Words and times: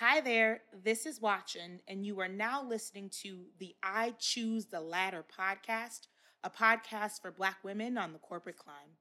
Hi 0.00 0.20
there, 0.20 0.62
this 0.82 1.06
is 1.06 1.20
Watchin, 1.20 1.78
and 1.86 2.04
you 2.04 2.18
are 2.18 2.26
now 2.26 2.64
listening 2.64 3.10
to 3.22 3.44
the 3.60 3.76
I 3.80 4.14
Choose 4.18 4.66
the 4.66 4.80
Ladder 4.80 5.24
podcast, 5.38 6.08
a 6.42 6.50
podcast 6.50 7.22
for 7.22 7.30
Black 7.30 7.58
women 7.62 7.96
on 7.96 8.12
the 8.12 8.18
corporate 8.18 8.58
climb. 8.58 8.96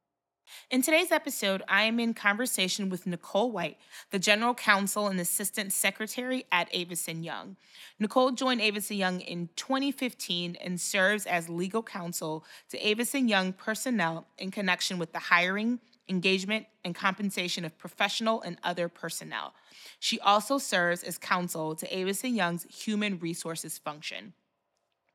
In 0.69 0.83
today's 0.83 1.11
episode, 1.11 1.63
I 1.67 1.85
am 1.85 1.99
in 1.99 2.13
conversation 2.13 2.89
with 2.89 3.07
Nicole 3.07 3.51
White, 3.51 3.77
the 4.11 4.19
General 4.19 4.53
Counsel 4.53 5.07
and 5.07 5.19
Assistant 5.19 5.73
Secretary 5.73 6.45
at 6.51 6.71
Avison 6.75 7.23
Young. 7.23 7.57
Nicole 7.97 8.29
joined 8.29 8.61
Avison 8.61 8.97
Young 8.97 9.19
in 9.19 9.49
2015 9.55 10.57
and 10.61 10.79
serves 10.79 11.25
as 11.25 11.49
legal 11.49 11.81
counsel 11.81 12.45
to 12.69 12.87
Avison 12.87 13.27
Young 13.27 13.51
personnel 13.51 14.27
in 14.37 14.51
connection 14.51 14.99
with 14.99 15.11
the 15.11 15.17
hiring, 15.17 15.79
engagement, 16.09 16.65
and 16.83 16.93
compensation 16.93 17.65
of 17.65 17.77
professional 17.77 18.41
and 18.41 18.57
other 18.63 18.89
personnel. 18.89 19.53
She 19.99 20.19
also 20.19 20.57
serves 20.57 21.03
as 21.03 21.17
counsel 21.17 21.75
to 21.75 21.97
Avison 21.97 22.35
Young's 22.35 22.63
human 22.63 23.19
resources 23.19 23.77
function. 23.77 24.33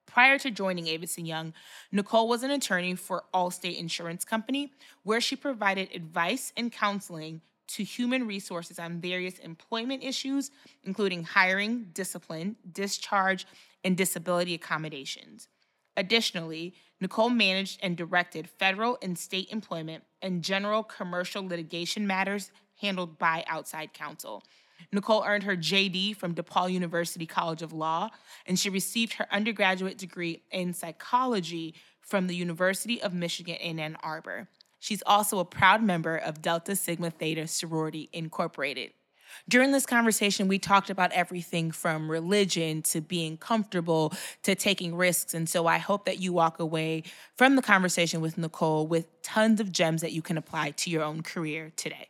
Prior 0.06 0.38
to 0.38 0.50
joining 0.50 0.88
Avison 0.88 1.26
Young, 1.26 1.52
Nicole 1.92 2.28
was 2.28 2.42
an 2.42 2.50
attorney 2.50 2.94
for 2.94 3.24
Allstate 3.34 3.78
Insurance 3.78 4.24
Company, 4.24 4.72
where 5.02 5.20
she 5.20 5.36
provided 5.36 5.90
advice 5.94 6.52
and 6.56 6.72
counseling 6.72 7.42
to 7.68 7.84
human 7.84 8.26
resources 8.26 8.78
on 8.78 9.00
various 9.00 9.38
employment 9.38 10.02
issues, 10.02 10.50
including 10.84 11.24
hiring, 11.24 11.90
discipline, 11.92 12.56
discharge, 12.72 13.46
and 13.84 13.96
disability 13.96 14.54
accommodations. 14.54 15.48
Additionally, 15.98 16.74
Nicole 17.00 17.28
managed 17.28 17.80
and 17.82 17.96
directed 17.96 18.48
federal 18.48 18.98
and 19.02 19.18
state 19.18 19.50
employment 19.50 20.04
and 20.22 20.44
general 20.44 20.84
commercial 20.84 21.44
litigation 21.44 22.06
matters 22.06 22.52
handled 22.80 23.18
by 23.18 23.44
outside 23.48 23.92
counsel. 23.92 24.44
Nicole 24.92 25.24
earned 25.26 25.42
her 25.42 25.56
JD 25.56 26.14
from 26.14 26.36
DePaul 26.36 26.72
University 26.72 27.26
College 27.26 27.62
of 27.62 27.72
Law, 27.72 28.10
and 28.46 28.56
she 28.56 28.70
received 28.70 29.14
her 29.14 29.26
undergraduate 29.32 29.98
degree 29.98 30.44
in 30.52 30.72
psychology 30.72 31.74
from 32.00 32.28
the 32.28 32.36
University 32.36 33.02
of 33.02 33.12
Michigan 33.12 33.56
in 33.56 33.80
Ann 33.80 33.96
Arbor. 34.00 34.48
She's 34.78 35.02
also 35.04 35.40
a 35.40 35.44
proud 35.44 35.82
member 35.82 36.16
of 36.16 36.40
Delta 36.40 36.76
Sigma 36.76 37.10
Theta 37.10 37.48
Sorority 37.48 38.08
Incorporated. 38.12 38.92
During 39.48 39.72
this 39.72 39.86
conversation, 39.86 40.48
we 40.48 40.58
talked 40.58 40.90
about 40.90 41.12
everything 41.12 41.70
from 41.70 42.10
religion 42.10 42.82
to 42.82 43.00
being 43.00 43.36
comfortable 43.36 44.12
to 44.42 44.54
taking 44.54 44.94
risks. 44.94 45.34
And 45.34 45.48
so 45.48 45.66
I 45.66 45.78
hope 45.78 46.06
that 46.06 46.18
you 46.18 46.32
walk 46.32 46.58
away 46.58 47.04
from 47.36 47.56
the 47.56 47.62
conversation 47.62 48.20
with 48.20 48.38
Nicole 48.38 48.86
with 48.86 49.22
tons 49.22 49.60
of 49.60 49.70
gems 49.70 50.00
that 50.00 50.12
you 50.12 50.22
can 50.22 50.38
apply 50.38 50.70
to 50.72 50.90
your 50.90 51.02
own 51.02 51.22
career 51.22 51.72
today. 51.76 52.08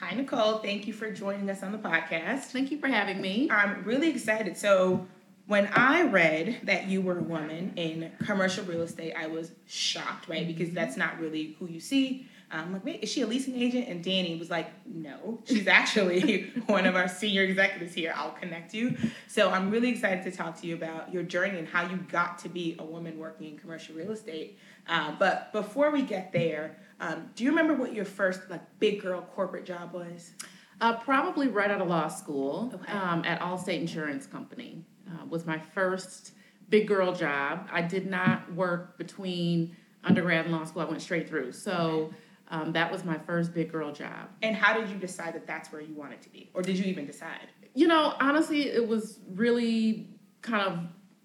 Hi, 0.00 0.14
Nicole. 0.14 0.58
Thank 0.58 0.86
you 0.86 0.92
for 0.92 1.10
joining 1.10 1.50
us 1.50 1.62
on 1.62 1.72
the 1.72 1.78
podcast. 1.78 2.44
Thank 2.44 2.70
you 2.70 2.78
for 2.78 2.86
having 2.86 3.20
me. 3.20 3.50
I'm 3.50 3.82
really 3.82 4.08
excited. 4.08 4.56
So, 4.56 5.06
when 5.48 5.66
I 5.68 6.02
read 6.02 6.60
that 6.64 6.88
you 6.88 7.00
were 7.00 7.18
a 7.18 7.22
woman 7.22 7.72
in 7.76 8.12
commercial 8.22 8.64
real 8.64 8.82
estate, 8.82 9.14
I 9.18 9.28
was 9.28 9.50
shocked, 9.66 10.28
right? 10.28 10.46
Because 10.46 10.68
mm-hmm. 10.68 10.74
that's 10.74 10.96
not 10.96 11.18
really 11.18 11.56
who 11.58 11.66
you 11.66 11.80
see. 11.80 12.28
I'm 12.50 12.72
like, 12.72 12.84
wait, 12.84 13.02
is 13.02 13.10
she 13.10 13.20
a 13.20 13.26
leasing 13.26 13.60
agent? 13.60 13.88
And 13.88 14.02
Danny 14.02 14.36
was 14.36 14.50
like, 14.50 14.70
no, 14.86 15.38
she's 15.44 15.66
actually 15.66 16.50
one 16.66 16.86
of 16.86 16.96
our 16.96 17.08
senior 17.08 17.42
executives 17.42 17.94
here. 17.94 18.12
I'll 18.16 18.30
connect 18.30 18.72
you. 18.72 18.96
So 19.26 19.50
I'm 19.50 19.70
really 19.70 19.90
excited 19.90 20.24
to 20.24 20.30
talk 20.30 20.58
to 20.60 20.66
you 20.66 20.74
about 20.74 21.12
your 21.12 21.22
journey 21.22 21.58
and 21.58 21.68
how 21.68 21.88
you 21.88 21.96
got 22.10 22.38
to 22.40 22.48
be 22.48 22.76
a 22.78 22.84
woman 22.84 23.18
working 23.18 23.48
in 23.48 23.58
commercial 23.58 23.94
real 23.94 24.12
estate. 24.12 24.58
Uh, 24.86 25.14
but 25.18 25.52
before 25.52 25.90
we 25.90 26.02
get 26.02 26.32
there, 26.32 26.76
um, 27.00 27.28
do 27.34 27.44
you 27.44 27.50
remember 27.50 27.74
what 27.74 27.92
your 27.92 28.06
first 28.06 28.48
like 28.48 28.62
big 28.78 29.02
girl 29.02 29.20
corporate 29.34 29.66
job 29.66 29.92
was? 29.92 30.32
Uh, 30.80 30.94
probably 30.94 31.48
right 31.48 31.70
out 31.70 31.80
of 31.80 31.88
law 31.88 32.08
school 32.08 32.70
okay. 32.72 32.92
um, 32.92 33.24
at 33.24 33.40
Allstate 33.40 33.80
Insurance 33.80 34.26
Company 34.26 34.84
uh, 35.10 35.26
was 35.26 35.44
my 35.44 35.58
first 35.58 36.32
big 36.70 36.86
girl 36.86 37.12
job. 37.12 37.68
I 37.70 37.82
did 37.82 38.08
not 38.08 38.52
work 38.54 38.96
between 38.96 39.76
undergrad 40.04 40.46
and 40.46 40.54
law 40.54 40.64
school. 40.64 40.82
I 40.82 40.84
went 40.84 41.02
straight 41.02 41.28
through. 41.28 41.52
So 41.52 42.12
um, 42.48 42.72
that 42.72 42.90
was 42.90 43.04
my 43.04 43.18
first 43.18 43.54
big 43.54 43.70
girl 43.70 43.92
job. 43.92 44.28
And 44.42 44.56
how 44.56 44.78
did 44.78 44.88
you 44.88 44.96
decide 44.96 45.34
that 45.34 45.46
that's 45.46 45.70
where 45.72 45.80
you 45.82 45.94
wanted 45.94 46.22
to 46.22 46.28
be, 46.30 46.50
or 46.54 46.62
did 46.62 46.78
you 46.78 46.84
even 46.86 47.06
decide? 47.06 47.48
You 47.74 47.86
know, 47.86 48.14
honestly, 48.20 48.68
it 48.68 48.86
was 48.86 49.20
really 49.34 50.08
kind 50.42 50.62
of 50.62 50.78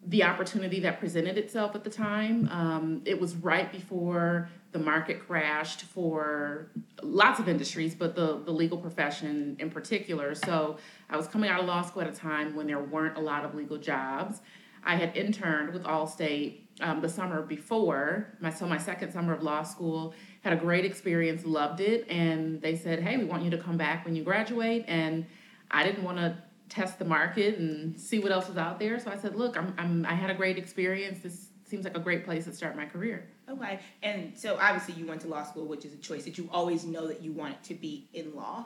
the 0.05 0.23
opportunity 0.23 0.81
that 0.81 0.99
presented 0.99 1.37
itself 1.37 1.75
at 1.75 1.83
the 1.83 1.89
time. 1.89 2.49
Um, 2.49 3.01
it 3.05 3.19
was 3.19 3.35
right 3.35 3.71
before 3.71 4.49
the 4.73 4.79
market 4.79 5.25
crashed 5.25 5.83
for 5.83 6.71
lots 7.01 7.39
of 7.39 7.47
industries, 7.47 7.95
but 7.95 8.15
the, 8.15 8.41
the 8.43 8.51
legal 8.51 8.77
profession 8.77 9.55
in 9.59 9.69
particular. 9.69 10.35
So 10.35 10.77
I 11.09 11.15
was 11.15 11.27
coming 11.27 11.49
out 11.49 11.59
of 11.59 11.67
law 11.67 11.83
school 11.83 12.01
at 12.01 12.09
a 12.09 12.11
time 12.11 12.55
when 12.55 12.67
there 12.67 12.79
weren't 12.79 13.17
a 13.17 13.21
lot 13.21 13.45
of 13.45 13.55
legal 13.55 13.77
jobs. 13.77 14.41
I 14.83 14.95
had 14.97 15.15
interned 15.15 15.71
with 15.71 15.83
Allstate 15.83 16.62
um, 16.81 17.01
the 17.01 17.09
summer 17.09 17.41
before, 17.41 18.35
my, 18.39 18.49
so 18.49 18.65
my 18.65 18.77
second 18.77 19.11
summer 19.11 19.33
of 19.33 19.43
law 19.43 19.63
school, 19.63 20.13
had 20.41 20.53
a 20.53 20.57
great 20.57 20.85
experience, 20.85 21.45
loved 21.45 21.79
it, 21.79 22.05
and 22.09 22.61
they 22.61 22.75
said, 22.75 22.99
hey, 22.99 23.17
we 23.17 23.25
want 23.25 23.43
you 23.43 23.51
to 23.51 23.57
come 23.57 23.77
back 23.77 24.05
when 24.05 24.15
you 24.15 24.23
graduate. 24.23 24.83
And 24.87 25.25
I 25.71 25.83
didn't 25.83 26.03
want 26.03 26.17
to 26.17 26.37
test 26.69 26.99
the 26.99 27.05
market 27.05 27.57
and 27.57 27.99
see 27.99 28.19
what 28.19 28.31
else 28.31 28.47
was 28.47 28.57
out 28.57 28.79
there. 28.79 28.99
So 28.99 29.11
I 29.11 29.17
said, 29.17 29.35
look, 29.35 29.57
I'm, 29.57 29.73
I'm, 29.77 30.05
I 30.05 30.13
had 30.13 30.29
a 30.29 30.33
great 30.33 30.57
experience. 30.57 31.19
This 31.19 31.47
seems 31.63 31.85
like 31.85 31.95
a 31.95 31.99
great 31.99 32.25
place 32.25 32.45
to 32.45 32.53
start 32.53 32.75
my 32.75 32.85
career. 32.85 33.29
Okay. 33.49 33.79
And 34.01 34.37
so 34.37 34.57
obviously 34.59 34.95
you 34.95 35.05
went 35.05 35.21
to 35.21 35.27
law 35.27 35.43
school, 35.43 35.65
which 35.65 35.85
is 35.85 35.93
a 35.93 35.97
choice. 35.97 36.23
Did 36.23 36.37
you 36.37 36.49
always 36.51 36.83
know 36.83 37.07
that 37.07 37.21
you 37.21 37.31
wanted 37.31 37.63
to 37.63 37.75
be 37.75 38.07
in 38.13 38.35
law? 38.35 38.65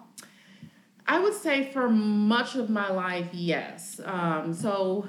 I 1.05 1.19
would 1.19 1.33
say 1.33 1.71
for 1.71 1.89
much 1.89 2.55
of 2.55 2.69
my 2.69 2.89
life, 2.89 3.29
yes. 3.31 4.01
Um, 4.03 4.53
so 4.53 5.07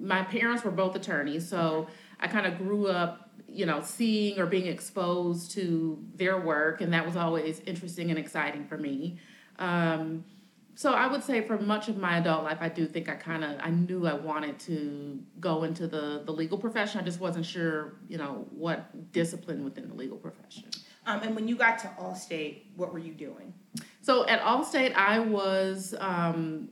my 0.00 0.22
parents 0.22 0.64
were 0.64 0.70
both 0.70 0.96
attorneys, 0.96 1.48
so 1.48 1.86
I 2.24 2.26
kind 2.26 2.46
of 2.46 2.56
grew 2.56 2.86
up, 2.86 3.28
you 3.46 3.66
know, 3.66 3.82
seeing 3.82 4.38
or 4.38 4.46
being 4.46 4.66
exposed 4.66 5.50
to 5.52 6.02
their 6.14 6.40
work, 6.40 6.80
and 6.80 6.90
that 6.94 7.04
was 7.04 7.16
always 7.16 7.60
interesting 7.66 8.08
and 8.08 8.18
exciting 8.18 8.64
for 8.64 8.78
me. 8.78 9.18
Um, 9.58 10.24
so 10.74 10.94
I 10.94 11.06
would 11.06 11.22
say 11.22 11.42
for 11.42 11.58
much 11.58 11.88
of 11.88 11.98
my 11.98 12.16
adult 12.16 12.44
life, 12.44 12.56
I 12.62 12.70
do 12.70 12.86
think 12.86 13.10
I 13.10 13.14
kind 13.14 13.44
of 13.44 13.56
I 13.60 13.68
knew 13.68 14.06
I 14.06 14.14
wanted 14.14 14.58
to 14.60 15.20
go 15.38 15.64
into 15.64 15.86
the 15.86 16.22
the 16.24 16.32
legal 16.32 16.56
profession. 16.56 16.98
I 16.98 17.04
just 17.04 17.20
wasn't 17.20 17.44
sure, 17.44 17.92
you 18.08 18.16
know, 18.16 18.46
what 18.50 19.12
discipline 19.12 19.62
within 19.62 19.88
the 19.88 19.94
legal 19.94 20.16
profession. 20.16 20.64
Um, 21.06 21.20
and 21.22 21.34
when 21.36 21.46
you 21.46 21.56
got 21.56 21.78
to 21.80 21.88
Allstate, 22.00 22.62
what 22.74 22.90
were 22.90 22.98
you 22.98 23.12
doing? 23.12 23.52
So 24.00 24.26
at 24.26 24.40
Allstate, 24.40 24.94
I 24.94 25.18
was 25.18 25.94
um, 26.00 26.70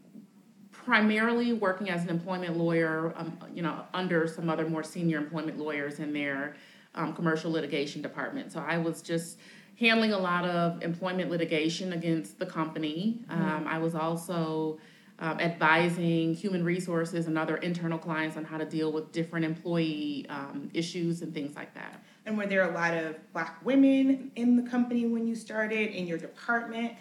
primarily 0.84 1.53
working 1.53 1.91
as 1.91 2.03
an 2.03 2.10
employment 2.10 2.56
lawyer, 2.56 3.12
um, 3.16 3.37
you 3.54 3.62
know, 3.62 3.84
under 3.94 4.26
some 4.26 4.50
other 4.50 4.69
more 4.69 4.82
senior 4.82 5.19
employment 5.19 5.59
lawyers 5.59 5.98
in 5.98 6.12
their 6.12 6.56
um, 6.94 7.15
commercial 7.15 7.50
litigation 7.50 8.03
department. 8.03 8.53
So 8.53 8.60
I 8.60 8.78
was 8.78 9.03
just 9.03 9.38
handling 9.78 10.12
a 10.12 10.19
lot 10.19 10.44
of 10.44 10.82
employment 10.82 11.31
litigation 11.31 11.93
against 11.93 12.38
the 12.38 12.47
company. 12.47 13.20
Mm-hmm. 13.31 13.43
Um, 13.43 13.66
I 13.66 13.78
was 13.78 13.94
also 13.94 14.78
um, 15.19 15.38
advising 15.41 16.34
human 16.34 16.65
resources 16.65 17.26
and 17.26 17.38
other 17.38 17.56
internal 17.59 17.99
clients 17.99 18.37
on 18.37 18.44
how 18.44 18.59
to 18.59 18.64
deal 18.64 18.93
with 18.93 19.12
different 19.12 19.44
employee 19.44 20.26
um, 20.28 20.69
issues 20.75 21.22
and 21.22 21.32
things 21.32 21.54
like 21.54 21.75
that. 21.75 22.03
And 22.26 22.37
were 22.37 22.47
there 22.47 22.69
a 22.69 22.75
lot 22.75 22.94
of 22.94 23.16
black 23.32 23.64
women 23.64 24.31
in 24.37 24.56
the 24.56 24.69
company 24.69 25.06
when 25.06 25.26
you 25.26 25.34
started 25.34 25.91
in 25.91 26.06
your 26.06 26.19
department? 26.19 26.93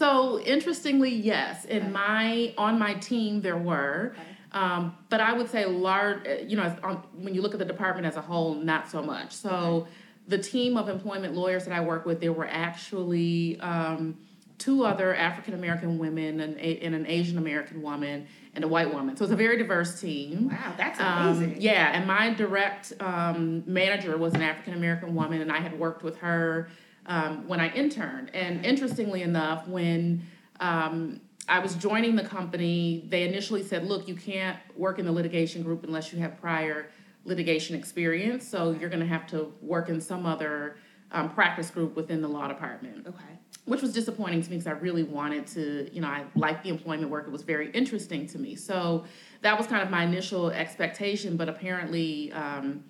So 0.00 0.40
interestingly, 0.40 1.10
yes. 1.10 1.64
In 1.66 1.82
okay. 1.82 1.90
my 1.90 2.54
on 2.56 2.78
my 2.78 2.94
team, 2.94 3.42
there 3.42 3.56
were. 3.56 4.14
Okay. 4.14 4.22
Um, 4.52 4.96
but 5.10 5.20
I 5.20 5.32
would 5.32 5.48
say 5.48 5.64
large, 5.66 6.26
you 6.46 6.56
know, 6.56 6.74
um, 6.82 7.04
when 7.12 7.34
you 7.34 7.42
look 7.42 7.52
at 7.52 7.60
the 7.60 7.64
department 7.64 8.06
as 8.06 8.16
a 8.16 8.20
whole, 8.20 8.54
not 8.54 8.90
so 8.90 9.00
much. 9.00 9.32
So 9.32 9.50
okay 9.50 9.90
the 10.30 10.38
team 10.38 10.76
of 10.76 10.88
employment 10.88 11.34
lawyers 11.34 11.64
that 11.64 11.74
I 11.74 11.80
work 11.80 12.06
with, 12.06 12.20
there 12.20 12.32
were 12.32 12.46
actually 12.46 13.58
um, 13.60 14.16
two 14.58 14.84
other 14.84 15.14
African 15.14 15.54
American 15.54 15.98
women 15.98 16.40
and, 16.40 16.56
a, 16.56 16.78
and, 16.84 16.94
an 16.94 17.06
Asian 17.06 17.36
American 17.36 17.82
woman 17.82 18.26
and 18.54 18.64
a 18.64 18.68
white 18.68 18.92
woman. 18.92 19.16
So 19.16 19.24
it's 19.24 19.32
a 19.32 19.36
very 19.36 19.58
diverse 19.58 20.00
team. 20.00 20.48
Wow, 20.48 20.74
that's 20.76 21.00
amazing. 21.00 21.54
Um, 21.54 21.60
yeah, 21.60 21.90
and 21.92 22.06
my 22.06 22.32
direct 22.32 22.92
um, 23.00 23.64
manager 23.66 24.16
was 24.16 24.34
an 24.34 24.42
African 24.42 24.74
American 24.74 25.14
woman, 25.14 25.40
and 25.40 25.50
I 25.50 25.58
had 25.58 25.78
worked 25.78 26.02
with 26.02 26.18
her 26.18 26.68
um, 27.10 27.46
when 27.48 27.58
I 27.58 27.68
interned. 27.74 28.30
And 28.34 28.64
interestingly 28.64 29.22
enough, 29.22 29.66
when 29.66 30.24
um, 30.60 31.20
I 31.48 31.58
was 31.58 31.74
joining 31.74 32.14
the 32.14 32.22
company, 32.22 33.04
they 33.08 33.24
initially 33.24 33.64
said, 33.64 33.84
look, 33.84 34.06
you 34.06 34.14
can't 34.14 34.56
work 34.76 35.00
in 35.00 35.04
the 35.04 35.12
litigation 35.12 35.64
group 35.64 35.82
unless 35.82 36.12
you 36.12 36.20
have 36.20 36.40
prior 36.40 36.86
litigation 37.24 37.76
experience, 37.76 38.48
so 38.48 38.70
you're 38.70 38.88
going 38.88 39.00
to 39.00 39.06
have 39.06 39.26
to 39.26 39.52
work 39.60 39.88
in 39.88 40.00
some 40.00 40.24
other 40.24 40.76
um, 41.10 41.28
practice 41.28 41.68
group 41.68 41.96
within 41.96 42.22
the 42.22 42.28
law 42.28 42.46
department. 42.46 43.04
Okay. 43.06 43.24
Which 43.64 43.82
was 43.82 43.92
disappointing 43.92 44.42
to 44.42 44.50
me 44.50 44.56
because 44.56 44.68
I 44.68 44.78
really 44.78 45.02
wanted 45.02 45.48
to, 45.48 45.90
you 45.92 46.00
know, 46.00 46.08
I 46.08 46.24
liked 46.36 46.62
the 46.62 46.70
employment 46.70 47.10
work. 47.10 47.26
It 47.26 47.32
was 47.32 47.42
very 47.42 47.72
interesting 47.72 48.28
to 48.28 48.38
me. 48.38 48.54
So 48.54 49.04
that 49.42 49.58
was 49.58 49.66
kind 49.66 49.82
of 49.82 49.90
my 49.90 50.04
initial 50.04 50.50
expectation, 50.50 51.36
but 51.36 51.48
apparently 51.48 52.32
um, 52.32 52.84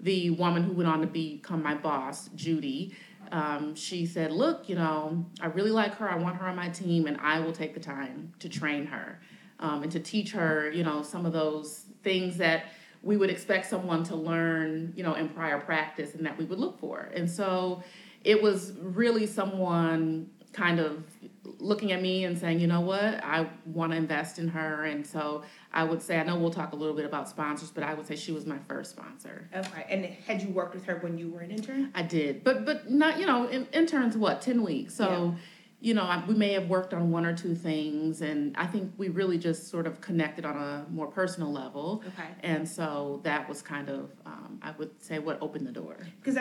the 0.00 0.30
woman 0.30 0.62
who 0.62 0.72
went 0.72 0.88
on 0.88 1.00
to 1.00 1.06
become 1.06 1.62
my 1.62 1.74
boss, 1.74 2.28
Judy, 2.36 2.94
um, 3.34 3.74
she 3.74 4.06
said, 4.06 4.30
Look, 4.30 4.68
you 4.68 4.76
know, 4.76 5.26
I 5.40 5.46
really 5.46 5.72
like 5.72 5.96
her. 5.96 6.08
I 6.08 6.14
want 6.14 6.36
her 6.36 6.46
on 6.46 6.54
my 6.54 6.68
team, 6.68 7.06
and 7.06 7.18
I 7.20 7.40
will 7.40 7.52
take 7.52 7.74
the 7.74 7.80
time 7.80 8.32
to 8.38 8.48
train 8.48 8.86
her 8.86 9.20
um, 9.58 9.82
and 9.82 9.90
to 9.90 9.98
teach 9.98 10.30
her, 10.30 10.70
you 10.70 10.84
know, 10.84 11.02
some 11.02 11.26
of 11.26 11.32
those 11.32 11.86
things 12.04 12.36
that 12.36 12.66
we 13.02 13.16
would 13.16 13.30
expect 13.30 13.66
someone 13.66 14.04
to 14.04 14.14
learn, 14.14 14.92
you 14.94 15.02
know, 15.02 15.14
in 15.14 15.28
prior 15.28 15.60
practice 15.60 16.14
and 16.14 16.24
that 16.24 16.38
we 16.38 16.44
would 16.44 16.60
look 16.60 16.78
for. 16.78 17.10
And 17.12 17.28
so 17.28 17.82
it 18.22 18.40
was 18.40 18.72
really 18.80 19.26
someone 19.26 20.30
kind 20.52 20.78
of 20.78 21.04
looking 21.44 21.92
at 21.92 22.00
me 22.00 22.24
and 22.24 22.38
saying, 22.38 22.60
you 22.60 22.66
know 22.66 22.80
what, 22.80 23.22
I 23.22 23.48
want 23.66 23.92
to 23.92 23.98
invest 23.98 24.38
in 24.38 24.48
her. 24.48 24.84
And 24.84 25.06
so 25.06 25.42
I 25.72 25.84
would 25.84 26.02
say, 26.02 26.18
I 26.18 26.24
know 26.24 26.38
we'll 26.38 26.50
talk 26.50 26.72
a 26.72 26.76
little 26.76 26.94
bit 26.94 27.04
about 27.04 27.28
sponsors, 27.28 27.70
but 27.70 27.84
I 27.84 27.94
would 27.94 28.06
say 28.06 28.16
she 28.16 28.32
was 28.32 28.46
my 28.46 28.58
first 28.68 28.90
sponsor. 28.90 29.48
Okay. 29.54 29.86
And 29.88 30.04
had 30.04 30.42
you 30.42 30.48
worked 30.48 30.74
with 30.74 30.84
her 30.86 30.98
when 30.98 31.18
you 31.18 31.30
were 31.30 31.40
an 31.40 31.50
intern? 31.50 31.90
I 31.94 32.02
did, 32.02 32.44
but 32.44 32.64
but 32.64 32.90
not 32.90 33.18
you 33.18 33.26
know 33.26 33.46
in, 33.48 33.66
interns 33.72 34.16
what 34.16 34.42
ten 34.42 34.62
weeks. 34.62 34.94
So. 34.94 35.08
Yeah. 35.08 35.40
You 35.80 35.92
know, 35.92 36.04
I, 36.04 36.24
we 36.26 36.32
may 36.32 36.54
have 36.54 36.70
worked 36.70 36.94
on 36.94 37.10
one 37.10 37.26
or 37.26 37.36
two 37.36 37.54
things, 37.54 38.22
and 38.22 38.56
I 38.56 38.66
think 38.66 38.94
we 38.96 39.10
really 39.10 39.36
just 39.36 39.68
sort 39.68 39.86
of 39.86 40.00
connected 40.00 40.46
on 40.46 40.56
a 40.56 40.86
more 40.88 41.08
personal 41.08 41.52
level. 41.52 42.02
Okay. 42.06 42.28
And 42.40 42.66
so 42.66 43.20
that 43.24 43.46
was 43.46 43.60
kind 43.60 43.90
of, 43.90 44.10
um, 44.24 44.60
I 44.62 44.70
would 44.78 45.02
say, 45.02 45.18
what 45.18 45.36
opened 45.42 45.66
the 45.66 45.72
door. 45.72 45.98
Because 46.22 46.38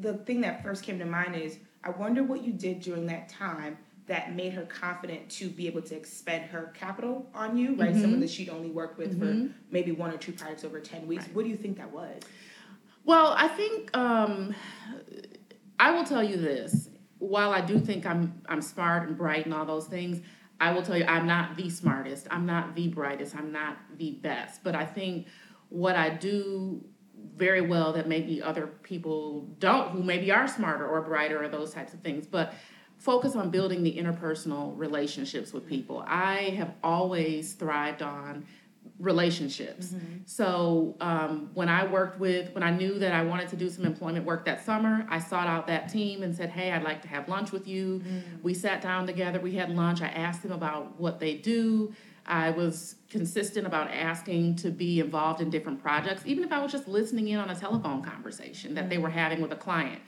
the 0.00 0.18
thing 0.26 0.42
that 0.42 0.62
first 0.62 0.82
came 0.82 0.98
to 0.98 1.06
mind 1.06 1.34
is, 1.34 1.60
I 1.82 1.90
wonder 1.90 2.22
what 2.24 2.42
you 2.42 2.52
did 2.52 2.80
during 2.80 3.06
that 3.06 3.30
time 3.30 3.78
that 4.06 4.34
made 4.34 4.52
her 4.52 4.62
confident 4.62 5.30
to 5.30 5.48
be 5.48 5.66
able 5.66 5.80
to 5.80 5.96
expend 5.96 6.44
her 6.44 6.72
capital 6.74 7.26
on 7.34 7.56
you, 7.56 7.74
right? 7.74 7.90
Mm-hmm. 7.90 8.00
Someone 8.00 8.20
that 8.20 8.30
she'd 8.30 8.50
only 8.50 8.70
worked 8.70 8.98
with 8.98 9.18
mm-hmm. 9.18 9.46
for 9.46 9.54
maybe 9.70 9.92
one 9.92 10.10
or 10.10 10.18
two 10.18 10.32
projects 10.32 10.64
over 10.64 10.78
10 10.78 11.06
weeks. 11.06 11.24
Right. 11.24 11.34
What 11.34 11.44
do 11.44 11.50
you 11.50 11.56
think 11.56 11.78
that 11.78 11.90
was? 11.90 12.20
Well, 13.04 13.34
I 13.36 13.48
think 13.48 13.96
um, 13.96 14.54
I 15.78 15.90
will 15.90 16.04
tell 16.04 16.22
you 16.22 16.36
this. 16.36 16.88
While 17.18 17.52
I 17.52 17.60
do 17.60 17.78
think 17.78 18.04
I'm 18.04 18.42
I'm 18.48 18.60
smart 18.60 19.08
and 19.08 19.16
bright 19.16 19.46
and 19.46 19.54
all 19.54 19.64
those 19.64 19.86
things, 19.86 20.20
I 20.60 20.72
will 20.72 20.82
tell 20.82 20.96
you 20.96 21.04
I'm 21.04 21.26
not 21.26 21.56
the 21.56 21.70
smartest. 21.70 22.26
I'm 22.30 22.44
not 22.44 22.74
the 22.74 22.88
brightest. 22.88 23.34
I'm 23.34 23.52
not 23.52 23.78
the 23.96 24.12
best. 24.22 24.62
But 24.62 24.74
I 24.74 24.84
think 24.84 25.28
what 25.68 25.96
I 25.96 26.10
do 26.10 26.84
very 27.36 27.62
well 27.62 27.92
that 27.94 28.08
maybe 28.08 28.42
other 28.42 28.66
people 28.66 29.48
don't 29.58 29.90
who 29.90 30.02
maybe 30.02 30.30
are 30.30 30.46
smarter 30.46 30.86
or 30.86 31.00
brighter 31.02 31.42
or 31.42 31.48
those 31.48 31.72
types 31.72 31.94
of 31.94 32.00
things. 32.00 32.26
But 32.26 32.54
focus 32.98 33.36
on 33.36 33.50
building 33.50 33.82
the 33.82 33.96
interpersonal 33.96 34.76
relationships 34.78 35.52
with 35.52 35.66
people. 35.68 36.04
I 36.06 36.54
have 36.56 36.74
always 36.82 37.52
thrived 37.52 38.02
on 38.02 38.46
relationships. 38.98 39.88
Mm-hmm. 39.88 40.18
So 40.24 40.96
um, 41.00 41.50
when 41.54 41.68
I 41.68 41.84
worked 41.86 42.18
with, 42.20 42.54
when 42.54 42.62
I 42.62 42.70
knew 42.70 42.98
that 42.98 43.12
I 43.12 43.22
wanted 43.24 43.48
to 43.48 43.56
do 43.56 43.68
some 43.68 43.84
employment 43.84 44.24
work 44.24 44.44
that 44.44 44.64
summer, 44.64 45.06
I 45.10 45.18
sought 45.18 45.46
out 45.46 45.66
that 45.66 45.88
team 45.88 46.22
and 46.22 46.34
said, 46.34 46.50
"Hey, 46.50 46.72
I'd 46.72 46.84
like 46.84 47.02
to 47.02 47.08
have 47.08 47.28
lunch 47.28 47.52
with 47.52 47.66
you." 47.66 47.98
Mm-hmm. 47.98 48.42
We 48.42 48.54
sat 48.54 48.80
down 48.80 49.06
together. 49.06 49.40
We 49.40 49.52
had 49.52 49.70
lunch. 49.70 50.00
I 50.00 50.08
asked 50.08 50.42
them 50.42 50.52
about 50.52 50.98
what 51.00 51.18
they 51.18 51.34
do. 51.34 51.92
I 52.26 52.50
was 52.50 52.96
consistent 53.10 53.66
about 53.66 53.90
asking 53.90 54.56
to 54.56 54.70
be 54.70 55.00
involved 55.00 55.42
in 55.42 55.50
different 55.50 55.82
projects, 55.82 56.22
even 56.24 56.42
if 56.42 56.52
I 56.52 56.62
was 56.62 56.72
just 56.72 56.88
listening 56.88 57.28
in 57.28 57.38
on 57.38 57.50
a 57.50 57.54
telephone 57.54 58.02
conversation 58.02 58.74
that 58.74 58.88
they 58.88 58.96
were 58.96 59.10
having 59.10 59.42
with 59.42 59.52
a 59.52 59.56
client. 59.56 60.00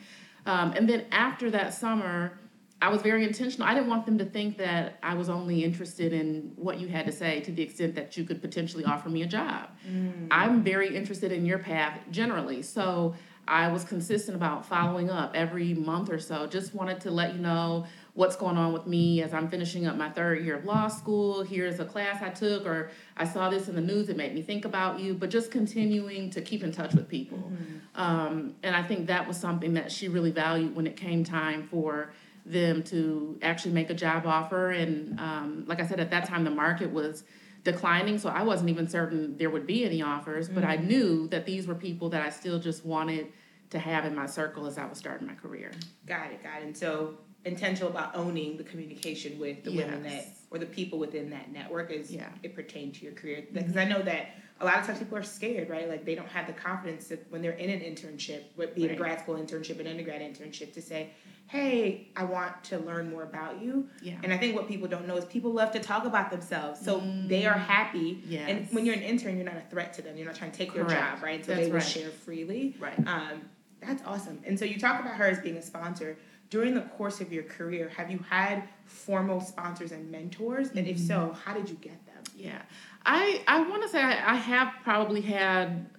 Um, 0.46 0.72
and 0.72 0.88
then 0.88 1.04
after 1.12 1.50
that 1.50 1.74
summer, 1.74 2.38
I 2.82 2.88
was 2.90 3.00
very 3.00 3.24
intentional. 3.24 3.66
I 3.66 3.74
didn't 3.74 3.88
want 3.88 4.04
them 4.04 4.18
to 4.18 4.24
think 4.24 4.58
that 4.58 4.98
I 5.02 5.14
was 5.14 5.30
only 5.30 5.64
interested 5.64 6.12
in 6.12 6.52
what 6.56 6.78
you 6.78 6.88
had 6.88 7.06
to 7.06 7.12
say 7.12 7.40
to 7.40 7.52
the 7.52 7.62
extent 7.62 7.94
that 7.94 8.16
you 8.16 8.24
could 8.24 8.42
potentially 8.42 8.84
offer 8.84 9.08
me 9.08 9.22
a 9.22 9.26
job. 9.26 9.70
Mm. 9.88 10.28
I'm 10.30 10.62
very 10.62 10.94
interested 10.94 11.32
in 11.32 11.46
your 11.46 11.58
path 11.58 11.98
generally. 12.10 12.60
So 12.60 13.14
I 13.48 13.68
was 13.68 13.84
consistent 13.84 14.36
about 14.36 14.66
following 14.66 15.08
up 15.08 15.32
every 15.34 15.72
month 15.72 16.10
or 16.10 16.18
so. 16.18 16.46
Just 16.46 16.74
wanted 16.74 17.00
to 17.02 17.10
let 17.10 17.34
you 17.34 17.40
know 17.40 17.86
what's 18.12 18.36
going 18.36 18.56
on 18.56 18.72
with 18.72 18.86
me 18.86 19.22
as 19.22 19.32
I'm 19.32 19.48
finishing 19.48 19.86
up 19.86 19.96
my 19.96 20.10
third 20.10 20.44
year 20.44 20.56
of 20.56 20.64
law 20.64 20.88
school. 20.88 21.42
Here's 21.44 21.78
a 21.80 21.84
class 21.84 22.22
I 22.22 22.30
took, 22.30 22.66
or 22.66 22.90
I 23.16 23.24
saw 23.24 23.48
this 23.48 23.68
in 23.68 23.74
the 23.74 23.80
news. 23.80 24.08
It 24.08 24.16
made 24.16 24.34
me 24.34 24.42
think 24.42 24.64
about 24.64 25.00
you. 25.00 25.14
But 25.14 25.30
just 25.30 25.50
continuing 25.50 26.28
to 26.30 26.42
keep 26.42 26.62
in 26.62 26.72
touch 26.72 26.92
with 26.92 27.08
people. 27.08 27.38
Mm-hmm. 27.38 28.00
Um, 28.00 28.54
and 28.62 28.74
I 28.74 28.82
think 28.82 29.06
that 29.06 29.26
was 29.26 29.36
something 29.36 29.74
that 29.74 29.92
she 29.92 30.08
really 30.08 30.32
valued 30.32 30.74
when 30.74 30.86
it 30.86 30.96
came 30.96 31.24
time 31.24 31.68
for 31.70 32.10
them 32.46 32.82
to 32.84 33.38
actually 33.42 33.72
make 33.72 33.90
a 33.90 33.94
job 33.94 34.26
offer. 34.26 34.70
And 34.70 35.18
um, 35.18 35.64
like 35.66 35.80
I 35.80 35.86
said, 35.86 36.00
at 36.00 36.10
that 36.10 36.26
time, 36.26 36.44
the 36.44 36.50
market 36.50 36.92
was 36.92 37.24
declining, 37.64 38.18
so 38.18 38.28
I 38.28 38.42
wasn't 38.42 38.70
even 38.70 38.88
certain 38.88 39.36
there 39.36 39.50
would 39.50 39.66
be 39.66 39.84
any 39.84 40.00
offers, 40.00 40.48
but 40.48 40.62
mm-hmm. 40.62 40.70
I 40.70 40.76
knew 40.76 41.26
that 41.28 41.44
these 41.44 41.66
were 41.66 41.74
people 41.74 42.08
that 42.10 42.22
I 42.22 42.30
still 42.30 42.60
just 42.60 42.86
wanted 42.86 43.26
to 43.70 43.78
have 43.80 44.04
in 44.04 44.14
my 44.14 44.26
circle 44.26 44.66
as 44.66 44.78
I 44.78 44.86
was 44.86 44.98
starting 44.98 45.26
my 45.26 45.34
career. 45.34 45.72
Got 46.06 46.30
it, 46.30 46.42
got 46.44 46.62
it. 46.62 46.66
And 46.66 46.76
so 46.76 47.18
intentional 47.46 47.88
about 47.88 48.14
owning 48.14 48.56
the 48.56 48.64
communication 48.64 49.38
with 49.38 49.64
the 49.64 49.70
yes. 49.70 49.86
women 49.86 50.02
that 50.02 50.26
or 50.50 50.58
the 50.58 50.66
people 50.66 50.98
within 50.98 51.30
that 51.30 51.50
network 51.52 51.90
as 51.90 52.10
yeah. 52.10 52.28
it 52.42 52.54
pertained 52.54 52.94
to 52.96 53.04
your 53.04 53.14
career. 53.14 53.44
Because 53.52 53.70
mm-hmm. 53.70 53.78
I 53.78 53.84
know 53.84 54.02
that 54.02 54.30
a 54.60 54.64
lot 54.64 54.78
of 54.78 54.86
times 54.86 54.98
people 54.98 55.18
are 55.18 55.22
scared, 55.22 55.68
right? 55.68 55.88
Like 55.88 56.04
they 56.04 56.14
don't 56.14 56.28
have 56.28 56.46
the 56.46 56.52
confidence 56.52 57.08
that 57.08 57.26
when 57.30 57.42
they're 57.42 57.52
in 57.52 57.70
an 57.70 57.80
internship, 57.80 58.42
be 58.56 58.84
it 58.84 58.86
right. 58.86 58.90
a 58.90 58.94
grad 58.94 59.20
school 59.20 59.36
internship, 59.36 59.80
an 59.80 59.86
undergrad 59.86 60.20
internship, 60.20 60.72
to 60.74 60.82
say, 60.82 61.10
hey, 61.48 62.08
I 62.16 62.24
want 62.24 62.64
to 62.64 62.78
learn 62.78 63.10
more 63.10 63.22
about 63.22 63.60
you. 63.60 63.88
Yeah. 64.02 64.14
And 64.22 64.32
I 64.32 64.38
think 64.38 64.56
what 64.56 64.66
people 64.66 64.88
don't 64.88 65.06
know 65.06 65.16
is 65.16 65.24
people 65.26 65.52
love 65.52 65.70
to 65.72 65.78
talk 65.78 66.04
about 66.04 66.30
themselves. 66.30 66.80
So 66.80 67.00
mm. 67.00 67.28
they 67.28 67.46
are 67.46 67.52
happy. 67.52 68.22
Yes. 68.26 68.48
And 68.48 68.68
when 68.70 68.84
you're 68.84 68.96
an 68.96 69.02
intern, 69.02 69.36
you're 69.36 69.44
not 69.44 69.56
a 69.56 69.70
threat 69.70 69.92
to 69.94 70.02
them. 70.02 70.16
You're 70.16 70.26
not 70.26 70.34
trying 70.34 70.50
to 70.50 70.58
take 70.58 70.72
Correct. 70.72 70.88
their 70.88 70.98
job, 70.98 71.22
right? 71.22 71.44
So 71.44 71.54
that's 71.54 71.66
they 71.66 71.70
will 71.70 71.78
right. 71.78 71.86
share 71.86 72.10
freely. 72.10 72.76
Right. 72.80 72.98
Um, 73.06 73.42
that's 73.80 74.02
awesome. 74.04 74.40
And 74.44 74.58
so 74.58 74.64
you 74.64 74.78
talk 74.78 75.00
about 75.00 75.14
her 75.16 75.26
as 75.26 75.38
being 75.38 75.56
a 75.56 75.62
sponsor. 75.62 76.16
During 76.48 76.74
the 76.74 76.82
course 76.82 77.20
of 77.20 77.32
your 77.32 77.42
career, 77.42 77.88
have 77.96 78.10
you 78.10 78.18
had 78.28 78.62
formal 78.84 79.40
sponsors 79.40 79.92
and 79.92 80.10
mentors? 80.10 80.70
And 80.70 80.86
if 80.86 80.98
so, 80.98 81.18
mm-hmm. 81.18 81.34
how 81.34 81.54
did 81.54 81.68
you 81.68 81.76
get 81.76 82.04
them? 82.06 82.22
Yeah. 82.36 82.62
I, 83.04 83.42
I 83.48 83.68
want 83.68 83.82
to 83.82 83.88
say 83.88 84.00
I, 84.00 84.32
I 84.32 84.34
have 84.36 84.72
probably 84.82 85.20
had 85.20 85.90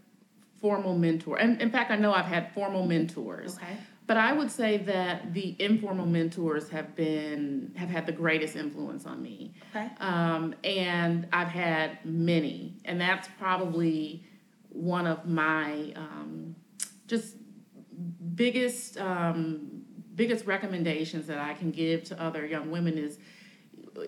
formal 0.61 0.97
mentor. 0.97 1.37
And 1.37 1.61
in 1.61 1.69
fact, 1.69 1.91
I 1.91 1.95
know 1.95 2.13
I've 2.13 2.25
had 2.25 2.53
formal 2.53 2.85
mentors. 2.85 3.57
Okay. 3.57 3.77
But 4.07 4.15
I 4.15 4.31
would 4.31 4.49
say 4.49 4.77
that 4.77 5.33
the 5.33 5.55
informal 5.59 6.05
mentors 6.05 6.69
have 6.69 6.95
been 6.95 7.73
have 7.75 7.89
had 7.89 8.05
the 8.05 8.13
greatest 8.13 8.55
influence 8.55 9.05
on 9.05 9.21
me. 9.21 9.53
Okay. 9.75 9.89
Um, 9.99 10.55
and 10.63 11.27
I've 11.33 11.49
had 11.49 11.99
many, 12.05 12.77
and 12.85 13.01
that's 13.01 13.27
probably 13.37 14.23
one 14.69 15.07
of 15.07 15.27
my 15.27 15.91
um, 15.97 16.55
just 17.07 17.35
biggest 18.35 18.97
um, 18.97 19.76
biggest 20.17 20.45
recommendations 20.45 21.27
that 21.27 21.37
I 21.37 21.53
can 21.53 21.71
give 21.71 22.03
to 22.05 22.21
other 22.21 22.45
young 22.45 22.71
women 22.71 22.97
is 22.97 23.19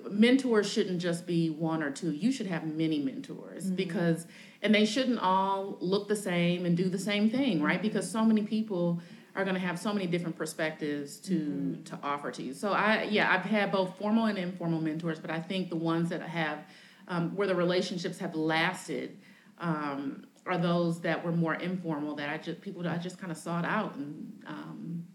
mentors 0.09 0.69
shouldn't 0.69 0.99
just 0.99 1.25
be 1.25 1.49
one 1.49 1.81
or 1.81 1.91
two. 1.91 2.11
You 2.11 2.31
should 2.31 2.47
have 2.47 2.65
many 2.65 2.99
mentors 2.99 3.65
mm-hmm. 3.65 3.75
because 3.75 4.27
and 4.61 4.75
they 4.75 4.85
shouldn't 4.85 5.19
all 5.19 5.77
look 5.79 6.07
the 6.07 6.15
same 6.15 6.65
and 6.65 6.75
do 6.75 6.89
the 6.89 6.99
same 6.99 7.29
thing, 7.29 7.61
right? 7.61 7.81
Because 7.81 8.11
so 8.11 8.25
many 8.25 8.43
people 8.43 8.99
are 9.35 9.43
going 9.45 9.53
to 9.53 9.61
have 9.61 9.79
so 9.79 9.93
many 9.93 10.05
different 10.05 10.35
perspectives 10.35 11.17
to 11.17 11.33
mm-hmm. 11.33 11.83
to 11.83 11.99
offer 12.03 12.31
to 12.31 12.43
you. 12.43 12.53
So 12.53 12.73
I 12.73 13.03
yeah, 13.03 13.33
I've 13.33 13.45
had 13.45 13.71
both 13.71 13.97
formal 13.97 14.25
and 14.25 14.37
informal 14.37 14.81
mentors, 14.81 15.19
but 15.19 15.31
I 15.31 15.39
think 15.39 15.69
the 15.69 15.77
ones 15.77 16.09
that 16.09 16.21
have 16.21 16.59
um, 17.07 17.35
where 17.35 17.47
the 17.47 17.55
relationships 17.55 18.17
have 18.19 18.35
lasted 18.35 19.17
um, 19.59 20.25
are 20.45 20.57
those 20.57 21.01
that 21.01 21.23
were 21.23 21.31
more 21.31 21.55
informal 21.55 22.15
that 22.15 22.29
I 22.29 22.37
just 22.37 22.61
people 22.61 22.87
I 22.87 22.97
just 22.97 23.19
kind 23.19 23.31
of 23.31 23.37
sought 23.37 23.65
out 23.65 23.95
and 23.95 24.43
um, 24.47 25.05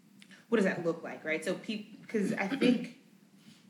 what 0.49 0.57
does 0.57 0.67
that 0.67 0.85
look 0.85 1.03
like, 1.03 1.25
right? 1.25 1.45
So 1.45 1.55
people 1.55 1.99
because 2.03 2.33
I 2.33 2.49
think 2.49 2.99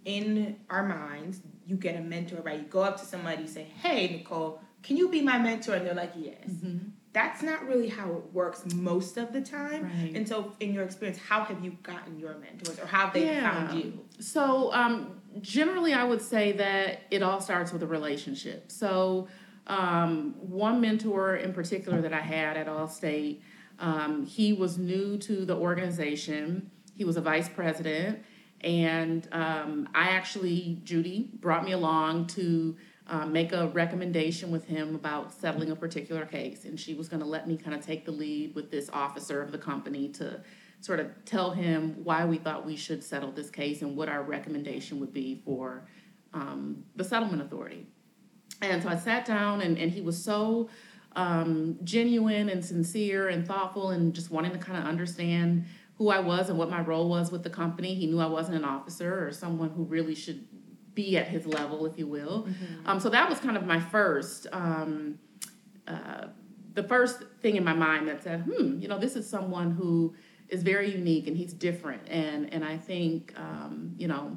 in 0.04 0.57
our 0.69 0.87
minds 0.87 1.40
you 1.66 1.76
get 1.76 1.97
a 1.97 2.00
mentor, 2.00 2.40
right? 2.43 2.61
You 2.61 2.66
go 2.66 2.83
up 2.83 2.99
to 3.00 3.04
somebody, 3.04 3.43
you 3.43 3.49
say, 3.49 3.64
"Hey, 3.83 4.09
Nicole, 4.09 4.61
can 4.83 4.97
you 4.97 5.09
be 5.09 5.23
my 5.23 5.38
mentor?" 5.38 5.75
And 5.75 5.87
they're 5.87 5.95
like, 5.95 6.12
"Yes." 6.16 6.49
Mm-hmm 6.49 6.90
that's 7.14 7.43
not 7.43 7.64
really 7.66 7.88
how 7.88 8.11
it 8.11 8.33
works 8.33 8.64
most 8.75 9.16
of 9.16 9.33
the 9.33 9.40
time. 9.40 9.85
Right. 9.85 10.12
And 10.14 10.28
so, 10.28 10.52
in 10.59 10.75
your 10.75 10.83
experience, 10.83 11.16
how 11.16 11.45
have 11.45 11.64
you 11.64 11.78
gotten 11.85 12.19
your 12.19 12.37
mentors 12.38 12.78
or 12.78 12.87
how 12.87 13.04
have 13.07 13.14
they 13.14 13.26
yeah. 13.26 13.66
found 13.66 13.78
you? 13.78 14.00
So, 14.19 14.73
um, 14.73 15.21
generally, 15.40 15.95
I 15.95 16.02
would 16.02 16.21
say 16.21 16.52
that 16.52 17.02
it 17.12 17.23
all 17.23 17.40
starts 17.40 17.73
with 17.73 17.85
a 17.85 17.87
relationship. 17.87 18.71
So, 18.71 19.28
um, 19.69 20.35
one 20.40 20.81
mentor 20.81 21.37
in 21.37 21.54
particular 21.54 22.02
that 22.02 22.12
I 22.12 22.21
had 22.21 22.57
at 22.57 22.66
Allstate, 22.66 23.40
um, 23.78 24.26
he 24.26 24.52
was 24.52 24.78
new 24.78 25.19
to 25.19 25.45
the 25.45 25.57
organization, 25.57 26.71
he 26.95 27.04
was 27.04 27.16
a 27.16 27.21
vice 27.21 27.49
president. 27.49 28.21
And 28.61 29.28
um, 29.33 29.88
I 29.95 30.09
actually, 30.09 30.81
Judy 30.85 31.31
brought 31.35 31.64
me 31.64 31.73
along 31.73 32.28
to 32.28 32.76
um, 33.07 33.31
make 33.31 33.52
a 33.52 33.69
recommendation 33.69 34.50
with 34.50 34.64
him 34.64 34.95
about 34.95 35.35
settling 35.35 35.71
a 35.71 35.76
particular 35.76 36.25
case. 36.25 36.64
And 36.64 36.81
she 36.81 36.95
was 36.95 37.09
going 37.09 37.21
to 37.21 37.26
let 37.26 37.47
me 37.47 37.59
kind 37.59 37.76
of 37.76 37.85
take 37.85 38.07
the 38.07 38.12
lead 38.12 38.54
with 38.54 38.71
this 38.71 38.88
officer 38.90 39.43
of 39.43 39.52
the 39.52 39.59
company 39.59 40.09
to 40.11 40.40
sort 40.81 40.99
of 40.99 41.11
tell 41.26 41.50
him 41.50 42.02
why 42.04 42.25
we 42.25 42.38
thought 42.38 42.64
we 42.64 42.76
should 42.76 43.04
settle 43.04 43.33
this 43.33 43.50
case 43.50 43.83
and 43.83 43.97
what 43.97 44.09
our 44.09 44.23
recommendation 44.23 44.99
would 45.00 45.12
be 45.12 45.43
for 45.45 45.87
um, 46.33 46.85
the 46.97 47.04
settlement 47.04 47.43
authority. 47.43 47.87
And 48.62 48.83
so 48.83 48.88
I 48.88 48.97
sat 48.97 49.26
down, 49.26 49.61
and, 49.61 49.76
and 49.76 49.90
he 49.90 50.00
was 50.00 50.23
so 50.23 50.71
um, 51.16 51.78
genuine 51.85 52.49
and 52.49 52.64
sincere 52.64 53.28
and 53.28 53.47
thoughtful 53.47 53.90
and 53.90 54.14
just 54.14 54.30
wanting 54.30 54.52
to 54.52 54.59
kind 54.59 54.78
of 54.78 54.85
understand 54.85 55.64
who 55.97 56.09
I 56.09 56.18
was 56.18 56.49
and 56.49 56.59
what 56.59 56.71
my 56.71 56.80
role 56.80 57.09
was 57.09 57.30
with 57.30 57.42
the 57.42 57.50
company. 57.50 57.94
He 57.94 58.06
knew 58.06 58.21
I 58.21 58.26
wasn't 58.26 58.56
an 58.56 58.64
officer 58.64 59.26
or 59.26 59.33
someone 59.33 59.71
who 59.71 59.85
really 59.85 60.14
should 60.14 60.47
be 60.94 61.16
at 61.16 61.28
his 61.28 61.47
level, 61.47 61.87
if 61.87 61.99
you 61.99 62.06
will. 62.06 62.47
Mm-hmm. 62.49 62.88
Um, 62.88 63.00
so 63.00 63.09
that 63.11 63.28
was 63.28 63.38
kind 63.38 63.56
of 63.56 63.64
my 63.64 63.80
first. 63.80 64.47
Um, 64.52 65.18
uh, 65.87 66.26
the 66.75 66.83
first 66.83 67.23
thing 67.40 67.56
in 67.56 67.64
my 67.64 67.73
mind 67.73 68.09
that 68.09 68.23
said, 68.23 68.42
hmm, 68.42 68.80
you 68.80 68.88
know, 68.88 68.99
this 68.99 69.14
is 69.14 69.28
someone 69.28 69.71
who 69.71 70.14
is 70.49 70.62
very 70.62 70.90
unique 70.90 71.26
and 71.26 71.37
he's 71.37 71.52
different. 71.52 72.02
And 72.09 72.52
and 72.52 72.64
I 72.64 72.76
think, 72.76 73.33
um, 73.37 73.94
you 73.97 74.09
know, 74.09 74.37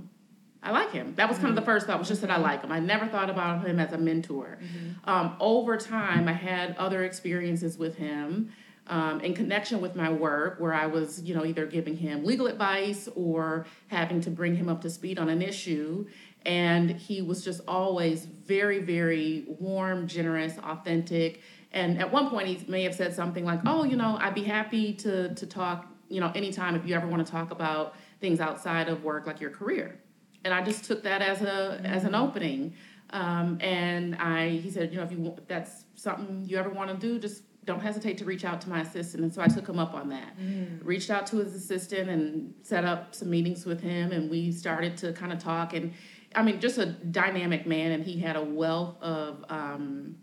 I 0.67 0.71
like 0.71 0.91
him. 0.91 1.13
That 1.15 1.29
was 1.29 1.37
kind 1.37 1.47
of 1.47 1.55
the 1.55 1.61
mm-hmm. 1.61 1.69
first 1.71 1.87
thought 1.87 1.97
was 1.97 2.09
just 2.09 2.19
that 2.19 2.29
I 2.29 2.35
like 2.35 2.61
him. 2.61 2.73
I 2.73 2.81
never 2.81 3.07
thought 3.07 3.29
about 3.29 3.65
him 3.65 3.79
as 3.79 3.93
a 3.93 3.97
mentor. 3.97 4.57
Mm-hmm. 4.61 5.09
Um, 5.09 5.37
over 5.39 5.77
time, 5.77 6.27
I 6.27 6.33
had 6.33 6.75
other 6.75 7.05
experiences 7.05 7.77
with 7.77 7.95
him 7.95 8.51
um, 8.87 9.21
in 9.21 9.33
connection 9.33 9.79
with 9.79 9.95
my 9.95 10.11
work 10.11 10.59
where 10.59 10.73
I 10.73 10.85
was, 10.87 11.21
you 11.21 11.33
know, 11.33 11.45
either 11.45 11.65
giving 11.65 11.95
him 11.95 12.25
legal 12.25 12.47
advice 12.47 13.07
or 13.15 13.65
having 13.87 14.19
to 14.21 14.29
bring 14.29 14.57
him 14.57 14.67
up 14.67 14.81
to 14.81 14.89
speed 14.89 15.19
on 15.19 15.29
an 15.29 15.41
issue. 15.41 16.05
And 16.45 16.91
he 16.91 17.21
was 17.21 17.45
just 17.45 17.61
always 17.65 18.25
very, 18.25 18.79
very 18.79 19.45
warm, 19.47 20.05
generous, 20.05 20.57
authentic. 20.57 21.39
And 21.71 21.97
at 21.97 22.11
one 22.11 22.29
point, 22.29 22.49
he 22.49 22.69
may 22.69 22.83
have 22.83 22.93
said 22.93 23.13
something 23.13 23.45
like, 23.45 23.61
"Oh, 23.65 23.85
you 23.85 23.95
know, 23.95 24.17
I'd 24.19 24.35
be 24.35 24.43
happy 24.43 24.93
to 24.95 25.33
to 25.33 25.45
talk, 25.45 25.87
you 26.09 26.19
know, 26.19 26.29
anytime 26.35 26.75
if 26.75 26.85
you 26.85 26.93
ever 26.93 27.07
want 27.07 27.25
to 27.25 27.31
talk 27.31 27.51
about 27.51 27.95
things 28.19 28.41
outside 28.41 28.89
of 28.89 29.05
work, 29.05 29.25
like 29.25 29.39
your 29.39 29.51
career." 29.51 29.97
And 30.43 30.53
I 30.53 30.63
just 30.63 30.85
took 30.85 31.03
that 31.03 31.21
as 31.21 31.41
a 31.41 31.45
mm-hmm. 31.45 31.85
as 31.85 32.03
an 32.03 32.15
opening. 32.15 32.73
Um, 33.11 33.57
and 33.61 34.15
I, 34.15 34.49
he 34.49 34.69
said, 34.69 34.91
you 34.91 34.97
know, 34.97 35.03
if 35.03 35.11
you 35.11 35.33
if 35.37 35.47
that's 35.47 35.85
something 35.95 36.43
you 36.45 36.57
ever 36.57 36.69
want 36.69 36.89
to 36.89 36.97
do, 36.97 37.19
just 37.19 37.43
don't 37.65 37.81
hesitate 37.81 38.17
to 38.17 38.25
reach 38.25 38.45
out 38.45 38.61
to 38.61 38.69
my 38.69 38.81
assistant. 38.81 39.23
And 39.23 39.33
so 39.33 39.41
I 39.41 39.47
took 39.47 39.67
him 39.67 39.77
up 39.77 39.93
on 39.93 40.09
that. 40.09 40.39
Mm. 40.39 40.79
Reached 40.83 41.09
out 41.09 41.27
to 41.27 41.37
his 41.37 41.53
assistant 41.53 42.09
and 42.09 42.53
set 42.63 42.85
up 42.85 43.13
some 43.13 43.29
meetings 43.29 43.65
with 43.65 43.81
him, 43.81 44.11
and 44.11 44.29
we 44.29 44.51
started 44.51 44.97
to 44.97 45.13
kind 45.13 45.33
of 45.33 45.39
talk. 45.39 45.73
And 45.73 45.93
I 46.33 46.43
mean, 46.43 46.59
just 46.59 46.77
a 46.77 46.85
dynamic 46.85 47.65
man, 47.65 47.91
and 47.91 48.03
he 48.03 48.19
had 48.19 48.35
a 48.35 48.43
wealth 48.43 48.95
of 49.01 49.43
um, 49.49 50.15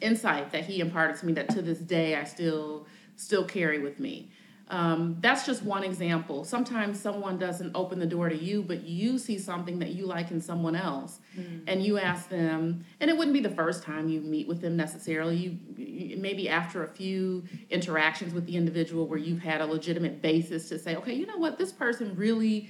insight 0.00 0.50
that 0.52 0.64
he 0.64 0.80
imparted 0.80 1.16
to 1.20 1.26
me 1.26 1.32
that 1.34 1.50
to 1.50 1.62
this 1.62 1.78
day 1.78 2.16
I 2.16 2.24
still 2.24 2.86
still 3.16 3.44
carry 3.44 3.78
with 3.78 4.00
me. 4.00 4.30
Um, 4.70 5.16
that's 5.18 5.44
just 5.44 5.64
one 5.64 5.82
example. 5.82 6.44
Sometimes 6.44 7.00
someone 7.00 7.38
doesn't 7.38 7.72
open 7.74 7.98
the 7.98 8.06
door 8.06 8.28
to 8.28 8.36
you, 8.36 8.62
but 8.62 8.84
you 8.84 9.18
see 9.18 9.36
something 9.36 9.80
that 9.80 9.90
you 9.90 10.06
like 10.06 10.30
in 10.30 10.40
someone 10.40 10.76
else, 10.76 11.18
mm. 11.36 11.62
and 11.66 11.84
you 11.84 11.98
ask 11.98 12.28
them. 12.28 12.84
And 13.00 13.10
it 13.10 13.16
wouldn't 13.16 13.34
be 13.34 13.40
the 13.40 13.50
first 13.50 13.82
time 13.82 14.08
you 14.08 14.20
meet 14.20 14.46
with 14.46 14.60
them 14.60 14.76
necessarily. 14.76 15.36
You, 15.36 16.16
maybe 16.18 16.48
after 16.48 16.84
a 16.84 16.88
few 16.88 17.42
interactions 17.68 18.32
with 18.32 18.46
the 18.46 18.56
individual 18.56 19.08
where 19.08 19.18
you've 19.18 19.42
had 19.42 19.60
a 19.60 19.66
legitimate 19.66 20.22
basis 20.22 20.68
to 20.68 20.78
say, 20.78 20.94
okay, 20.94 21.14
you 21.14 21.26
know 21.26 21.38
what, 21.38 21.58
this 21.58 21.72
person 21.72 22.14
really 22.14 22.68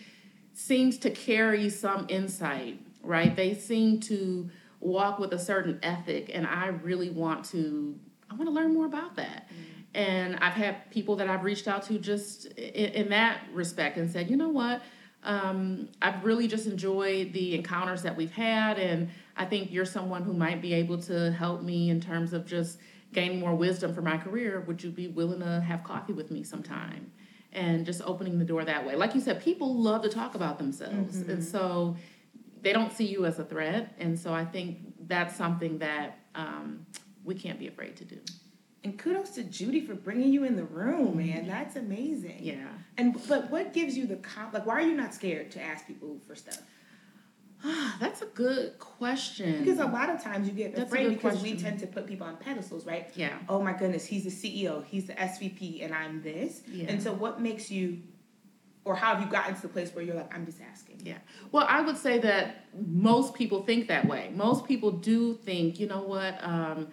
seems 0.54 0.97
to 0.99 1.11
carry 1.11 1.69
some 1.69 2.07
insight, 2.09 2.80
right? 3.02 3.37
They 3.37 3.52
seem 3.52 4.00
to 4.00 4.49
walk 4.80 5.19
with 5.19 5.35
a 5.35 5.38
certain 5.38 5.78
ethic, 5.83 6.30
and 6.33 6.47
I 6.47 6.69
really 6.69 7.11
want 7.11 7.45
to. 7.47 7.99
I 8.30 8.35
want 8.35 8.49
to 8.49 8.54
learn 8.54 8.73
more 8.73 8.87
about 8.87 9.16
that. 9.16 9.49
Mm 9.50 9.69
and 9.94 10.37
I've 10.37 10.54
had 10.54 10.90
people 10.90 11.16
that 11.16 11.28
I've 11.28 11.44
reached 11.44 11.68
out 11.68 11.82
to 11.85 11.99
just 11.99 12.47
in, 12.47 12.92
in 12.92 13.09
that 13.11 13.40
respect 13.52 13.97
and 13.97 14.11
said, 14.11 14.30
you 14.30 14.37
know 14.37 14.49
what, 14.49 14.82
um, 15.23 15.88
I've 16.00 16.25
really 16.25 16.49
just 16.49 16.66
enjoyed 16.66 17.32
the 17.32 17.54
encounters 17.54 18.02
that 18.02 18.16
we've 18.16 18.32
had, 18.32 18.78
and 18.78 19.11
I 19.37 19.44
think 19.44 19.73
you're 19.73 19.85
someone 19.85 20.23
who 20.23 20.32
might 20.32 20.62
be 20.62 20.73
able 20.75 20.99
to 21.02 21.32
help 21.32 21.62
me 21.62 21.90
in 21.90 22.00
terms 22.00 22.32
of 22.32 22.47
just 22.47 22.78
gaining 23.12 23.40
more 23.40 23.54
wisdom 23.54 23.92
for 23.92 24.02
my 24.02 24.16
career. 24.16 24.61
Would 24.61 24.82
you 24.82 24.90
be 24.90 25.09
willing 25.09 25.40
to 25.40 25.61
have 25.61 25.85
coffee 25.85 26.12
with 26.12 26.30
me 26.30 26.42
sometime? 26.42 27.12
And 27.52 27.85
just 27.85 28.00
opening 28.02 28.38
the 28.38 28.44
door 28.44 28.64
that 28.64 28.87
way. 28.87 28.94
Like 28.94 29.12
you 29.16 29.20
said, 29.20 29.42
people 29.42 29.75
love 29.75 30.02
to 30.02 30.09
talk 30.09 30.37
about 30.37 30.56
themselves, 30.56 31.16
mm-hmm. 31.16 31.30
and 31.30 31.44
so 31.44 31.97
they 32.62 32.73
don't 32.73 32.92
see 32.92 33.06
you 33.06 33.26
as 33.26 33.40
a 33.40 33.44
threat. 33.44 33.92
And 33.99 34.16
so 34.16 34.32
I 34.32 34.44
think 34.44 34.78
that's 35.09 35.35
something 35.35 35.78
that 35.78 36.18
um, 36.37 36.87
we 37.25 37.35
can't 37.35 37.59
be 37.59 37.66
afraid 37.66 37.97
to 37.97 38.04
do. 38.04 38.18
And 38.82 38.99
kudos 38.99 39.30
to 39.32 39.42
Judy 39.42 39.80
for 39.84 39.94
bringing 39.94 40.32
you 40.32 40.44
in 40.44 40.56
the 40.56 40.64
room, 40.64 41.18
man. 41.18 41.46
That's 41.46 41.76
amazing. 41.76 42.38
Yeah. 42.40 42.68
And 42.96 43.14
but 43.28 43.50
what 43.50 43.75
gives 43.75 43.96
you 43.96 44.06
the 44.06 44.16
comp? 44.16 44.54
Like, 44.54 44.64
why 44.64 44.75
are 44.75 44.80
you 44.80 44.94
not 44.94 45.12
scared 45.12 45.50
to 45.52 45.60
ask 45.62 45.87
people 45.87 46.18
for 46.26 46.34
stuff? 46.34 46.58
Ah, 47.62 47.96
That's 48.00 48.22
a 48.22 48.26
good 48.26 48.78
question. 48.78 49.58
Because 49.62 49.80
a 49.80 49.84
lot 49.84 50.08
of 50.08 50.22
times 50.22 50.49
you 50.49 50.54
get 50.54 50.75
That's 50.75 50.90
afraid 50.90 51.10
because 51.10 51.38
question. 51.38 51.56
we 51.56 51.62
tend 51.62 51.78
to 51.80 51.87
put 51.87 52.06
people 52.06 52.26
on 52.26 52.38
pedestals, 52.38 52.87
right? 52.87 53.10
Yeah. 53.14 53.37
Oh 53.50 53.62
my 53.62 53.75
goodness, 53.75 54.06
he's 54.06 54.25
the 54.25 54.30
CEO, 54.30 54.82
he's 54.87 55.06
the 55.06 55.12
SVP, 55.12 55.84
and 55.84 55.94
I'm 55.94 56.22
this. 56.22 56.62
Yeah. 56.66 56.87
And 56.88 57.02
so, 57.02 57.12
what 57.12 57.38
makes 57.42 57.70
you, 57.70 57.99
or 58.87 58.94
how 58.94 59.14
have 59.14 59.22
you 59.22 59.30
gotten 59.30 59.54
to 59.56 59.60
the 59.60 59.68
place 59.68 59.94
where 59.94 60.02
you're 60.02 60.14
like, 60.14 60.34
I'm 60.34 60.46
just 60.46 60.60
asking? 60.62 61.02
Yeah. 61.04 61.18
Well, 61.52 61.66
I 61.68 61.82
would 61.82 61.99
say 61.99 62.18
that 62.20 62.64
most 62.87 63.34
people 63.34 63.62
think 63.62 63.88
that 63.88 64.06
way. 64.08 64.30
Most 64.34 64.66
people 64.66 64.90
do 64.90 65.34
think, 65.34 65.78
you 65.78 65.87
know 65.87 66.00
what. 66.00 66.42
Um, 66.42 66.88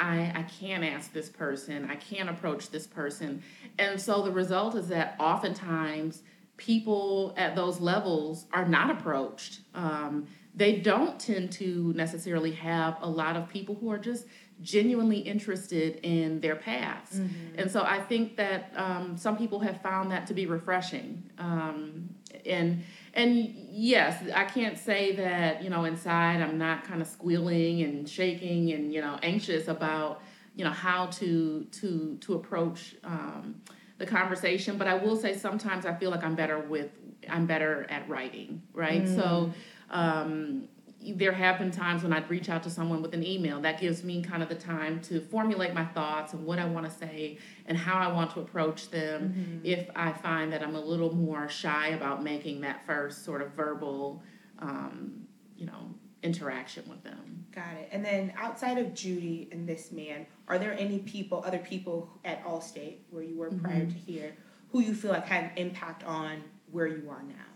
I, 0.00 0.32
I 0.34 0.42
can't 0.44 0.82
ask 0.82 1.12
this 1.12 1.28
person, 1.28 1.88
I 1.90 1.96
can't 1.96 2.30
approach 2.30 2.70
this 2.70 2.86
person. 2.86 3.42
And 3.78 4.00
so 4.00 4.22
the 4.22 4.32
result 4.32 4.74
is 4.74 4.88
that 4.88 5.14
oftentimes 5.20 6.22
people 6.56 7.34
at 7.36 7.54
those 7.54 7.80
levels 7.80 8.46
are 8.52 8.66
not 8.66 8.90
approached. 8.90 9.60
Um, 9.74 10.26
they 10.54 10.76
don't 10.76 11.20
tend 11.20 11.52
to 11.52 11.92
necessarily 11.94 12.52
have 12.52 12.96
a 13.02 13.08
lot 13.08 13.36
of 13.36 13.48
people 13.48 13.76
who 13.76 13.90
are 13.90 13.98
just 13.98 14.26
genuinely 14.62 15.18
interested 15.18 16.00
in 16.02 16.40
their 16.40 16.56
paths. 16.56 17.16
Mm-hmm. 17.16 17.58
And 17.58 17.70
so 17.70 17.82
I 17.82 18.00
think 18.00 18.36
that 18.36 18.72
um, 18.76 19.16
some 19.16 19.36
people 19.36 19.60
have 19.60 19.80
found 19.80 20.10
that 20.10 20.26
to 20.26 20.34
be 20.34 20.46
refreshing. 20.46 21.22
Um, 21.38 22.10
and 22.44 22.82
and 23.14 23.52
yes, 23.70 24.22
I 24.34 24.44
can't 24.44 24.78
say 24.78 25.16
that, 25.16 25.62
you 25.62 25.70
know, 25.70 25.84
inside 25.84 26.40
I'm 26.40 26.58
not 26.58 26.84
kind 26.84 27.02
of 27.02 27.08
squealing 27.08 27.82
and 27.82 28.08
shaking 28.08 28.72
and, 28.72 28.92
you 28.92 29.00
know, 29.00 29.18
anxious 29.22 29.68
about, 29.68 30.22
you 30.54 30.64
know, 30.64 30.70
how 30.70 31.06
to 31.06 31.64
to 31.64 32.18
to 32.20 32.34
approach 32.34 32.94
um, 33.04 33.60
the 33.98 34.06
conversation. 34.06 34.78
But 34.78 34.86
I 34.86 34.94
will 34.94 35.16
say 35.16 35.36
sometimes 35.36 35.86
I 35.86 35.94
feel 35.94 36.10
like 36.10 36.22
I'm 36.22 36.36
better 36.36 36.58
with 36.58 36.90
I'm 37.28 37.46
better 37.46 37.86
at 37.90 38.08
writing, 38.08 38.62
right? 38.72 39.04
Mm. 39.04 39.16
So 39.16 39.52
um, 39.90 40.68
there 41.02 41.32
have 41.32 41.58
been 41.58 41.70
times 41.70 42.02
when 42.02 42.12
I'd 42.12 42.28
reach 42.28 42.48
out 42.48 42.62
to 42.64 42.70
someone 42.70 43.00
with 43.00 43.14
an 43.14 43.24
email. 43.24 43.60
That 43.60 43.80
gives 43.80 44.04
me 44.04 44.22
kind 44.22 44.42
of 44.42 44.48
the 44.48 44.54
time 44.54 45.00
to 45.02 45.20
formulate 45.20 45.72
my 45.72 45.84
thoughts 45.84 46.34
and 46.34 46.44
what 46.44 46.58
I 46.58 46.66
want 46.66 46.90
to 46.90 46.92
say 46.92 47.38
and 47.66 47.76
how 47.76 47.98
I 47.98 48.12
want 48.12 48.32
to 48.34 48.40
approach 48.40 48.90
them 48.90 49.30
mm-hmm. 49.30 49.58
if 49.64 49.88
I 49.96 50.12
find 50.12 50.52
that 50.52 50.62
I'm 50.62 50.74
a 50.74 50.80
little 50.80 51.14
more 51.14 51.48
shy 51.48 51.88
about 51.88 52.22
making 52.22 52.60
that 52.62 52.84
first 52.84 53.24
sort 53.24 53.40
of 53.40 53.52
verbal, 53.52 54.22
um, 54.58 55.26
you 55.56 55.64
know, 55.64 55.94
interaction 56.22 56.84
with 56.88 57.02
them. 57.02 57.46
Got 57.54 57.74
it. 57.80 57.88
And 57.92 58.04
then 58.04 58.34
outside 58.36 58.76
of 58.76 58.92
Judy 58.92 59.48
and 59.52 59.66
this 59.66 59.92
man, 59.92 60.26
are 60.48 60.58
there 60.58 60.74
any 60.74 60.98
people, 60.98 61.42
other 61.46 61.58
people 61.58 62.10
at 62.26 62.44
Allstate 62.44 62.98
where 63.10 63.22
you 63.22 63.38
were 63.38 63.50
prior 63.50 63.86
mm-hmm. 63.86 63.88
to 63.88 64.12
here, 64.12 64.36
who 64.70 64.80
you 64.80 64.94
feel 64.94 65.12
like 65.12 65.26
had 65.26 65.44
an 65.44 65.52
impact 65.56 66.04
on 66.04 66.44
where 66.70 66.86
you 66.86 67.08
are 67.08 67.22
now? 67.22 67.49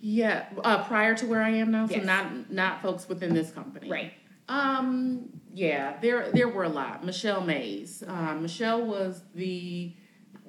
Yeah, 0.00 0.46
uh, 0.64 0.84
prior 0.84 1.14
to 1.16 1.26
where 1.26 1.42
I 1.42 1.50
am 1.50 1.70
now, 1.70 1.86
yes. 1.88 2.00
so 2.00 2.06
not 2.06 2.50
not 2.50 2.82
folks 2.82 3.08
within 3.08 3.34
this 3.34 3.50
company. 3.50 3.90
Right. 3.90 4.12
Um. 4.48 5.28
Yeah, 5.52 5.96
there 6.00 6.30
there 6.32 6.48
were 6.48 6.64
a 6.64 6.68
lot. 6.68 7.04
Michelle 7.04 7.42
Mayes. 7.42 8.02
Um, 8.06 8.42
Michelle 8.42 8.86
was 8.86 9.22
the 9.34 9.94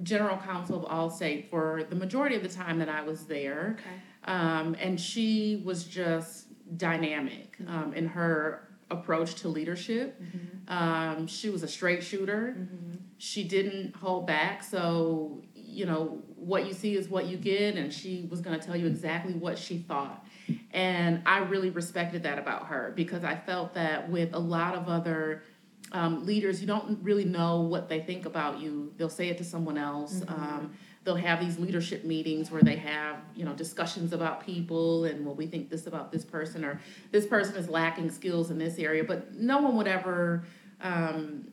general 0.04 0.38
counsel 0.38 0.86
of 0.86 0.92
Allstate 0.92 1.50
for 1.50 1.84
the 1.90 1.96
majority 1.96 2.36
of 2.36 2.44
the 2.44 2.50
time 2.50 2.80
that 2.80 2.90
I 2.90 3.02
was 3.02 3.26
there. 3.26 3.78
Okay. 3.80 3.96
Um, 4.26 4.76
and 4.80 5.00
she 5.00 5.62
was 5.66 5.84
just 5.84 6.48
dynamic 6.78 7.58
mm-hmm. 7.58 7.76
um, 7.76 7.94
in 7.94 8.08
her 8.08 8.68
approach 8.90 9.36
to 9.36 9.48
leadership. 9.48 10.22
Mm-hmm. 10.22 10.74
Um, 10.74 11.28
she 11.28 11.50
was 11.50 11.64
a 11.64 11.68
straight 11.68 12.04
shooter. 12.04 12.56
Mm-hmm. 12.58 12.98
She 13.18 13.44
didn't 13.44 13.96
hold 13.96 14.28
back. 14.28 14.64
So 14.64 15.44
you 15.72 15.86
know, 15.86 16.22
what 16.36 16.66
you 16.66 16.74
see 16.74 16.96
is 16.96 17.08
what 17.08 17.28
you 17.28 17.38
get, 17.38 17.76
and 17.76 17.94
she 17.94 18.28
was 18.30 18.42
going 18.42 18.60
to 18.60 18.66
tell 18.66 18.76
you 18.76 18.88
exactly 18.88 19.34
what 19.34 19.58
she 19.58 19.78
thought. 19.78 20.26
And 20.72 21.22
I 21.26 21.40
really 21.40 21.70
respected 21.70 22.24
that 22.24 22.38
about 22.38 22.68
her 22.68 22.94
because 22.96 23.24
I 23.24 23.36
felt 23.36 23.74
that 23.76 24.10
with 24.10 24.34
a 24.34 24.40
lot 24.40 24.76
of 24.76 24.88
other 24.88 25.44
um, 25.92 26.26
leaders, 26.26 26.62
you 26.62 26.68
don't 26.68 27.00
really 27.02 27.26
know 27.26 27.62
what 27.62 27.90
they 27.90 28.02
think 28.02 28.26
about 28.26 28.60
you. 28.60 28.94
They'll 28.98 29.10
say 29.10 29.30
it 29.30 29.38
to 29.40 29.44
someone 29.44 29.78
else. 29.78 30.16
Mm-hmm. 30.16 30.34
Um, 30.34 30.72
they'll 31.04 31.16
have 31.16 31.40
these 31.40 31.58
leadership 31.58 32.06
meetings 32.06 32.52
where 32.52 32.62
they 32.62 32.76
have 32.76 33.18
you 33.36 33.44
know 33.44 33.54
discussions 33.54 34.14
about 34.14 34.46
people 34.46 35.06
and 35.06 35.26
well 35.26 35.36
we 35.36 35.48
think 35.48 35.70
this 35.70 35.88
about 35.88 36.12
this 36.12 36.24
person 36.24 36.64
or 36.64 36.80
this 37.12 37.26
person 37.26 37.56
is 37.56 37.70
lacking 37.70 38.10
skills 38.10 38.52
in 38.52 38.58
this 38.58 38.78
area 38.78 39.04
but 39.04 39.34
no 39.36 39.60
one 39.60 39.76
would 39.76 39.88
ever 39.88 40.44
um, 40.82 41.48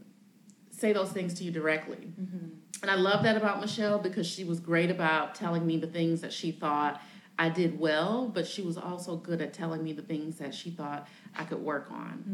say 0.70 0.92
those 0.92 1.10
things 1.10 1.34
to 1.34 1.44
you 1.44 1.50
directly 1.50 2.12
mm-hmm. 2.20 2.48
And 2.82 2.90
I 2.90 2.94
love 2.94 3.24
that 3.24 3.36
about 3.36 3.60
Michelle 3.60 3.98
because 3.98 4.26
she 4.26 4.44
was 4.44 4.60
great 4.60 4.90
about 4.90 5.34
telling 5.34 5.66
me 5.66 5.78
the 5.78 5.86
things 5.86 6.20
that 6.20 6.32
she 6.32 6.52
thought 6.52 7.00
I 7.38 7.48
did 7.48 7.78
well, 7.78 8.28
but 8.28 8.46
she 8.46 8.62
was 8.62 8.76
also 8.76 9.16
good 9.16 9.40
at 9.40 9.52
telling 9.52 9.82
me 9.84 9.92
the 9.92 10.02
things 10.02 10.36
that 10.38 10.54
she 10.54 10.70
thought 10.70 11.08
I 11.36 11.44
could 11.44 11.60
work 11.60 11.88
on. 11.90 12.24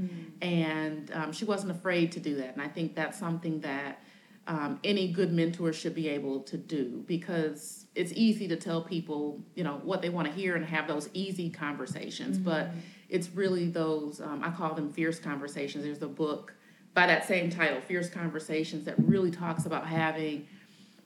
Mm. 0.42 0.46
And 0.46 1.12
um, 1.12 1.32
she 1.32 1.44
wasn't 1.44 1.72
afraid 1.72 2.12
to 2.12 2.20
do 2.20 2.36
that. 2.36 2.54
And 2.54 2.62
I 2.62 2.68
think 2.68 2.94
that's 2.94 3.18
something 3.18 3.60
that 3.60 4.00
um, 4.46 4.78
any 4.84 5.08
good 5.08 5.32
mentor 5.32 5.72
should 5.72 5.94
be 5.94 6.08
able 6.08 6.40
to 6.40 6.56
do 6.56 7.02
because 7.06 7.86
it's 7.94 8.12
easy 8.12 8.46
to 8.48 8.56
tell 8.56 8.82
people 8.82 9.40
you 9.54 9.64
know 9.64 9.80
what 9.82 10.02
they 10.02 10.10
want 10.10 10.28
to 10.28 10.34
hear 10.34 10.54
and 10.54 10.64
have 10.66 10.86
those 10.86 11.08
easy 11.14 11.48
conversations 11.48 12.36
mm-hmm. 12.36 12.50
but 12.50 12.70
it's 13.08 13.30
really 13.30 13.68
those 13.68 14.20
um, 14.20 14.42
i 14.44 14.50
call 14.50 14.74
them 14.74 14.92
fierce 14.92 15.18
conversations 15.18 15.82
there's 15.82 16.02
a 16.02 16.08
book 16.08 16.52
by 16.94 17.06
that 17.06 17.26
same 17.26 17.50
title 17.50 17.80
fierce 17.80 18.08
conversations 18.08 18.84
that 18.84 18.94
really 18.98 19.30
talks 19.30 19.66
about 19.66 19.86
having 19.86 20.46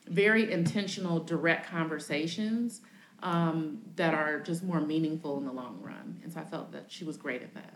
very 0.07 0.53
intentional 0.53 1.19
direct 1.19 1.69
conversations 1.69 2.81
um, 3.23 3.79
that 3.97 4.15
are 4.15 4.41
just 4.41 4.63
more 4.63 4.81
meaningful 4.81 5.39
in 5.39 5.45
the 5.45 5.53
long 5.53 5.79
run 5.83 6.21
and 6.23 6.33
so 6.33 6.41
i 6.41 6.45
felt 6.45 6.71
that 6.73 6.85
she 6.89 7.05
was 7.05 7.17
great 7.17 7.43
at 7.43 7.53
that 7.55 7.75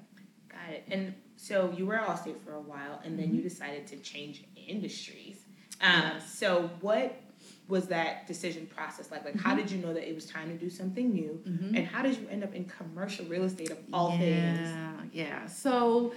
got 0.49 0.71
it 0.71 0.85
and 0.91 1.15
so 1.37 1.73
you 1.77 1.85
were 1.87 1.97
at 1.97 2.07
allstate 2.07 2.39
for 2.45 2.55
a 2.55 2.61
while 2.61 3.01
and 3.05 3.19
then 3.19 3.27
mm-hmm. 3.27 3.37
you 3.37 3.43
decided 3.43 3.87
to 3.87 3.97
change 3.97 4.45
industries 4.69 5.39
um, 5.83 6.21
so 6.25 6.71
what 6.81 7.21
was 7.69 7.89
that 7.89 8.27
decision 8.27 8.67
process 8.67 9.11
like? 9.11 9.25
Like, 9.25 9.35
mm-hmm. 9.35 9.49
how 9.49 9.55
did 9.55 9.71
you 9.71 9.79
know 9.79 9.93
that 9.93 10.09
it 10.09 10.15
was 10.15 10.27
time 10.27 10.49
to 10.49 10.57
do 10.57 10.71
something 10.71 11.13
new? 11.13 11.41
Mm-hmm. 11.47 11.75
And 11.75 11.87
how 11.87 12.03
did 12.03 12.19
you 12.19 12.29
end 12.31 12.45
up 12.45 12.55
in 12.55 12.65
commercial 12.67 13.27
real 13.27 13.45
estate 13.45 13.71
of 13.71 13.79
all 13.93 14.11
yeah, 14.11 14.19
things? 14.19 14.69
Yeah, 15.13 15.47
So, 15.47 16.13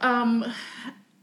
um, 0.00 0.44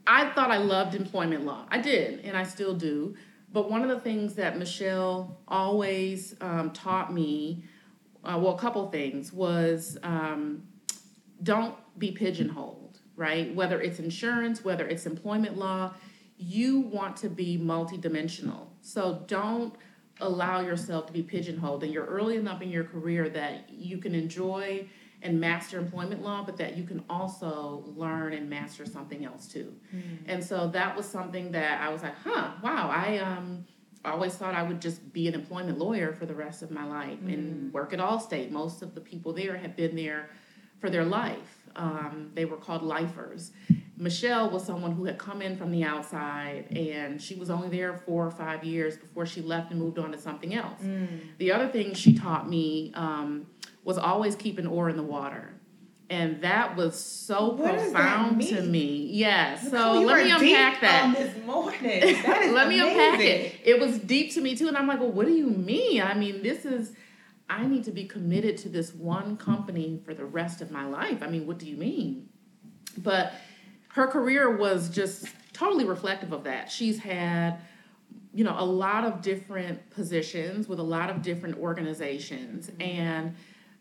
I 0.08 0.30
thought 0.32 0.52
I 0.52 0.58
loved 0.58 0.96
employment 0.96 1.46
law. 1.46 1.66
I 1.70 1.80
did, 1.80 2.26
and 2.26 2.38
I 2.38 2.44
still 2.44 2.76
do. 2.76 3.16
But 3.52 3.70
one 3.72 3.84
of 3.84 3.90
the 3.90 4.00
things 4.00 4.36
that 4.36 4.58
Michelle 4.58 5.38
always 5.48 6.36
um, 6.42 6.72
taught 6.72 7.14
me, 7.14 7.64
uh, 8.24 8.38
well, 8.42 8.56
a 8.56 8.58
couple 8.58 8.90
things, 8.92 9.32
was 9.32 9.98
um, 10.04 10.68
don't 11.42 11.76
be 11.98 12.12
pigeonholed, 12.12 13.00
right? 13.16 13.54
Whether 13.56 13.82
it's 13.82 14.00
insurance, 14.00 14.64
whether 14.64 14.86
it's 14.88 15.06
employment 15.06 15.58
law, 15.58 15.94
you 16.38 16.82
want 16.82 17.16
to 17.18 17.30
be 17.30 17.58
multidimensional. 17.58 18.68
So 18.82 19.24
don't 19.28 19.74
allow 20.20 20.62
yourself 20.62 21.08
to 21.08 21.14
be 21.14 21.24
pigeonholed. 21.24 21.84
And 21.84 21.94
you're 21.94 22.06
early 22.06 22.38
enough 22.38 22.62
in 22.62 22.70
your 22.70 22.84
career 22.84 23.30
that 23.30 23.70
you 23.70 23.98
can 23.98 24.14
enjoy 24.14 24.88
and 25.26 25.40
master 25.40 25.80
employment 25.80 26.22
law, 26.24 26.44
but 26.46 26.58
that 26.58 26.78
you 26.78 26.84
can 26.84 27.04
also 27.10 27.84
learn 27.96 28.34
and 28.34 28.50
master 28.50 28.86
something 28.86 29.26
else 29.26 29.48
too. 29.48 29.74
Mm. 29.94 30.02
And 30.28 30.44
so 30.44 30.68
that 30.70 30.96
was 30.96 31.06
something 31.06 31.52
that 31.52 31.82
I 31.82 31.90
was 31.90 32.04
like, 32.04 32.16
huh, 32.24 32.52
wow, 32.64 32.90
I 32.90 33.18
um 33.18 33.66
always 34.06 34.36
thought 34.36 34.54
I 34.54 34.64
would 34.64 34.80
just 34.80 35.12
be 35.14 35.28
an 35.28 35.34
employment 35.34 35.80
lawyer 35.80 36.14
for 36.14 36.26
the 36.26 36.36
rest 36.36 36.62
of 36.62 36.72
my 36.72 36.86
life 36.86 37.20
mm. 37.20 37.34
and 37.34 37.74
work 37.74 37.92
at 37.92 38.00
Allstate. 38.00 38.52
Most 38.52 38.82
of 38.82 38.94
the 38.94 39.02
people 39.02 39.34
there 39.34 39.58
have 39.58 39.76
been 39.76 39.96
there 39.96 40.30
for 40.80 40.90
their 40.90 41.06
life. 41.06 41.64
Um, 41.76 42.32
they 42.34 42.46
were 42.46 42.58
called 42.58 42.84
lifers. 42.84 43.52
Michelle 43.98 44.50
was 44.50 44.64
someone 44.64 44.92
who 44.92 45.06
had 45.06 45.18
come 45.18 45.42
in 45.42 45.56
from 45.58 45.72
the 45.72 45.84
outside 45.84 46.68
and 46.76 47.22
she 47.22 47.36
was 47.36 47.50
only 47.50 47.70
there 47.70 47.94
four 47.94 48.26
or 48.26 48.32
five 48.32 48.64
years 48.64 48.98
before 48.98 49.26
she 49.26 49.42
left 49.42 49.72
and 49.72 49.80
moved 49.80 49.98
on 49.98 50.12
to 50.12 50.18
something 50.18 50.54
else. 50.54 50.82
Mm. 50.82 51.22
The 51.38 51.52
other 51.52 51.68
thing 51.68 51.94
she 51.94 52.18
taught 52.18 52.50
me 52.50 52.92
um, 52.94 53.48
was 53.86 53.98
always 53.98 54.36
keep 54.36 54.60
an 54.60 54.68
oar 54.68 54.90
in 54.90 54.98
the 54.98 55.04
water. 55.04 55.54
And 56.10 56.42
that 56.42 56.76
was 56.76 57.00
so 57.00 57.54
what 57.54 57.78
profound 57.78 58.42
to 58.44 58.62
me. 58.62 59.10
Yes. 59.12 59.72
so 59.72 59.94
let 60.02 60.24
me 60.24 60.32
unpack 60.32 60.82
that. 60.82 61.16
this 61.18 61.46
morning. 61.46 61.82
That 62.24 62.42
is 62.44 62.54
let 62.54 62.68
me 62.68 62.80
unpack 62.80 63.22
it. 63.22 63.56
It 63.64 63.80
was 63.80 63.98
deep 64.00 64.34
to 64.34 64.42
me 64.42 64.56
too. 64.56 64.68
And 64.68 64.78
I'm 64.78 64.86
like, 64.86 65.00
well, 65.00 65.12
what 65.12 65.26
do 65.26 65.34
you 65.34 65.50
mean? 65.50 66.02
I 66.02 66.14
mean, 66.14 66.44
this 66.44 66.66
is 66.66 66.92
I 67.50 67.66
need 67.66 67.84
to 67.86 67.92
be 67.92 68.06
committed 68.06 68.58
to 68.60 68.70
this 68.70 68.94
one 68.94 69.38
company 69.38 70.00
for 70.04 70.14
the 70.14 70.26
rest 70.26 70.62
of 70.62 70.72
my 70.72 70.86
life. 70.86 71.24
I 71.24 71.28
mean, 71.28 71.48
what 71.48 71.58
do 71.58 71.68
you 71.68 71.78
mean? 71.78 72.30
But 72.98 73.34
her 73.90 74.08
career 74.08 74.56
was 74.56 74.90
just 74.90 75.28
totally 75.54 75.86
reflective 75.86 76.34
of 76.34 76.44
that. 76.44 76.70
She's 76.72 77.00
had, 77.00 77.60
you 78.34 78.44
know, 78.44 78.56
a 78.58 78.66
lot 78.66 79.06
of 79.06 79.22
different 79.22 79.90
positions 79.92 80.68
with 80.68 80.80
a 80.80 80.84
lot 80.84 81.10
of 81.10 81.22
different 81.22 81.58
organizations. 81.58 82.70
Mm-hmm. 82.70 82.82
And 82.82 83.36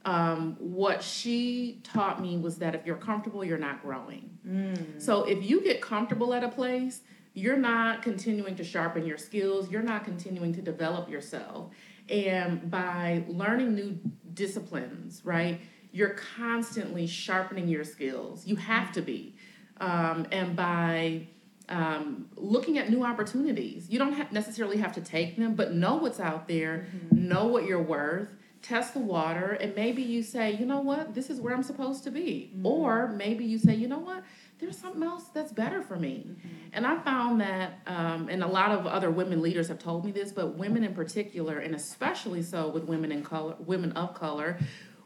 um, 0.04 0.56
what 0.58 1.02
she 1.02 1.80
taught 1.82 2.20
me 2.20 2.36
was 2.36 2.58
that 2.58 2.74
if 2.74 2.84
you're 2.84 2.96
comfortable, 2.96 3.44
you're 3.44 3.58
not 3.58 3.82
growing. 3.82 4.38
Mm. 4.46 5.00
So 5.00 5.24
if 5.24 5.42
you 5.42 5.62
get 5.62 5.80
comfortable 5.80 6.34
at 6.34 6.44
a 6.44 6.48
place, 6.48 7.00
you're 7.32 7.56
not 7.56 8.02
continuing 8.02 8.54
to 8.56 8.64
sharpen 8.64 9.06
your 9.06 9.18
skills, 9.18 9.70
you're 9.70 9.82
not 9.82 10.04
continuing 10.04 10.52
to 10.54 10.62
develop 10.62 11.08
yourself. 11.08 11.70
And 12.08 12.70
by 12.70 13.24
learning 13.28 13.74
new 13.74 13.98
disciplines, 14.34 15.22
right, 15.24 15.60
you're 15.90 16.16
constantly 16.36 17.06
sharpening 17.06 17.68
your 17.68 17.84
skills. 17.84 18.46
You 18.46 18.56
have 18.56 18.92
to 18.92 19.02
be 19.02 19.36
um, 19.80 20.26
and 20.30 20.54
by 20.54 21.28
um, 21.68 22.28
looking 22.36 22.78
at 22.78 22.90
new 22.90 23.02
opportunities. 23.02 23.88
You 23.88 23.98
don't 23.98 24.12
have 24.12 24.32
necessarily 24.32 24.76
have 24.78 24.92
to 24.94 25.00
take 25.00 25.36
them, 25.36 25.54
but 25.54 25.72
know 25.72 25.96
what's 25.96 26.20
out 26.20 26.46
there, 26.46 26.86
mm-hmm. 26.94 27.28
know 27.28 27.46
what 27.46 27.64
you're 27.64 27.82
worth, 27.82 28.28
test 28.64 28.94
the 28.94 28.98
water, 29.00 29.58
and 29.60 29.76
maybe 29.76 30.02
you 30.02 30.22
say, 30.22 30.52
you 30.52 30.64
know 30.64 30.80
what, 30.80 31.14
this 31.14 31.28
is 31.28 31.38
where 31.38 31.54
I'm 31.54 31.62
supposed 31.62 32.02
to 32.04 32.10
be. 32.10 32.50
Mm-hmm. 32.54 32.66
Or 32.66 33.08
maybe 33.08 33.44
you 33.44 33.58
say, 33.58 33.74
you 33.74 33.86
know 33.86 33.98
what, 33.98 34.24
there's 34.58 34.78
something 34.78 35.02
else 35.02 35.24
that's 35.34 35.52
better 35.52 35.82
for 35.82 35.96
me. 35.96 36.26
Mm-hmm. 36.30 36.48
And 36.72 36.86
I 36.86 36.98
found 37.00 37.42
that, 37.42 37.80
um, 37.86 38.30
and 38.30 38.42
a 38.42 38.46
lot 38.46 38.70
of 38.70 38.86
other 38.86 39.10
women 39.10 39.42
leaders 39.42 39.68
have 39.68 39.78
told 39.78 40.06
me 40.06 40.12
this, 40.12 40.32
but 40.32 40.56
women 40.56 40.82
in 40.82 40.94
particular, 40.94 41.58
and 41.58 41.74
especially 41.74 42.42
so 42.42 42.68
with 42.70 42.84
women 42.84 43.12
in 43.12 43.22
color, 43.22 43.54
women 43.58 43.92
of 43.92 44.14
color, 44.14 44.58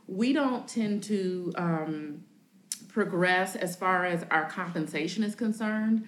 we 0.06 0.32
don't 0.32 0.68
tend 0.68 1.02
to 1.04 1.52
um, 1.56 2.24
progress 2.86 3.56
as 3.56 3.74
far 3.74 4.04
as 4.04 4.24
our 4.30 4.48
compensation 4.48 5.24
is 5.24 5.34
concerned 5.34 6.06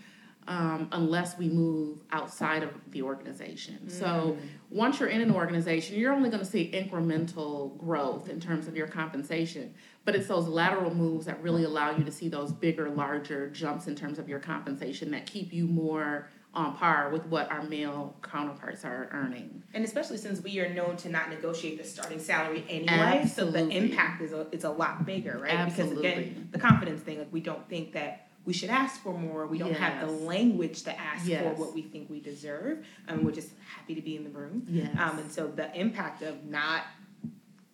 um, 0.51 0.89
unless 0.91 1.39
we 1.39 1.49
move 1.49 1.99
outside 2.11 2.65
of 2.65 2.71
the 2.91 3.03
organization. 3.03 3.79
Mm. 3.87 3.91
So 3.93 4.37
once 4.69 4.99
you're 4.99 5.09
in 5.09 5.21
an 5.21 5.31
organization, 5.31 5.97
you're 5.97 6.13
only 6.13 6.29
going 6.29 6.45
to 6.45 6.51
see 6.51 6.69
incremental 6.75 7.79
growth 7.79 8.29
in 8.29 8.41
terms 8.41 8.67
of 8.67 8.77
your 8.77 8.89
compensation. 8.89 9.73
But 10.05 10.17
it's 10.17 10.27
those 10.27 10.49
lateral 10.49 10.93
moves 10.93 11.27
that 11.27 11.41
really 11.41 11.63
allow 11.63 11.97
you 11.97 12.03
to 12.03 12.11
see 12.11 12.29
those 12.29 12.53
bigger, 12.53 12.91
larger 12.91 13.49
jumps 13.51 13.87
in 13.87 13.95
terms 13.95 14.19
of 14.19 14.29
your 14.29 14.41
compensation 14.41 15.13
that 15.13 15.25
keep 15.25 15.53
you 15.53 15.69
more 15.69 16.29
on 16.53 16.75
par 16.77 17.11
with 17.11 17.25
what 17.27 17.49
our 17.53 17.63
male 17.63 18.17
counterparts 18.21 18.85
are 18.85 19.09
earning. 19.13 19.63
And 19.73 19.85
especially 19.85 20.17
since 20.17 20.43
we 20.43 20.59
are 20.59 20.75
known 20.75 20.97
to 20.97 21.09
not 21.11 21.31
negotiate 21.31 21.79
the 21.79 21.85
starting 21.85 22.19
salary 22.19 22.65
anyway, 22.69 23.21
Absolutely. 23.23 23.61
so 23.61 23.67
the 23.67 23.77
impact 23.77 24.21
is 24.21 24.33
a, 24.33 24.49
is 24.51 24.65
a 24.65 24.71
lot 24.71 25.07
bigger, 25.07 25.39
right? 25.41 25.55
Absolutely. 25.55 26.03
Because 26.03 26.19
again, 26.19 26.49
the 26.51 26.59
confidence 26.59 27.03
thing, 27.03 27.21
like 27.21 27.33
we 27.33 27.41
don't 27.41 27.69
think 27.69 27.93
that 27.93 28.30
we 28.45 28.53
should 28.53 28.71
ask 28.71 29.03
for 29.03 29.13
more. 29.13 29.47
We 29.47 29.59
don't 29.59 29.71
yes. 29.71 29.79
have 29.79 30.07
the 30.07 30.13
language 30.13 30.83
to 30.85 30.99
ask 30.99 31.27
yes. 31.27 31.43
for 31.43 31.61
what 31.61 31.75
we 31.75 31.83
think 31.83 32.09
we 32.09 32.21
deserve. 32.21 32.85
and 33.07 33.25
we're 33.25 33.33
just 33.33 33.51
happy 33.77 33.95
to 33.95 34.01
be 34.01 34.17
in 34.17 34.25
the 34.25 34.31
room. 34.31 34.67
Yes. 34.69 34.97
Um, 34.99 35.19
and 35.19 35.31
so 35.31 35.47
the 35.47 35.75
impact 35.79 36.23
of 36.23 36.45
not 36.45 36.85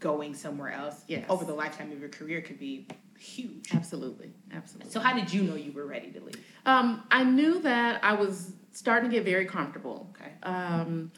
going 0.00 0.35
somewhere 0.35 0.72
else 0.72 1.05
yes. 1.09 1.24
over 1.29 1.44
the 1.44 1.55
lifetime 1.55 1.92
of 1.92 2.00
your 2.00 2.09
career 2.09 2.40
could 2.42 2.59
be 2.59 2.87
huge. 3.18 3.74
Absolutely. 3.74 4.31
Absolutely. 4.52 4.90
So 4.90 5.00
how 5.00 5.14
did 5.14 5.33
you 5.33 5.42
know 5.42 5.55
you 5.55 5.72
were 5.72 5.87
ready 5.87 6.11
to 6.11 6.20
leave? 6.20 6.44
Um, 6.66 7.05
I 7.11 7.24
knew 7.24 7.61
that 7.61 8.05
I 8.05 8.14
was 8.14 8.52
starting 8.72 9.11
to 9.11 9.16
get 9.16 9.24
very 9.24 9.46
comfortable. 9.46 10.14
Okay. 10.14 10.33
Um, 10.42 11.11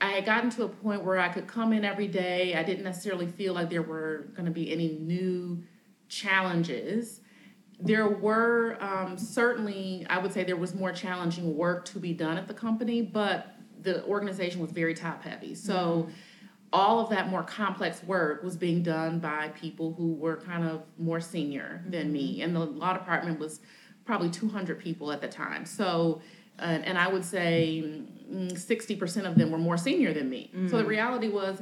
I 0.00 0.10
had 0.10 0.26
gotten 0.26 0.50
to 0.50 0.64
a 0.64 0.68
point 0.68 1.02
where 1.02 1.18
I 1.18 1.28
could 1.28 1.46
come 1.46 1.72
in 1.72 1.84
every 1.84 2.08
day. 2.08 2.54
I 2.54 2.62
didn't 2.62 2.84
necessarily 2.84 3.26
feel 3.26 3.54
like 3.54 3.70
there 3.70 3.82
were 3.82 4.28
going 4.34 4.46
to 4.46 4.52
be 4.52 4.70
any 4.72 4.98
new 5.00 5.62
challenges. 6.08 7.20
There 7.80 8.08
were 8.08 8.76
um, 8.80 9.18
certainly, 9.18 10.06
I 10.08 10.18
would 10.18 10.32
say, 10.32 10.44
there 10.44 10.56
was 10.56 10.74
more 10.74 10.92
challenging 10.92 11.56
work 11.56 11.84
to 11.86 11.98
be 11.98 12.12
done 12.12 12.38
at 12.38 12.48
the 12.48 12.54
company, 12.54 13.02
but 13.02 13.56
the 13.80 14.04
organization 14.04 14.60
was 14.60 14.70
very 14.70 14.94
top 14.94 15.22
heavy. 15.22 15.54
So. 15.54 15.74
Mm-hmm 15.74 16.10
all 16.72 16.98
of 16.98 17.08
that 17.08 17.28
more 17.28 17.44
complex 17.44 18.02
work 18.02 18.42
was 18.42 18.56
being 18.56 18.82
done 18.82 19.20
by 19.20 19.46
people 19.50 19.94
who 19.94 20.12
were 20.14 20.38
kind 20.38 20.64
of 20.64 20.82
more 20.98 21.20
senior 21.20 21.84
than 21.86 22.12
me. 22.12 22.32
Mm-hmm. 22.32 22.42
And 22.42 22.56
the 22.56 22.64
law 22.64 22.92
department 22.94 23.38
was 23.38 23.60
probably 24.04 24.28
200 24.28 24.80
people 24.80 25.12
at 25.12 25.20
the 25.20 25.28
time. 25.28 25.66
So 25.66 26.20
and, 26.58 26.84
and 26.84 26.98
I 26.98 27.08
would 27.08 27.24
say 27.24 27.84
mm, 28.30 28.56
sixty 28.56 28.96
percent 28.96 29.26
of 29.26 29.36
them 29.36 29.50
were 29.50 29.58
more 29.58 29.76
senior 29.76 30.12
than 30.12 30.28
me. 30.30 30.50
Mm. 30.54 30.70
So 30.70 30.76
the 30.76 30.84
mm. 30.84 30.88
reality 30.88 31.28
was, 31.28 31.60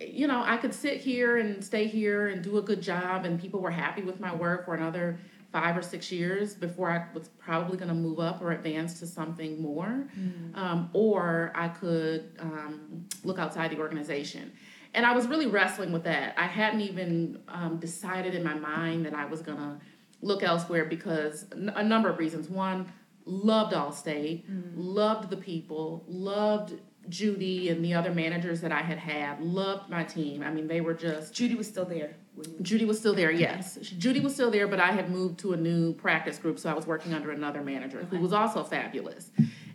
you 0.00 0.26
know, 0.26 0.42
I 0.44 0.56
could 0.56 0.72
sit 0.72 1.00
here 1.00 1.38
and 1.38 1.62
stay 1.62 1.86
here 1.86 2.28
and 2.28 2.42
do 2.42 2.58
a 2.58 2.62
good 2.62 2.80
job, 2.80 3.24
and 3.24 3.40
people 3.40 3.60
were 3.60 3.70
happy 3.70 4.02
with 4.02 4.20
my 4.20 4.34
work 4.34 4.64
for 4.64 4.74
another 4.74 5.18
five 5.52 5.76
or 5.76 5.82
six 5.82 6.12
years 6.12 6.54
before 6.54 6.90
I 6.90 7.06
was 7.12 7.28
probably 7.38 7.76
going 7.76 7.88
to 7.88 7.94
move 7.94 8.20
up 8.20 8.40
or 8.40 8.52
advance 8.52 9.00
to 9.00 9.06
something 9.06 9.60
more, 9.60 10.08
mm. 10.18 10.56
um, 10.56 10.90
or 10.92 11.52
I 11.54 11.68
could 11.68 12.30
um, 12.38 13.06
look 13.24 13.38
outside 13.38 13.70
the 13.70 13.78
organization. 13.78 14.52
And 14.94 15.06
I 15.06 15.12
was 15.12 15.26
really 15.26 15.46
wrestling 15.46 15.92
with 15.92 16.04
that. 16.04 16.34
I 16.36 16.46
hadn't 16.46 16.80
even 16.80 17.40
um, 17.48 17.78
decided 17.78 18.34
in 18.34 18.42
my 18.42 18.54
mind 18.54 19.06
that 19.06 19.14
I 19.14 19.24
was 19.24 19.42
going 19.42 19.58
to 19.58 19.80
look 20.20 20.42
elsewhere 20.42 20.84
because 20.84 21.46
a 21.52 21.82
number 21.82 22.08
of 22.10 22.18
reasons. 22.18 22.48
One, 22.48 22.92
loved 23.24 23.72
Allstate, 23.72 24.48
mm-hmm. 24.48 24.80
loved 24.80 25.30
the 25.30 25.36
people, 25.36 26.04
loved 26.08 26.74
Judy 27.10 27.68
and 27.68 27.84
the 27.84 27.92
other 27.94 28.12
managers 28.14 28.60
that 28.62 28.72
I 28.72 28.80
had 28.80 28.98
had, 28.98 29.42
loved 29.42 29.90
my 29.90 30.04
team. 30.04 30.42
I 30.42 30.50
mean, 30.50 30.66
they 30.66 30.80
were 30.80 30.94
just. 30.94 31.34
Judy 31.34 31.54
was 31.54 31.68
still 31.68 31.84
there. 31.84 32.16
Judy 32.62 32.84
was 32.84 32.98
still 32.98 33.14
there, 33.14 33.30
yes. 33.30 33.76
Judy 33.76 34.20
was 34.20 34.32
still 34.32 34.50
there, 34.50 34.66
but 34.66 34.80
I 34.80 34.92
had 34.92 35.10
moved 35.10 35.38
to 35.40 35.52
a 35.52 35.56
new 35.56 35.92
practice 35.94 36.38
group, 36.38 36.58
so 36.58 36.70
I 36.70 36.74
was 36.74 36.86
working 36.86 37.12
under 37.12 37.30
another 37.30 37.60
manager 37.62 37.98
okay. 37.98 38.16
who 38.16 38.22
was 38.22 38.32
also 38.32 38.64
fabulous. 38.64 39.30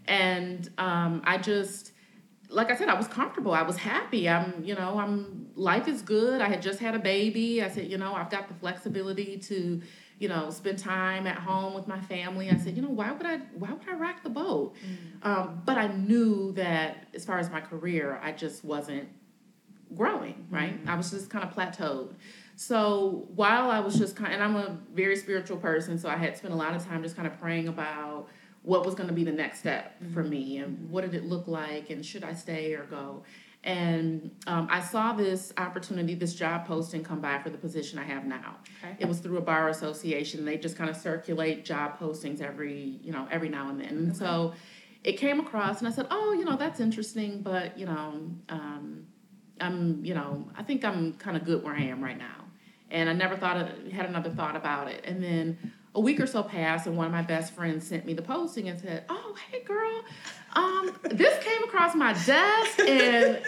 And 0.08 0.70
um, 0.78 1.22
I 1.26 1.38
just, 1.38 1.92
like 2.50 2.72
I 2.72 2.76
said, 2.76 2.90
I 2.90 2.96
was 2.96 3.08
comfortable. 3.08 3.54
I 3.54 3.62
was 3.62 3.78
happy. 3.78 4.28
I'm, 4.28 4.64
you 4.64 4.74
know, 4.74 4.98
I'm 4.98 5.50
life 5.56 5.88
is 5.88 6.02
good. 6.02 6.42
I 6.42 6.50
had 6.50 6.62
just 6.62 6.80
had 6.80 6.96
a 6.96 7.00
baby. 7.00 7.62
I 7.62 7.70
said, 7.70 7.90
you 7.90 7.98
know, 7.98 8.14
I've 8.16 8.30
got 8.30 8.48
the 8.48 8.54
flexibility 8.56 9.38
to, 9.38 9.82
you 10.20 10.30
know, 10.30 10.50
spend 10.50 10.80
time 10.80 11.28
at 11.28 11.38
home 11.38 11.74
with 11.74 11.88
my 11.88 12.00
family. 12.02 12.50
I 12.50 12.58
said, 12.58 12.76
you 12.76 12.82
know, 12.82 12.90
why 12.90 13.12
would 13.12 13.26
I 13.26 13.38
why 13.54 13.72
would 13.72 13.88
I 13.88 13.94
rock 13.94 14.24
the 14.24 14.30
boat? 14.30 14.76
Mm. 14.76 15.26
Um, 15.28 15.62
but 15.66 15.78
I 15.78 15.88
knew 15.88 16.54
that 16.54 17.08
as 17.14 17.26
far 17.26 17.40
as 17.40 17.50
my 17.50 17.62
career, 17.62 18.20
I 18.24 18.32
just 18.32 18.64
wasn't 18.64 19.10
growing, 19.94 20.48
right? 20.50 20.84
Mm. 20.84 20.90
I 20.90 20.96
was 20.96 21.12
just 21.12 21.30
kind 21.30 21.44
of 21.44 21.54
plateaued. 21.54 22.14
So 22.56 23.28
while 23.36 23.70
I 23.70 23.80
was 23.80 23.98
just 23.98 24.16
kind 24.16 24.34
of, 24.34 24.40
and 24.40 24.44
I'm 24.44 24.56
a 24.56 24.78
very 24.94 25.18
spiritual 25.18 25.58
person, 25.58 25.98
so 25.98 26.08
I 26.08 26.16
had 26.16 26.38
spent 26.38 26.54
a 26.54 26.58
lot 26.58 26.74
of 26.74 26.86
time 26.86 27.04
just 27.04 27.16
kind 27.16 27.28
of 27.28 27.40
praying 27.40 27.68
about 27.68 28.30
what 28.62 28.86
was 28.86 28.96
going 28.96 29.08
to 29.08 29.14
be 29.14 29.24
the 29.24 29.32
next 29.32 29.60
step 29.60 30.02
for 30.14 30.22
mm-hmm. 30.22 30.30
me 30.30 30.58
and 30.58 30.90
what 30.90 31.02
did 31.02 31.14
it 31.14 31.26
look 31.26 31.48
like 31.48 31.90
and 31.90 32.06
should 32.06 32.24
I 32.24 32.34
stay 32.34 32.74
or 32.74 32.86
go. 32.86 33.24
And 33.66 34.30
um, 34.46 34.68
I 34.70 34.80
saw 34.80 35.14
this 35.14 35.52
opportunity, 35.58 36.14
this 36.14 36.36
job 36.36 36.68
posting 36.68 37.04
come 37.04 37.20
by 37.20 37.40
for 37.40 37.50
the 37.50 37.58
position 37.58 37.98
I 37.98 38.04
have 38.04 38.24
now. 38.24 38.58
Okay. 38.84 38.96
It 39.00 39.08
was 39.08 39.18
through 39.20 39.38
a 39.40 39.42
bar 39.42 39.70
association. 39.70 40.46
They 40.46 40.58
just 40.58 40.78
kind 40.78 40.88
of 40.88 40.96
circulate 40.96 41.66
job 41.66 42.00
postings 42.00 42.42
every, 42.42 43.00
you 43.02 43.12
know, 43.12 43.28
every 43.32 43.50
now 43.50 43.70
and 43.70 43.80
then. 43.80 43.90
And 43.90 44.10
okay. 44.12 44.20
so 44.20 44.54
it 45.04 45.14
came 45.14 45.40
across, 45.40 45.80
and 45.80 45.88
I 45.88 45.92
said, 45.92 46.06
"Oh, 46.12 46.34
you 46.34 46.46
know, 46.46 46.58
that's 46.58 46.80
interesting, 46.80 47.42
but 47.42 47.78
you 47.78 47.88
know, 47.88 48.30
um, 48.50 49.08
I'm, 49.60 50.06
you 50.06 50.14
know, 50.14 50.48
I 50.56 50.62
think 50.62 50.86
I'm 50.86 51.14
kind 51.14 51.36
of 51.36 51.44
good 51.44 51.64
where 51.64 51.74
I 51.74 51.82
am 51.82 52.04
right 52.04 52.18
now." 52.18 52.46
And 52.92 53.10
I 53.10 53.14
never 53.14 53.36
thought 53.36 53.58
of, 53.58 53.92
had 53.92 54.06
another 54.06 54.30
thought 54.30 54.56
about 54.56 54.90
it. 54.90 55.04
And 55.06 55.24
then 55.24 55.74
a 55.96 56.00
week 56.00 56.20
or 56.20 56.28
so 56.28 56.44
passed, 56.44 56.86
and 56.88 56.98
one 56.98 57.08
of 57.08 57.12
my 57.12 57.22
best 57.22 57.54
friends 57.54 57.88
sent 57.88 58.06
me 58.06 58.14
the 58.14 58.22
posting 58.22 58.68
and 58.70 58.80
said, 58.80 59.06
"Oh, 59.10 59.36
hey, 59.50 59.64
girl, 59.64 60.04
um, 60.54 60.96
this 61.04 61.44
came 61.44 61.64
across 61.64 61.96
my 61.96 62.14
desk, 62.14 62.80
and 62.80 63.42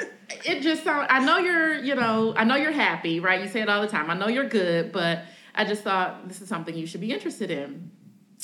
it 0.45 0.61
just 0.61 0.83
sounded. 0.83 1.11
I 1.11 1.23
know 1.23 1.37
you're, 1.37 1.75
you 1.75 1.95
know, 1.95 2.33
I 2.35 2.45
know 2.45 2.55
you're 2.55 2.71
happy, 2.71 3.19
right? 3.19 3.41
You 3.41 3.47
say 3.47 3.61
it 3.61 3.69
all 3.69 3.81
the 3.81 3.87
time. 3.87 4.09
I 4.09 4.13
know 4.13 4.27
you're 4.27 4.47
good, 4.47 4.91
but 4.91 5.25
I 5.53 5.65
just 5.65 5.83
thought 5.83 6.27
this 6.27 6.41
is 6.41 6.47
something 6.47 6.75
you 6.75 6.87
should 6.87 7.01
be 7.01 7.11
interested 7.11 7.51
in." 7.51 7.91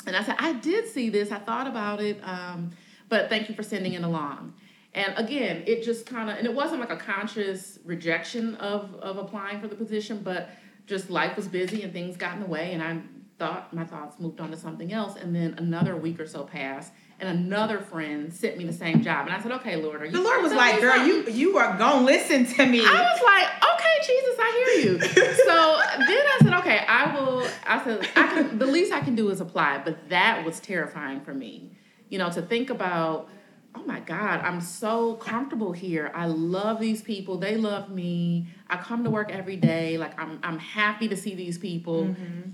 And 0.06 0.14
I 0.14 0.22
said, 0.22 0.36
"I 0.38 0.52
did 0.52 0.86
see 0.86 1.08
this. 1.08 1.32
I 1.32 1.38
thought 1.38 1.66
about 1.66 2.00
it, 2.00 2.20
um, 2.22 2.72
but 3.08 3.30
thank 3.30 3.48
you 3.48 3.54
for 3.54 3.62
sending 3.62 3.94
it 3.94 4.02
along." 4.02 4.54
And 4.92 5.14
again, 5.16 5.64
it 5.66 5.82
just 5.82 6.06
kind 6.06 6.30
of, 6.30 6.36
and 6.36 6.46
it 6.46 6.54
wasn't 6.54 6.80
like 6.80 6.90
a 6.90 6.96
conscious 6.96 7.78
rejection 7.84 8.54
of 8.56 8.94
of 8.96 9.16
applying 9.16 9.60
for 9.60 9.68
the 9.68 9.76
position, 9.76 10.20
but 10.22 10.50
just 10.86 11.08
life 11.08 11.34
was 11.36 11.48
busy 11.48 11.82
and 11.82 11.92
things 11.94 12.16
got 12.18 12.34
in 12.34 12.40
the 12.40 12.46
way, 12.46 12.72
and 12.72 12.82
I 12.82 13.00
thought 13.38 13.72
my 13.74 13.84
thoughts 13.84 14.18
moved 14.20 14.40
on 14.40 14.50
to 14.50 14.56
something 14.56 14.92
else, 14.92 15.16
and 15.16 15.34
then 15.34 15.54
another 15.58 15.96
week 15.96 16.20
or 16.20 16.26
so 16.26 16.44
passed, 16.44 16.92
and 17.18 17.28
another 17.28 17.80
friend 17.80 18.32
sent 18.32 18.56
me 18.56 18.64
the 18.64 18.72
same 18.72 19.02
job, 19.02 19.26
and 19.26 19.34
I 19.34 19.40
said, 19.40 19.52
"Okay, 19.52 19.76
Lord, 19.76 20.02
are 20.02 20.06
you?" 20.06 20.12
The 20.12 20.20
Lord 20.20 20.42
was 20.42 20.52
like, 20.52 20.80
"Girl, 20.80 20.96
something? 20.96 21.34
you 21.34 21.50
you 21.50 21.58
are 21.58 21.76
gonna 21.76 22.04
listen 22.04 22.46
to 22.46 22.66
me." 22.66 22.80
I 22.80 23.02
was 23.02 23.22
like, 23.22 23.48
"Okay, 23.74 23.96
Jesus, 24.06 24.36
I 24.38 24.80
hear 24.82 24.84
you." 24.84 25.00
so 25.46 25.80
then 26.06 26.24
I 26.26 26.38
said, 26.42 26.54
"Okay, 26.60 26.78
I 26.86 27.14
will." 27.14 27.46
I 27.66 27.84
said, 27.84 28.08
"I 28.16 28.26
can." 28.28 28.58
The 28.58 28.66
least 28.66 28.92
I 28.92 29.00
can 29.00 29.14
do 29.14 29.30
is 29.30 29.40
apply, 29.40 29.82
but 29.84 30.08
that 30.10 30.44
was 30.44 30.60
terrifying 30.60 31.20
for 31.20 31.34
me, 31.34 31.72
you 32.08 32.18
know, 32.18 32.30
to 32.30 32.42
think 32.42 32.70
about. 32.70 33.28
Oh 33.76 33.82
my 33.84 33.98
God, 33.98 34.38
I'm 34.42 34.60
so 34.60 35.14
comfortable 35.14 35.72
here. 35.72 36.12
I 36.14 36.26
love 36.26 36.78
these 36.78 37.02
people. 37.02 37.38
They 37.38 37.56
love 37.56 37.90
me. 37.90 38.46
I 38.70 38.76
come 38.76 39.02
to 39.02 39.10
work 39.10 39.32
every 39.32 39.56
day. 39.56 39.98
Like 39.98 40.16
I'm, 40.16 40.38
I'm 40.44 40.60
happy 40.60 41.08
to 41.08 41.16
see 41.16 41.34
these 41.34 41.58
people. 41.58 42.04
Mm-hmm 42.04 42.50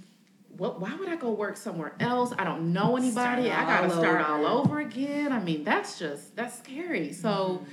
what, 0.61 0.79
why 0.79 0.95
would 0.95 1.09
I 1.09 1.17
go 1.17 1.31
work 1.31 1.57
somewhere 1.57 1.95
else? 2.01 2.35
I 2.39 2.45
don't 2.45 2.75
know 2.75 2.95
anybody. 2.99 3.51
I 3.51 3.65
got 3.65 3.89
to 3.89 3.91
start 3.91 4.21
all 4.21 4.45
over 4.45 4.81
again. 4.81 5.33
I 5.33 5.41
mean, 5.41 5.65
that's 5.65 5.99
just, 5.99 6.37
that's 6.37 6.59
scary. 6.59 7.15
So 7.15 7.65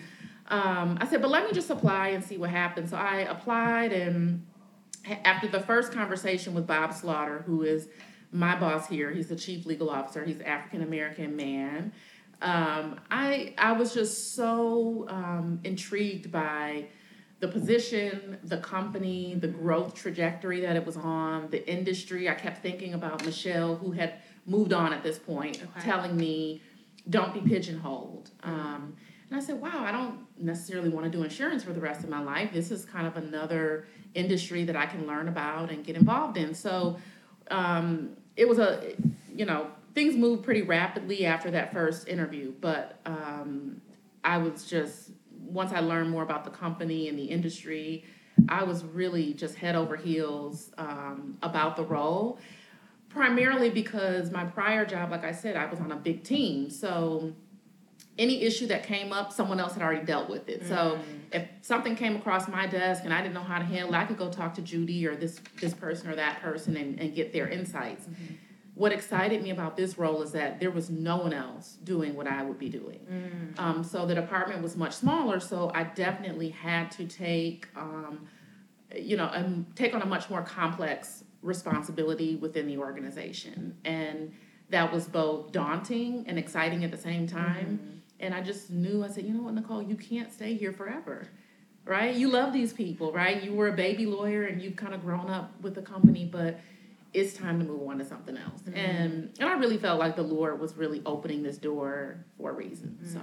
um, 0.48 0.98
I 1.02 1.06
said, 1.06 1.22
but 1.22 1.30
let 1.30 1.44
me 1.46 1.52
just 1.52 1.70
apply 1.70 2.10
and 2.10 2.24
see 2.24 2.38
what 2.38 2.50
happens. 2.50 2.92
So 2.92 2.96
I 2.96 3.28
applied, 3.30 3.92
and 3.92 4.46
after 5.26 5.50
the 5.50 5.60
first 5.60 5.92
conversation 5.92 6.54
with 6.54 6.66
Bob 6.66 6.94
Slaughter, 6.94 7.44
who 7.46 7.64
is 7.64 7.90
my 8.32 8.58
boss 8.58 8.88
here, 8.88 9.12
he's 9.12 9.28
the 9.28 9.36
chief 9.36 9.66
legal 9.66 9.90
officer, 9.90 10.24
he's 10.24 10.40
African 10.40 10.82
American 10.82 11.36
man. 11.36 11.92
Um, 12.42 13.02
I 13.12 13.54
I 13.58 13.74
was 13.74 13.94
just 13.94 14.34
so 14.34 15.08
um, 15.10 15.60
intrigued 15.66 16.32
by 16.32 16.86
the 17.40 17.48
position, 17.48 18.38
the 18.44 18.58
company, 18.58 19.36
the 19.36 19.48
growth 19.48 19.94
trajectory 19.94 20.60
that 20.62 20.76
it 20.76 20.86
was 20.86 20.98
on, 20.98 21.50
the 21.50 21.68
industry. 21.70 22.28
I 22.28 22.34
kept 22.34 22.64
thinking 22.64 22.94
about 22.94 23.24
Michelle, 23.26 23.76
who 23.76 23.92
had 23.92 24.16
moved 24.46 24.74
on 24.74 24.92
at 24.92 25.04
this 25.04 25.20
point, 25.20 25.62
okay. 25.62 25.86
telling 25.86 26.18
me, 26.18 26.62
don't 27.10 27.34
be 27.34 27.42
pigeonholed. 27.42 28.32
Um, 28.44 28.96
and 29.30 29.40
I 29.40 29.44
said, 29.44 29.62
wow, 29.62 29.84
I 29.84 29.92
don't 29.92 30.26
necessarily 30.40 30.90
want 30.90 31.06
to 31.06 31.12
do 31.12 31.24
insurance 31.24 31.64
for 31.64 31.74
the 31.74 31.82
rest 31.82 32.04
of 32.04 32.10
my 32.10 32.22
life. 32.22 32.52
This 32.54 32.72
is 32.72 32.86
kind 32.86 33.06
of 33.06 33.18
another 33.18 33.88
industry 34.14 34.64
that 34.64 34.76
I 34.76 34.86
can 34.86 35.06
learn 35.06 35.28
about 35.28 35.70
and 35.70 35.86
get 35.86 35.96
involved 35.96 36.38
in. 36.38 36.56
So 36.56 36.98
um, 37.52 38.12
it 38.36 38.48
was 38.48 38.58
a, 38.58 38.96
you 39.34 39.46
know, 39.46 39.68
things 39.94 40.16
moved 40.16 40.44
pretty 40.44 40.62
rapidly 40.62 41.26
after 41.26 41.52
that 41.52 41.74
first 41.74 42.08
interview, 42.08 42.54
but 42.62 43.00
um, 43.06 43.82
I 44.24 44.38
was 44.38 44.66
just 44.66 45.07
once 45.48 45.72
I 45.72 45.80
learned 45.80 46.10
more 46.10 46.24
about 46.24 46.44
the 46.44 46.52
company 46.52 47.10
and 47.10 47.18
the 47.18 47.26
industry, 47.26 48.06
I 48.50 48.64
was 48.64 48.84
really 48.84 49.34
just 49.34 49.56
head 49.56 49.76
over 49.76 49.96
heels 49.96 50.72
um, 50.78 51.38
about 51.42 51.76
the 51.76 51.84
role. 51.84 52.40
Primarily 53.10 53.70
because 53.70 54.32
my 54.32 54.46
prior 54.46 54.86
job, 54.86 55.12
like 55.12 55.24
I 55.24 55.32
said, 55.32 55.56
I 55.56 55.66
was 55.66 55.80
on 55.80 55.92
a 55.92 55.96
big 55.96 56.24
team. 56.24 56.70
So 56.70 57.34
any 58.20 58.44
issue 58.44 58.68
that 58.68 58.84
came 58.84 59.12
up, 59.12 59.32
someone 59.32 59.60
else 59.60 59.74
had 59.74 59.82
already 59.82 60.06
dealt 60.06 60.30
with 60.30 60.50
it. 60.50 60.64
Mm. 60.64 60.68
So 60.68 61.00
if 61.32 61.48
something 61.62 61.96
came 61.96 62.16
across 62.16 62.48
my 62.48 62.68
desk 62.68 63.04
and 63.06 63.14
I 63.14 63.22
didn't 63.22 63.34
know 63.34 63.42
how 63.42 63.58
to 63.58 63.66
handle 63.66 63.94
it, 63.94 63.98
I 63.98 64.06
could 64.06 64.18
go 64.18 64.30
talk 64.30 64.54
to 64.56 64.62
Judy 64.62 65.08
or 65.08 65.16
this 65.16 65.40
this 65.60 65.74
person 65.74 66.10
or 66.10 66.16
that 66.16 66.42
person 66.42 66.78
and, 66.78 67.00
and 67.00 67.16
get 67.16 67.34
their 67.34 67.48
insights. 67.48 68.06
Mm-hmm 68.06 68.34
what 68.78 68.92
excited 68.92 69.42
me 69.42 69.50
about 69.50 69.76
this 69.76 69.98
role 69.98 70.22
is 70.22 70.32
that 70.34 70.60
there 70.60 70.70
was 70.70 70.90
no 70.90 71.18
one 71.18 71.34
else 71.34 71.78
doing 71.84 72.16
what 72.16 72.28
I 72.28 72.44
would 72.44 72.60
be 72.60 72.70
doing. 72.70 73.00
Mm. 73.12 73.60
Um, 73.60 73.84
so 73.84 74.06
the 74.06 74.14
department 74.14 74.62
was 74.62 74.78
much 74.78 74.94
smaller, 74.94 75.40
so 75.40 75.72
I 75.74 75.84
definitely 75.84 76.50
had 76.50 76.92
to 76.92 77.08
take, 77.08 77.68
um, 77.76 78.28
you 78.96 79.18
know, 79.18 79.30
and 79.30 79.66
take 79.76 79.96
on 79.96 80.04
a 80.04 80.06
much 80.06 80.30
more 80.30 80.44
complex 80.44 81.24
responsibility 81.42 82.36
within 82.36 82.68
the 82.68 82.78
organization, 82.78 83.76
and 83.84 84.32
that 84.70 84.94
was 84.94 85.06
both 85.06 85.52
daunting 85.52 86.26
and 86.28 86.38
exciting 86.38 86.84
at 86.84 86.92
the 86.92 86.98
same 86.98 87.26
time. 87.26 87.80
Mm. 87.82 87.98
And 88.20 88.34
I 88.34 88.42
just 88.42 88.70
knew 88.70 89.04
I 89.04 89.08
said, 89.08 89.26
you 89.26 89.34
know 89.34 89.44
what, 89.44 89.56
Nicole, 89.56 89.82
you 89.82 89.96
can't 89.96 90.32
stay 90.32 90.56
here 90.56 90.72
forever. 90.72 91.28
Right? 91.86 92.14
You 92.14 92.30
love 92.30 92.52
these 92.52 92.74
people, 92.74 93.14
right? 93.14 93.42
You 93.42 93.54
were 93.54 93.70
a 93.70 93.74
baby 93.74 94.06
lawyer 94.06 94.44
and 94.44 94.62
you've 94.62 94.76
kind 94.76 94.94
of 94.94 95.02
grown 95.02 95.30
up 95.30 95.54
with 95.62 95.74
the 95.74 95.82
company, 95.82 96.26
but 96.30 96.60
it's 97.18 97.34
time 97.34 97.60
to 97.60 97.66
move 97.66 97.88
on 97.88 97.98
to 97.98 98.06
something 98.06 98.38
else. 98.38 98.62
Mm-hmm. 98.62 98.78
And 98.78 99.34
and 99.40 99.50
I 99.50 99.54
really 99.54 99.78
felt 99.78 100.00
like 100.00 100.16
the 100.16 100.24
Lord 100.24 100.60
was 100.60 100.78
really 100.78 101.02
opening 101.06 101.42
this 101.42 101.58
door 101.58 102.24
for 102.38 102.52
a 102.52 102.54
reason. 102.54 102.98
Mm-hmm. 103.02 103.14
So 103.14 103.22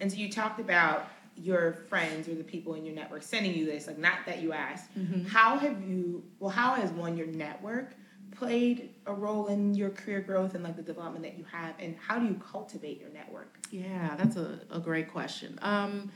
and 0.00 0.12
so 0.12 0.18
you 0.18 0.30
talked 0.30 0.60
about 0.60 1.08
your 1.36 1.72
friends 1.88 2.28
or 2.28 2.34
the 2.34 2.44
people 2.44 2.74
in 2.74 2.84
your 2.84 2.94
network 2.94 3.22
sending 3.22 3.54
you 3.54 3.64
this, 3.64 3.86
like 3.86 3.98
not 3.98 4.18
that 4.26 4.42
you 4.42 4.52
asked. 4.52 4.96
Mm-hmm. 4.98 5.26
How 5.26 5.56
have 5.58 5.82
you 5.82 6.22
well, 6.38 6.50
how 6.50 6.74
has 6.74 6.90
one 6.90 7.16
your 7.16 7.28
network 7.28 7.94
played 8.30 8.90
a 9.06 9.12
role 9.12 9.46
in 9.46 9.74
your 9.74 9.90
career 9.90 10.20
growth 10.20 10.54
and 10.54 10.62
like 10.62 10.76
the 10.76 10.82
development 10.82 11.24
that 11.24 11.36
you 11.36 11.44
have 11.50 11.74
and 11.80 11.96
how 11.96 12.18
do 12.18 12.26
you 12.26 12.34
cultivate 12.52 13.00
your 13.00 13.10
network? 13.10 13.58
Yeah, 13.70 14.16
that's 14.16 14.36
a, 14.36 14.60
a 14.70 14.78
great 14.78 15.10
question. 15.10 15.58
Um, 15.62 16.12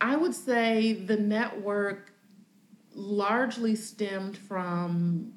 I 0.00 0.16
would 0.16 0.34
say 0.34 0.92
the 0.92 1.16
network 1.16 2.12
largely 2.94 3.74
stemmed 3.74 4.36
from 4.36 5.32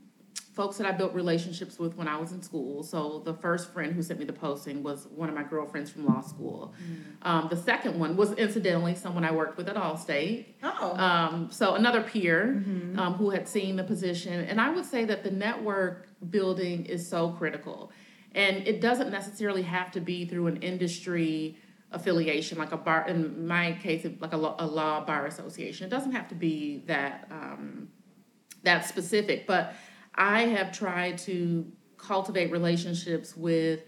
folks 0.60 0.76
that 0.76 0.86
I 0.86 0.92
built 0.92 1.14
relationships 1.14 1.80
with 1.80 1.96
when 1.96 2.10
I 2.10 2.18
was 2.18 2.34
in 2.34 2.42
school. 2.42 2.84
So 2.84 3.22
the 3.24 3.34
first 3.34 3.72
friend 3.72 3.94
who 3.94 4.04
sent 4.04 4.20
me 4.20 4.26
the 4.26 4.34
posting 4.34 4.84
was 4.84 5.08
one 5.16 5.30
of 5.30 5.36
my 5.36 5.44
girlfriends 5.44 5.90
from 5.90 6.06
law 6.06 6.20
school. 6.20 6.74
Mm. 6.84 7.26
Um, 7.26 7.48
the 7.50 7.56
second 7.56 7.98
one 7.98 8.18
was 8.18 8.34
incidentally 8.34 8.94
someone 8.94 9.24
I 9.24 9.32
worked 9.32 9.56
with 9.56 9.70
at 9.70 9.78
Allstate. 9.78 10.48
Oh. 10.62 10.98
Um, 10.98 11.48
so 11.50 11.76
another 11.76 12.02
peer 12.02 12.58
mm-hmm. 12.58 13.00
um, 13.00 13.14
who 13.14 13.30
had 13.30 13.48
seen 13.48 13.78
the 13.78 13.86
position. 13.86 14.34
And 14.34 14.60
I 14.60 14.70
would 14.70 14.84
say 14.84 15.06
that 15.06 15.24
the 15.24 15.32
network 15.32 16.10
building 16.30 16.86
is 16.88 17.08
so 17.08 17.30
critical. 17.30 17.94
And 18.36 18.68
it 18.68 18.82
doesn't 18.82 19.12
necessarily 19.12 19.62
have 19.62 19.92
to 19.92 20.02
be 20.02 20.26
through 20.26 20.48
an 20.48 20.58
industry 20.58 21.58
affiliation, 21.94 22.58
like 22.58 22.74
a 22.74 22.78
bar, 22.78 23.08
in 23.08 23.48
my 23.48 23.78
case, 23.82 24.06
like 24.20 24.34
a 24.34 24.38
law, 24.38 24.58
a 24.60 24.68
law 24.68 25.06
bar 25.06 25.26
association. 25.26 25.88
It 25.88 25.90
doesn't 25.90 26.12
have 26.12 26.28
to 26.28 26.36
be 26.36 26.84
that 26.88 27.30
um, 27.32 27.88
that 28.64 28.86
specific, 28.86 29.48
but 29.48 29.74
I 30.20 30.42
have 30.42 30.74
tried 30.74 31.18
to 31.20 31.66
cultivate 31.98 32.52
relationships 32.52 33.36
with 33.38 33.84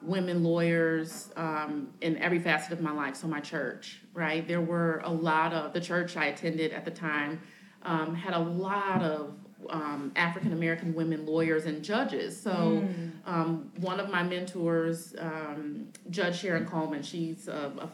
women 0.00 0.42
lawyers 0.42 1.30
um, 1.36 1.88
in 2.00 2.16
every 2.18 2.38
facet 2.38 2.72
of 2.72 2.80
my 2.80 2.90
life. 2.90 3.16
So, 3.16 3.28
my 3.28 3.40
church, 3.40 4.00
right? 4.14 4.46
There 4.48 4.62
were 4.62 5.02
a 5.04 5.12
lot 5.12 5.52
of, 5.52 5.74
the 5.74 5.80
church 5.80 6.16
I 6.16 6.26
attended 6.26 6.72
at 6.72 6.86
the 6.86 6.90
time 6.90 7.40
um, 7.82 8.14
had 8.14 8.32
a 8.32 8.38
lot 8.38 9.02
of 9.02 9.34
um, 9.68 10.12
African 10.16 10.52
American 10.52 10.94
women 10.94 11.26
lawyers 11.26 11.66
and 11.66 11.82
judges. 11.82 12.40
So, 12.40 12.86
um, 13.26 13.70
one 13.76 14.00
of 14.00 14.10
my 14.10 14.22
mentors, 14.22 15.14
um, 15.18 15.88
Judge 16.08 16.40
Sharon 16.40 16.66
Coleman, 16.66 17.02
she's 17.02 17.46
a, 17.46 17.72
a, 17.78 17.90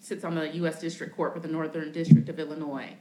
sits 0.00 0.24
on 0.24 0.34
the 0.34 0.54
U.S. 0.56 0.80
District 0.80 1.14
Court 1.14 1.34
for 1.34 1.40
the 1.40 1.48
Northern 1.48 1.92
District 1.92 2.28
of 2.30 2.38
Illinois. 2.38 2.94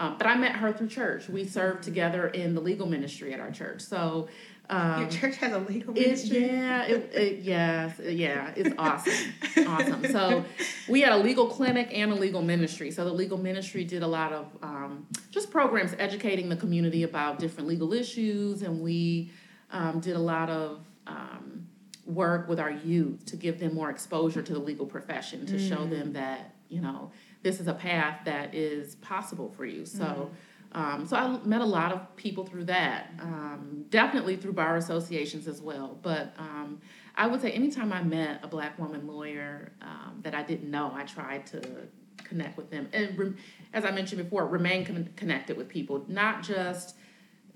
Um, 0.00 0.16
but 0.16 0.26
I 0.26 0.34
met 0.34 0.52
her 0.52 0.72
through 0.72 0.88
church. 0.88 1.28
We 1.28 1.44
served 1.44 1.82
together 1.82 2.26
in 2.28 2.54
the 2.54 2.60
legal 2.60 2.86
ministry 2.86 3.34
at 3.34 3.38
our 3.38 3.52
church. 3.52 3.82
So. 3.82 4.28
Um, 4.70 5.00
Your 5.00 5.10
church 5.10 5.36
has 5.38 5.52
a 5.52 5.58
legal 5.58 5.92
ministry. 5.92 6.46
yeah, 6.46 6.84
it, 6.84 7.10
it, 7.12 7.38
yes, 7.40 7.98
yeah, 8.04 8.52
it's 8.54 8.72
awesome, 8.78 9.32
awesome. 9.66 10.06
So 10.06 10.44
we 10.88 11.00
had 11.00 11.12
a 11.12 11.16
legal 11.16 11.48
clinic 11.48 11.90
and 11.92 12.12
a 12.12 12.14
legal 12.14 12.40
ministry. 12.40 12.92
So 12.92 13.04
the 13.04 13.10
legal 13.10 13.36
ministry 13.36 13.82
did 13.82 14.04
a 14.04 14.06
lot 14.06 14.32
of 14.32 14.46
um, 14.62 15.08
just 15.32 15.50
programs 15.50 15.96
educating 15.98 16.48
the 16.48 16.54
community 16.54 17.02
about 17.02 17.40
different 17.40 17.68
legal 17.68 17.92
issues, 17.92 18.62
and 18.62 18.80
we 18.80 19.32
um, 19.72 19.98
did 19.98 20.14
a 20.14 20.20
lot 20.20 20.48
of 20.48 20.84
um, 21.08 21.66
work 22.06 22.48
with 22.48 22.60
our 22.60 22.70
youth 22.70 23.26
to 23.26 23.36
give 23.36 23.58
them 23.58 23.74
more 23.74 23.90
exposure 23.90 24.40
to 24.40 24.52
the 24.52 24.60
legal 24.60 24.86
profession, 24.86 25.46
to 25.46 25.58
show 25.58 25.84
them 25.84 26.12
that 26.12 26.54
you 26.68 26.80
know 26.80 27.10
this 27.42 27.60
is 27.60 27.68
a 27.68 27.74
path 27.74 28.20
that 28.24 28.54
is 28.54 28.96
possible 28.96 29.50
for 29.50 29.64
you. 29.64 29.86
So. 29.86 30.30
Um, 30.72 31.04
so 31.04 31.16
I 31.16 31.36
met 31.44 31.62
a 31.62 31.64
lot 31.66 31.90
of 31.90 32.14
people 32.14 32.46
through 32.46 32.66
that, 32.66 33.10
um, 33.18 33.86
definitely 33.90 34.36
through 34.36 34.52
bar 34.52 34.76
associations 34.76 35.48
as 35.48 35.60
well. 35.60 35.98
But 36.00 36.32
um, 36.38 36.80
I 37.16 37.26
would 37.26 37.40
say 37.40 37.50
anytime 37.50 37.92
I 37.92 38.04
met 38.04 38.38
a 38.44 38.46
black 38.46 38.78
woman 38.78 39.06
lawyer 39.06 39.72
um, 39.82 40.20
that 40.22 40.32
I 40.32 40.44
didn't 40.44 40.70
know, 40.70 40.92
I 40.94 41.02
tried 41.02 41.46
to 41.46 41.88
connect 42.18 42.56
with 42.56 42.70
them. 42.70 42.88
And 42.92 43.18
re- 43.18 43.32
as 43.72 43.84
I 43.84 43.90
mentioned 43.90 44.22
before, 44.22 44.46
remain 44.46 44.84
con- 44.84 45.10
connected 45.16 45.56
with 45.56 45.68
people, 45.68 46.04
not 46.06 46.42
just 46.42 46.94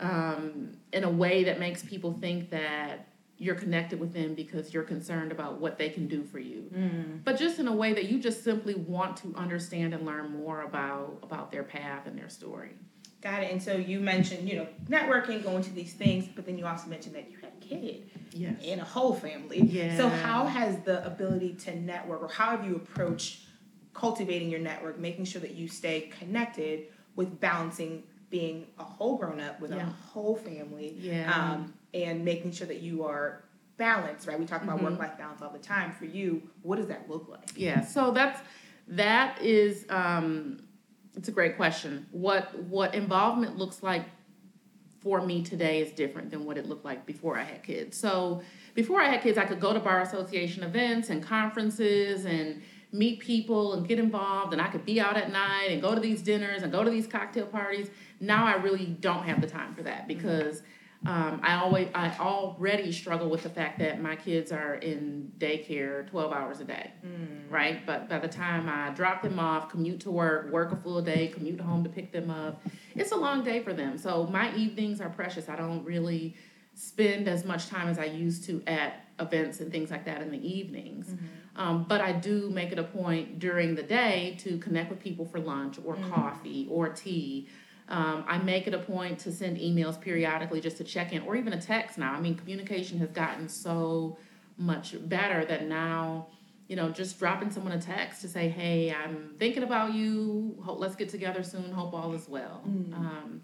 um, 0.00 0.76
in 0.92 1.04
a 1.04 1.10
way 1.10 1.44
that 1.44 1.60
makes 1.60 1.84
people 1.84 2.18
think 2.20 2.50
that 2.50 3.08
you're 3.38 3.54
connected 3.56 3.98
with 3.98 4.12
them 4.12 4.34
because 4.34 4.72
you're 4.72 4.84
concerned 4.84 5.32
about 5.32 5.60
what 5.60 5.76
they 5.78 5.88
can 5.88 6.06
do 6.06 6.22
for 6.24 6.38
you 6.38 6.70
but 7.24 7.36
just 7.38 7.58
in 7.58 7.66
a 7.68 7.74
way 7.74 7.92
that 7.92 8.04
you 8.04 8.18
just 8.18 8.44
simply 8.44 8.74
want 8.74 9.16
to 9.16 9.34
understand 9.36 9.92
and 9.94 10.04
learn 10.06 10.30
more 10.30 10.62
about 10.62 11.18
about 11.22 11.50
their 11.52 11.64
path 11.64 12.06
and 12.06 12.18
their 12.18 12.28
story 12.28 12.70
Got 13.22 13.42
it. 13.42 13.50
And 13.52 13.62
so 13.62 13.72
you 13.72 14.00
mentioned, 14.00 14.46
you 14.46 14.56
know, 14.56 14.66
networking, 14.86 15.42
going 15.42 15.62
to 15.62 15.70
these 15.72 15.94
things, 15.94 16.28
but 16.36 16.44
then 16.44 16.58
you 16.58 16.66
also 16.66 16.88
mentioned 16.90 17.14
that 17.14 17.30
you 17.30 17.38
had 17.38 17.52
a 17.58 17.64
kid 17.64 18.10
yes 18.32 18.54
and 18.62 18.82
a 18.82 18.84
whole 18.84 19.14
family. 19.14 19.62
Yeah. 19.62 19.96
So 19.96 20.10
how 20.10 20.44
has 20.44 20.80
the 20.80 21.02
ability 21.06 21.54
to 21.64 21.74
network, 21.74 22.20
or 22.22 22.28
how 22.28 22.50
have 22.54 22.66
you 22.66 22.76
approached 22.76 23.46
cultivating 23.94 24.50
your 24.50 24.60
network, 24.60 24.98
making 24.98 25.24
sure 25.24 25.40
that 25.40 25.52
you 25.54 25.68
stay 25.68 26.12
connected 26.18 26.88
with 27.16 27.40
balancing 27.40 28.02
being 28.28 28.66
a 28.78 28.84
whole 28.84 29.16
grown 29.16 29.40
up 29.40 29.58
with 29.58 29.70
Yeah. 29.72 29.86
a 29.88 29.90
whole 30.12 30.36
family, 30.36 30.94
Yeah. 31.00 31.32
um, 31.32 31.72
and 31.94 32.24
making 32.24 32.50
sure 32.52 32.66
that 32.66 32.80
you 32.80 33.04
are 33.04 33.44
balanced, 33.76 34.26
right? 34.26 34.38
We 34.38 34.44
talk 34.46 34.62
about 34.62 34.78
Mhm. 34.80 34.82
work 34.84 34.98
life 34.98 35.16
balance 35.16 35.40
all 35.42 35.50
the 35.50 35.58
time. 35.58 35.92
For 35.92 36.04
you, 36.04 36.42
what 36.62 36.76
does 36.76 36.88
that 36.88 37.08
look 37.08 37.28
like? 37.28 37.50
yeah 37.56 37.80
so 37.82 38.10
that's 38.10 38.40
that 38.88 39.40
is 39.40 39.86
um 39.88 40.58
it's 41.16 41.28
a 41.28 41.32
great 41.32 41.56
question 41.56 42.06
what 42.10 42.58
what 42.64 42.94
involvement 42.94 43.56
looks 43.56 43.82
like 43.82 44.04
for 45.00 45.20
me 45.24 45.42
today 45.42 45.80
is 45.80 45.92
different 45.92 46.30
than 46.30 46.44
what 46.44 46.56
it 46.58 46.66
looked 46.66 46.84
like 46.84 47.06
before 47.06 47.38
i 47.38 47.42
had 47.44 47.62
kids 47.62 47.96
so 47.96 48.42
before 48.74 49.00
i 49.00 49.08
had 49.08 49.22
kids 49.22 49.38
i 49.38 49.44
could 49.44 49.60
go 49.60 49.72
to 49.72 49.80
bar 49.80 50.00
association 50.02 50.62
events 50.62 51.08
and 51.10 51.22
conferences 51.22 52.24
and 52.26 52.60
meet 52.92 53.20
people 53.20 53.74
and 53.74 53.86
get 53.88 53.98
involved 53.98 54.52
and 54.52 54.60
i 54.60 54.66
could 54.66 54.84
be 54.84 55.00
out 55.00 55.16
at 55.16 55.30
night 55.32 55.68
and 55.70 55.80
go 55.80 55.94
to 55.94 56.00
these 56.00 56.20
dinners 56.22 56.62
and 56.62 56.70
go 56.72 56.82
to 56.84 56.90
these 56.90 57.06
cocktail 57.06 57.46
parties 57.46 57.88
now 58.20 58.44
i 58.46 58.54
really 58.56 58.86
don't 58.86 59.24
have 59.24 59.40
the 59.40 59.46
time 59.46 59.72
for 59.74 59.82
that 59.82 60.06
because 60.08 60.62
um, 61.06 61.40
I 61.42 61.56
always 61.56 61.88
I 61.94 62.16
already 62.18 62.90
struggle 62.92 63.28
with 63.28 63.42
the 63.42 63.50
fact 63.50 63.78
that 63.80 64.00
my 64.00 64.16
kids 64.16 64.52
are 64.52 64.74
in 64.74 65.32
daycare 65.38 66.08
twelve 66.08 66.32
hours 66.32 66.60
a 66.60 66.64
day, 66.64 66.92
right? 67.50 67.84
But 67.84 68.08
by 68.08 68.18
the 68.18 68.28
time 68.28 68.68
I 68.68 68.90
drop 68.90 69.22
them 69.22 69.38
off, 69.38 69.68
commute 69.70 70.00
to 70.00 70.10
work, 70.10 70.50
work 70.50 70.72
a 70.72 70.76
full 70.76 71.02
day, 71.02 71.28
commute 71.28 71.60
home 71.60 71.84
to 71.84 71.90
pick 71.90 72.10
them 72.12 72.30
up, 72.30 72.62
it's 72.94 73.12
a 73.12 73.16
long 73.16 73.44
day 73.44 73.62
for 73.62 73.72
them. 73.74 73.98
So 73.98 74.26
my 74.26 74.54
evenings 74.54 75.00
are 75.00 75.10
precious. 75.10 75.48
I 75.48 75.56
don't 75.56 75.84
really 75.84 76.36
spend 76.74 77.28
as 77.28 77.44
much 77.44 77.68
time 77.68 77.88
as 77.88 77.98
I 77.98 78.06
used 78.06 78.44
to 78.46 78.62
at 78.66 79.04
events 79.20 79.60
and 79.60 79.70
things 79.70 79.90
like 79.90 80.06
that 80.06 80.22
in 80.22 80.30
the 80.30 80.38
evenings. 80.58 81.08
Um, 81.56 81.84
but 81.88 82.00
I 82.00 82.10
do 82.12 82.50
make 82.50 82.72
it 82.72 82.80
a 82.80 82.82
point 82.82 83.38
during 83.38 83.76
the 83.76 83.82
day 83.84 84.36
to 84.40 84.58
connect 84.58 84.90
with 84.90 84.98
people 84.98 85.24
for 85.24 85.38
lunch 85.38 85.78
or 85.84 85.96
coffee 86.10 86.66
or 86.68 86.88
tea. 86.88 87.48
Um, 87.88 88.24
I 88.26 88.38
make 88.38 88.66
it 88.66 88.74
a 88.74 88.78
point 88.78 89.18
to 89.20 89.32
send 89.32 89.58
emails 89.58 90.00
periodically 90.00 90.60
just 90.60 90.78
to 90.78 90.84
check 90.84 91.12
in, 91.12 91.22
or 91.22 91.36
even 91.36 91.52
a 91.52 91.60
text 91.60 91.98
now. 91.98 92.12
I 92.14 92.20
mean, 92.20 92.34
communication 92.34 92.98
has 93.00 93.10
gotten 93.10 93.48
so 93.48 94.16
much 94.56 94.96
better 95.08 95.44
that 95.44 95.66
now, 95.66 96.28
you 96.68 96.76
know, 96.76 96.88
just 96.90 97.18
dropping 97.18 97.50
someone 97.50 97.72
a 97.72 97.80
text 97.80 98.22
to 98.22 98.28
say, 98.28 98.48
hey, 98.48 98.90
I'm 98.94 99.34
thinking 99.38 99.62
about 99.62 99.92
you. 99.92 100.56
Hope, 100.64 100.80
let's 100.80 100.94
get 100.96 101.10
together 101.10 101.42
soon. 101.42 101.72
Hope 101.72 101.92
all 101.92 102.14
is 102.14 102.26
well. 102.28 102.62
Um, 102.64 103.42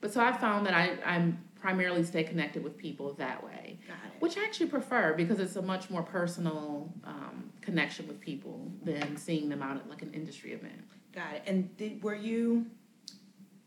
but 0.00 0.12
so 0.12 0.24
I 0.24 0.32
found 0.32 0.66
that 0.66 0.74
I, 0.74 0.96
I'm 1.04 1.38
primarily 1.60 2.02
stay 2.02 2.24
connected 2.24 2.64
with 2.64 2.76
people 2.76 3.12
that 3.14 3.44
way, 3.44 3.78
Got 3.86 3.94
it. 4.14 4.20
which 4.20 4.36
I 4.36 4.42
actually 4.44 4.66
prefer 4.66 5.12
because 5.14 5.38
it's 5.38 5.54
a 5.56 5.62
much 5.62 5.90
more 5.90 6.02
personal 6.02 6.92
um, 7.04 7.52
connection 7.60 8.08
with 8.08 8.20
people 8.20 8.72
than 8.82 9.16
seeing 9.16 9.48
them 9.48 9.62
out 9.62 9.76
at 9.76 9.88
like 9.88 10.02
an 10.02 10.12
industry 10.12 10.52
event. 10.54 10.82
Got 11.14 11.34
it. 11.34 11.42
And 11.46 11.76
did 11.76 12.02
were 12.02 12.16
you 12.16 12.66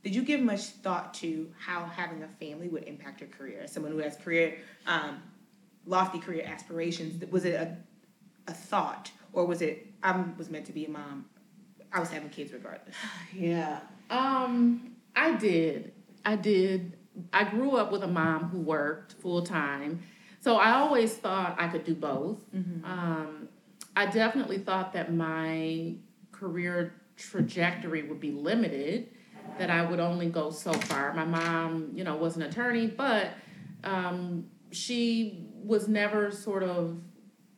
did 0.06 0.13
you 0.13 0.22
give 0.22 0.39
much 0.39 0.65
thought 0.65 1.15
to 1.15 1.50
how 1.58 1.84
having 1.86 2.22
a 2.22 2.28
family 2.28 2.68
would 2.68 2.84
impact 2.84 3.22
your 3.22 3.30
career? 3.30 3.62
As 3.63 3.72
someone 3.74 3.91
who 3.91 3.98
has 3.98 4.15
career 4.15 4.58
um, 4.86 5.20
lofty 5.88 6.20
career 6.20 6.46
aspirations, 6.46 7.26
was 7.32 7.44
it 7.44 7.56
a 7.56 7.76
a 8.48 8.54
thought 8.54 9.10
or 9.34 9.48
was 9.48 9.63
it 9.63 9.88
I 10.04 10.24
was 10.38 10.52
meant 10.52 10.68
to 10.68 10.74
be 10.74 10.86
a 10.86 10.89
mom? 10.89 11.26
I 11.91 12.00
was 12.00 12.12
having 12.12 12.30
kids 12.30 12.54
regardless. 12.54 12.94
Yeah. 13.34 13.80
Um, 14.12 14.91
I 15.15 15.34
did. 15.34 15.91
I 16.24 16.36
did. 16.36 16.96
I 17.34 17.44
grew 17.46 17.76
up 17.78 17.91
with 17.91 18.04
a 18.04 18.08
mom 18.08 18.50
who 18.50 18.60
worked 18.60 19.13
full 19.13 19.41
time. 19.41 20.04
So 20.39 20.58
I 20.58 20.74
always 20.74 21.15
thought 21.15 21.56
I 21.58 21.68
could 21.68 21.84
do 21.84 21.96
both. 21.96 22.38
Um, 22.84 23.50
I 23.96 24.06
definitely 24.06 24.60
thought 24.60 24.94
that 24.94 25.12
my 25.12 25.96
career 26.32 26.94
trajectory 27.18 28.04
would 28.04 28.20
be 28.20 28.32
limited, 28.32 29.10
that 29.58 29.69
I 29.69 29.89
would 29.89 29.99
only 29.99 30.29
go 30.29 30.51
so 30.51 30.73
far. 30.73 31.13
My 31.13 31.25
mom, 31.25 31.91
you 31.93 32.03
know, 32.03 32.15
was 32.15 32.36
an 32.36 32.41
attorney, 32.43 32.88
but 32.88 33.31
um, 33.84 34.45
she 34.71 35.47
was 35.63 35.88
never 35.88 36.31
sort 36.31 36.63
of 36.63 36.99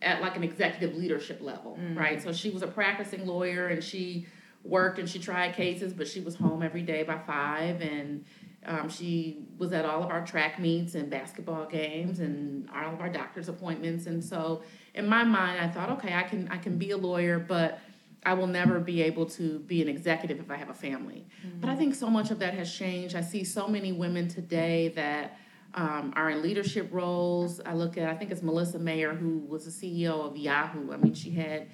at 0.02 0.22
like 0.22 0.36
an 0.36 0.44
executive 0.44 0.96
leadership 0.96 1.42
level, 1.42 1.78
right? 1.96 2.22
So 2.22 2.32
she 2.32 2.50
was 2.52 2.62
a 2.62 2.68
practicing 2.68 3.26
lawyer 3.26 3.68
and 3.68 3.84
she 3.84 4.28
worked 4.64 5.00
and 5.00 5.10
she 5.10 5.18
tried 5.20 5.56
cases, 5.56 5.94
but 5.94 6.08
she 6.08 6.20
was 6.20 6.36
home 6.36 6.62
every 6.62 6.84
day 6.84 7.04
by 7.04 7.18
five 7.18 7.82
and 7.82 8.26
um, 8.66 8.90
she 8.90 9.46
was 9.58 9.72
at 9.72 9.86
all 9.86 10.04
of 10.04 10.10
our 10.10 10.26
track 10.26 10.60
meets 10.60 10.94
and 10.96 11.10
basketball 11.10 11.66
games 11.66 12.20
and 12.20 12.70
all 12.70 12.94
of 12.94 13.00
our 13.00 13.10
doctor's 13.10 13.50
appointments. 13.50 14.08
And 14.08 14.24
so 14.24 14.62
in 14.94 15.08
my 15.08 15.24
mind, 15.24 15.60
I 15.62 15.70
thought, 15.70 15.90
okay, 15.92 16.14
I 16.14 16.24
can 16.24 16.48
I 16.50 16.58
can 16.58 16.78
be 16.78 16.92
a 16.92 16.98
lawyer, 16.98 17.40
but 17.40 17.80
I 18.28 18.34
will 18.34 18.48
never 18.48 18.82
be 18.82 19.02
able 19.04 19.26
to 19.28 19.60
be 19.60 19.82
an 19.82 19.88
executive 19.88 20.38
if 20.42 20.52
I 20.52 20.58
have 20.58 20.70
a 20.70 20.74
family. 20.74 21.26
But 21.62 21.70
I 21.70 21.76
think 21.78 21.96
so 21.96 22.10
much 22.10 22.30
of 22.30 22.40
that 22.40 22.54
has 22.56 22.70
changed. 22.70 23.16
I 23.16 23.22
see 23.22 23.46
so 23.46 23.70
many 23.70 23.94
women 23.94 24.28
today 24.28 24.90
that 24.90 25.40
um, 25.74 26.12
are 26.14 26.30
in 26.30 26.42
leadership 26.42 26.90
roles. 26.92 27.62
I 27.62 27.74
look 27.74 27.98
at, 27.98 28.10
I 28.10 28.16
think 28.16 28.32
it's 28.32 28.44
Melissa 28.44 28.80
Mayer, 28.80 29.14
who 29.14 29.38
was 29.48 29.64
the 29.64 29.72
CEO 29.72 30.26
of 30.30 30.36
Yahoo. 30.36 30.92
I 30.92 30.98
mean, 30.98 31.14
she 31.14 31.32
had 31.32 31.70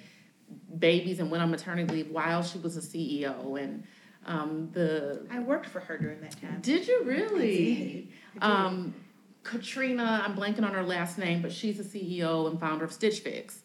babies 0.78 1.18
and 1.18 1.28
went 1.28 1.42
on 1.42 1.50
maternity 1.50 1.92
leave 1.92 2.10
while 2.12 2.44
she 2.44 2.58
was 2.58 2.76
a 2.76 2.80
CEO. 2.80 3.60
And 3.60 3.82
um, 4.24 4.70
the 4.70 5.26
I 5.32 5.40
worked 5.40 5.66
for 5.66 5.80
her 5.80 5.98
during 5.98 6.20
that 6.20 6.40
time. 6.40 6.60
did 6.60 6.86
you 6.86 7.02
I 7.02 7.04
really? 7.04 7.74
did. 7.74 8.08
I 8.40 8.46
did. 8.46 8.56
Um, 8.56 8.94
Katrina, 9.42 10.22
I'm 10.24 10.36
blanking 10.36 10.62
on 10.62 10.72
her 10.72 10.84
last 10.84 11.18
name, 11.18 11.42
but 11.42 11.52
she's 11.52 11.78
the 11.78 11.82
CEO 11.82 12.48
and 12.48 12.60
founder 12.60 12.84
of 12.84 12.92
Stitch 12.92 13.18
Fix. 13.20 13.64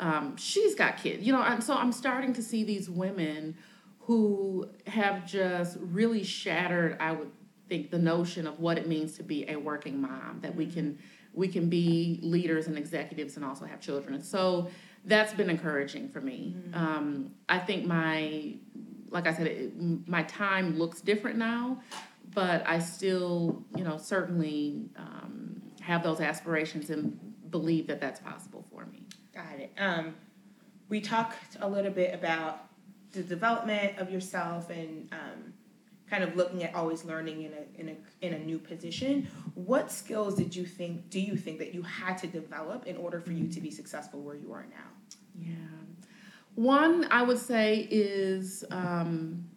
Um, 0.00 0.36
she's 0.36 0.74
got 0.74 0.96
kids, 0.96 1.24
you 1.24 1.32
know, 1.32 1.42
and 1.42 1.62
so 1.62 1.74
I'm 1.74 1.92
starting 1.92 2.32
to 2.34 2.42
see 2.42 2.64
these 2.64 2.88
women 2.88 3.56
who 4.00 4.68
have 4.86 5.26
just 5.26 5.76
really 5.80 6.22
shattered, 6.22 6.96
I 7.00 7.12
would 7.12 7.30
think, 7.68 7.90
the 7.90 7.98
notion 7.98 8.46
of 8.46 8.60
what 8.60 8.78
it 8.78 8.86
means 8.86 9.16
to 9.18 9.22
be 9.22 9.48
a 9.48 9.56
working 9.56 10.00
mom. 10.00 10.38
That 10.40 10.54
we 10.54 10.66
can 10.66 10.98
we 11.34 11.48
can 11.48 11.68
be 11.68 12.18
leaders 12.22 12.66
and 12.66 12.76
executives 12.76 13.36
and 13.36 13.44
also 13.44 13.64
have 13.64 13.80
children. 13.80 14.14
And 14.14 14.24
so 14.24 14.68
that's 15.04 15.32
been 15.32 15.50
encouraging 15.50 16.08
for 16.08 16.20
me. 16.20 16.56
Um, 16.74 17.30
I 17.48 17.58
think 17.58 17.86
my, 17.86 18.54
like 19.10 19.26
I 19.26 19.34
said, 19.34 19.46
it, 19.46 19.72
my 20.08 20.24
time 20.24 20.78
looks 20.78 21.00
different 21.00 21.38
now, 21.38 21.80
but 22.34 22.66
I 22.66 22.78
still, 22.78 23.64
you 23.76 23.84
know, 23.84 23.98
certainly 23.98 24.88
um, 24.96 25.62
have 25.80 26.02
those 26.02 26.20
aspirations 26.20 26.90
and 26.90 27.18
believe 27.50 27.86
that 27.86 28.00
that's 28.00 28.20
possible 28.20 28.64
for 28.70 28.86
me. 28.86 28.97
Got 29.38 29.60
it. 29.60 29.72
Um, 29.78 30.16
we 30.88 31.00
talked 31.00 31.56
a 31.60 31.68
little 31.68 31.92
bit 31.92 32.12
about 32.12 32.64
the 33.12 33.22
development 33.22 33.96
of 33.98 34.10
yourself 34.10 34.68
and 34.68 35.08
um, 35.12 35.52
kind 36.10 36.24
of 36.24 36.34
looking 36.34 36.64
at 36.64 36.74
always 36.74 37.04
learning 37.04 37.42
in 37.42 37.52
a 37.52 37.80
in 37.80 37.88
a 37.90 38.26
in 38.26 38.34
a 38.34 38.38
new 38.40 38.58
position. 38.58 39.28
What 39.54 39.92
skills 39.92 40.34
did 40.34 40.56
you 40.56 40.66
think 40.66 41.08
do 41.08 41.20
you 41.20 41.36
think 41.36 41.60
that 41.60 41.72
you 41.72 41.82
had 41.82 42.18
to 42.18 42.26
develop 42.26 42.88
in 42.88 42.96
order 42.96 43.20
for 43.20 43.30
you 43.30 43.46
to 43.46 43.60
be 43.60 43.70
successful 43.70 44.22
where 44.22 44.34
you 44.34 44.52
are 44.52 44.66
now? 44.68 44.90
Yeah. 45.38 45.54
One 46.56 47.06
I 47.08 47.22
would 47.22 47.38
say 47.38 47.86
is 47.88 48.64
um, 48.72 49.48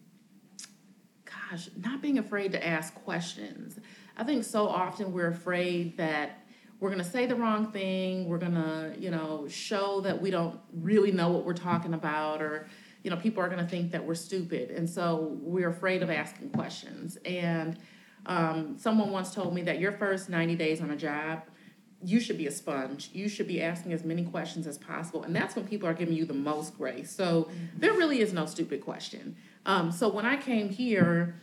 gosh, 1.26 1.70
not 1.76 2.04
being 2.04 2.20
afraid 2.20 2.52
to 2.52 2.64
ask 2.64 2.94
questions. 2.94 3.80
I 4.16 4.26
think 4.26 4.44
so 4.44 4.68
often 4.68 5.12
we're 5.12 5.30
afraid 5.30 5.98
that 5.98 6.41
we're 6.82 6.90
going 6.90 7.02
to 7.02 7.10
say 7.10 7.26
the 7.26 7.36
wrong 7.36 7.72
thing, 7.72 8.28
we're 8.28 8.40
going 8.40 8.56
to, 8.56 8.94
you 9.00 9.12
know, 9.12 9.48
show 9.48 10.02
that 10.02 10.22
we 10.22 10.32
don't 10.32 10.60
really 10.74 11.14
know 11.14 11.30
what 11.30 11.46
we're 11.46 11.54
talking 11.54 11.94
about 11.94 12.42
or 12.42 12.68
you 13.04 13.10
know, 13.10 13.18
people 13.18 13.42
are 13.42 13.48
going 13.48 13.64
to 13.64 13.68
think 13.68 13.92
that 13.92 14.06
we're 14.06 14.16
stupid. 14.16 14.72
And 14.72 14.90
so 14.90 15.38
we're 15.42 15.70
afraid 15.70 16.04
of 16.04 16.10
asking 16.10 16.52
questions. 16.52 17.18
And 17.26 17.78
um, 18.26 18.78
someone 18.78 19.10
once 19.10 19.34
told 19.34 19.54
me 19.54 19.64
that 19.64 19.80
your 19.80 19.92
first 19.92 20.30
90 20.30 20.56
days 20.56 20.82
on 20.82 20.92
a 20.92 20.96
job, 20.96 21.42
you 22.04 22.20
should 22.20 22.38
be 22.38 22.48
a 22.48 22.52
sponge. 22.52 23.10
You 23.14 23.28
should 23.28 23.48
be 23.48 23.62
asking 23.62 23.94
as 23.94 24.04
many 24.04 24.24
questions 24.24 24.68
as 24.68 24.78
possible. 24.78 25.24
And 25.24 25.36
that's 25.36 25.56
when 25.56 25.68
people 25.68 25.88
are 25.88 25.94
giving 25.94 26.16
you 26.16 26.26
the 26.26 26.34
most 26.34 26.78
grace. 26.78 27.12
So 27.12 27.50
there 27.78 27.94
really 27.94 28.22
is 28.22 28.34
no 28.34 28.46
stupid 28.46 28.82
question. 28.82 29.36
Um, 29.66 29.92
so 29.92 30.10
when 30.10 30.26
I 30.26 30.38
came 30.38 30.70
here, 30.70 31.36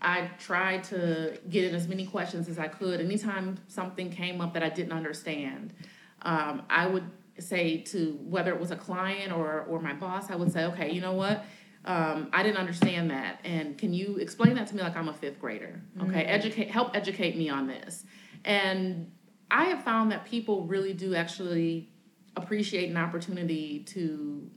I 0.00 0.30
tried 0.38 0.84
to 0.84 1.38
get 1.48 1.64
in 1.64 1.74
as 1.74 1.88
many 1.88 2.06
questions 2.06 2.48
as 2.48 2.58
I 2.58 2.68
could. 2.68 3.00
Anytime 3.00 3.58
something 3.68 4.10
came 4.10 4.40
up 4.40 4.52
that 4.54 4.62
I 4.62 4.68
didn't 4.68 4.92
understand, 4.92 5.72
um, 6.22 6.62
I 6.68 6.86
would 6.86 7.10
say 7.38 7.78
to 7.78 8.18
whether 8.22 8.52
it 8.52 8.60
was 8.60 8.70
a 8.70 8.76
client 8.76 9.32
or 9.32 9.62
or 9.62 9.80
my 9.80 9.94
boss, 9.94 10.30
I 10.30 10.36
would 10.36 10.52
say, 10.52 10.64
okay, 10.66 10.92
you 10.92 11.00
know 11.00 11.14
what? 11.14 11.44
Um, 11.86 12.30
I 12.32 12.42
didn't 12.42 12.56
understand 12.56 13.10
that, 13.10 13.40
and 13.44 13.76
can 13.76 13.92
you 13.92 14.16
explain 14.16 14.54
that 14.54 14.66
to 14.68 14.76
me 14.76 14.82
like 14.82 14.96
I'm 14.96 15.08
a 15.08 15.12
fifth 15.12 15.38
grader? 15.38 15.82
Okay, 16.00 16.08
mm-hmm. 16.08 16.18
educate, 16.18 16.70
help 16.70 16.96
educate 16.96 17.36
me 17.36 17.50
on 17.50 17.66
this. 17.66 18.04
And 18.44 19.10
I 19.50 19.64
have 19.64 19.84
found 19.84 20.10
that 20.12 20.24
people 20.24 20.66
really 20.66 20.94
do 20.94 21.14
actually 21.14 21.90
appreciate 22.36 22.88
an 22.90 22.96
opportunity 22.96 23.80
to 23.80 24.50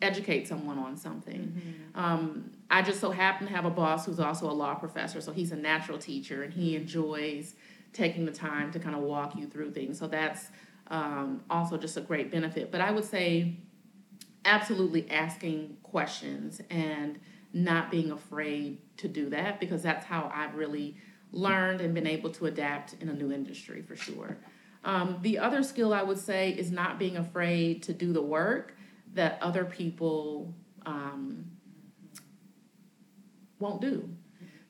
educate 0.00 0.48
someone 0.48 0.78
on 0.78 0.96
something. 0.96 1.40
Mm-hmm. 1.40 2.00
Um, 2.00 2.50
I 2.70 2.82
just 2.82 3.00
so 3.00 3.10
happen 3.10 3.48
to 3.48 3.52
have 3.52 3.64
a 3.64 3.70
boss 3.70 4.06
who's 4.06 4.20
also 4.20 4.48
a 4.48 4.52
law 4.52 4.74
professor, 4.74 5.20
so 5.20 5.32
he's 5.32 5.50
a 5.50 5.56
natural 5.56 5.98
teacher 5.98 6.44
and 6.44 6.52
he 6.52 6.76
enjoys 6.76 7.54
taking 7.92 8.24
the 8.24 8.32
time 8.32 8.70
to 8.72 8.78
kind 8.78 8.94
of 8.94 9.02
walk 9.02 9.34
you 9.36 9.46
through 9.46 9.72
things. 9.72 9.98
So 9.98 10.06
that's 10.06 10.48
um, 10.86 11.42
also 11.50 11.76
just 11.76 11.96
a 11.96 12.00
great 12.00 12.30
benefit. 12.30 12.70
But 12.70 12.80
I 12.80 12.92
would 12.92 13.04
say 13.04 13.56
absolutely 14.44 15.10
asking 15.10 15.76
questions 15.82 16.60
and 16.70 17.18
not 17.52 17.90
being 17.90 18.12
afraid 18.12 18.78
to 18.98 19.08
do 19.08 19.28
that 19.30 19.58
because 19.58 19.82
that's 19.82 20.06
how 20.06 20.30
I've 20.32 20.54
really 20.54 20.96
learned 21.32 21.80
and 21.80 21.94
been 21.94 22.06
able 22.06 22.30
to 22.30 22.46
adapt 22.46 22.94
in 23.00 23.08
a 23.08 23.12
new 23.12 23.32
industry 23.32 23.82
for 23.82 23.96
sure. 23.96 24.38
Um, 24.84 25.18
the 25.22 25.38
other 25.38 25.62
skill 25.62 25.92
I 25.92 26.02
would 26.02 26.18
say 26.18 26.50
is 26.50 26.70
not 26.70 26.98
being 26.98 27.16
afraid 27.16 27.82
to 27.84 27.92
do 27.92 28.12
the 28.12 28.22
work 28.22 28.76
that 29.14 29.38
other 29.42 29.64
people 29.64 30.54
um, 30.86 31.49
won't 33.60 33.80
do. 33.80 34.08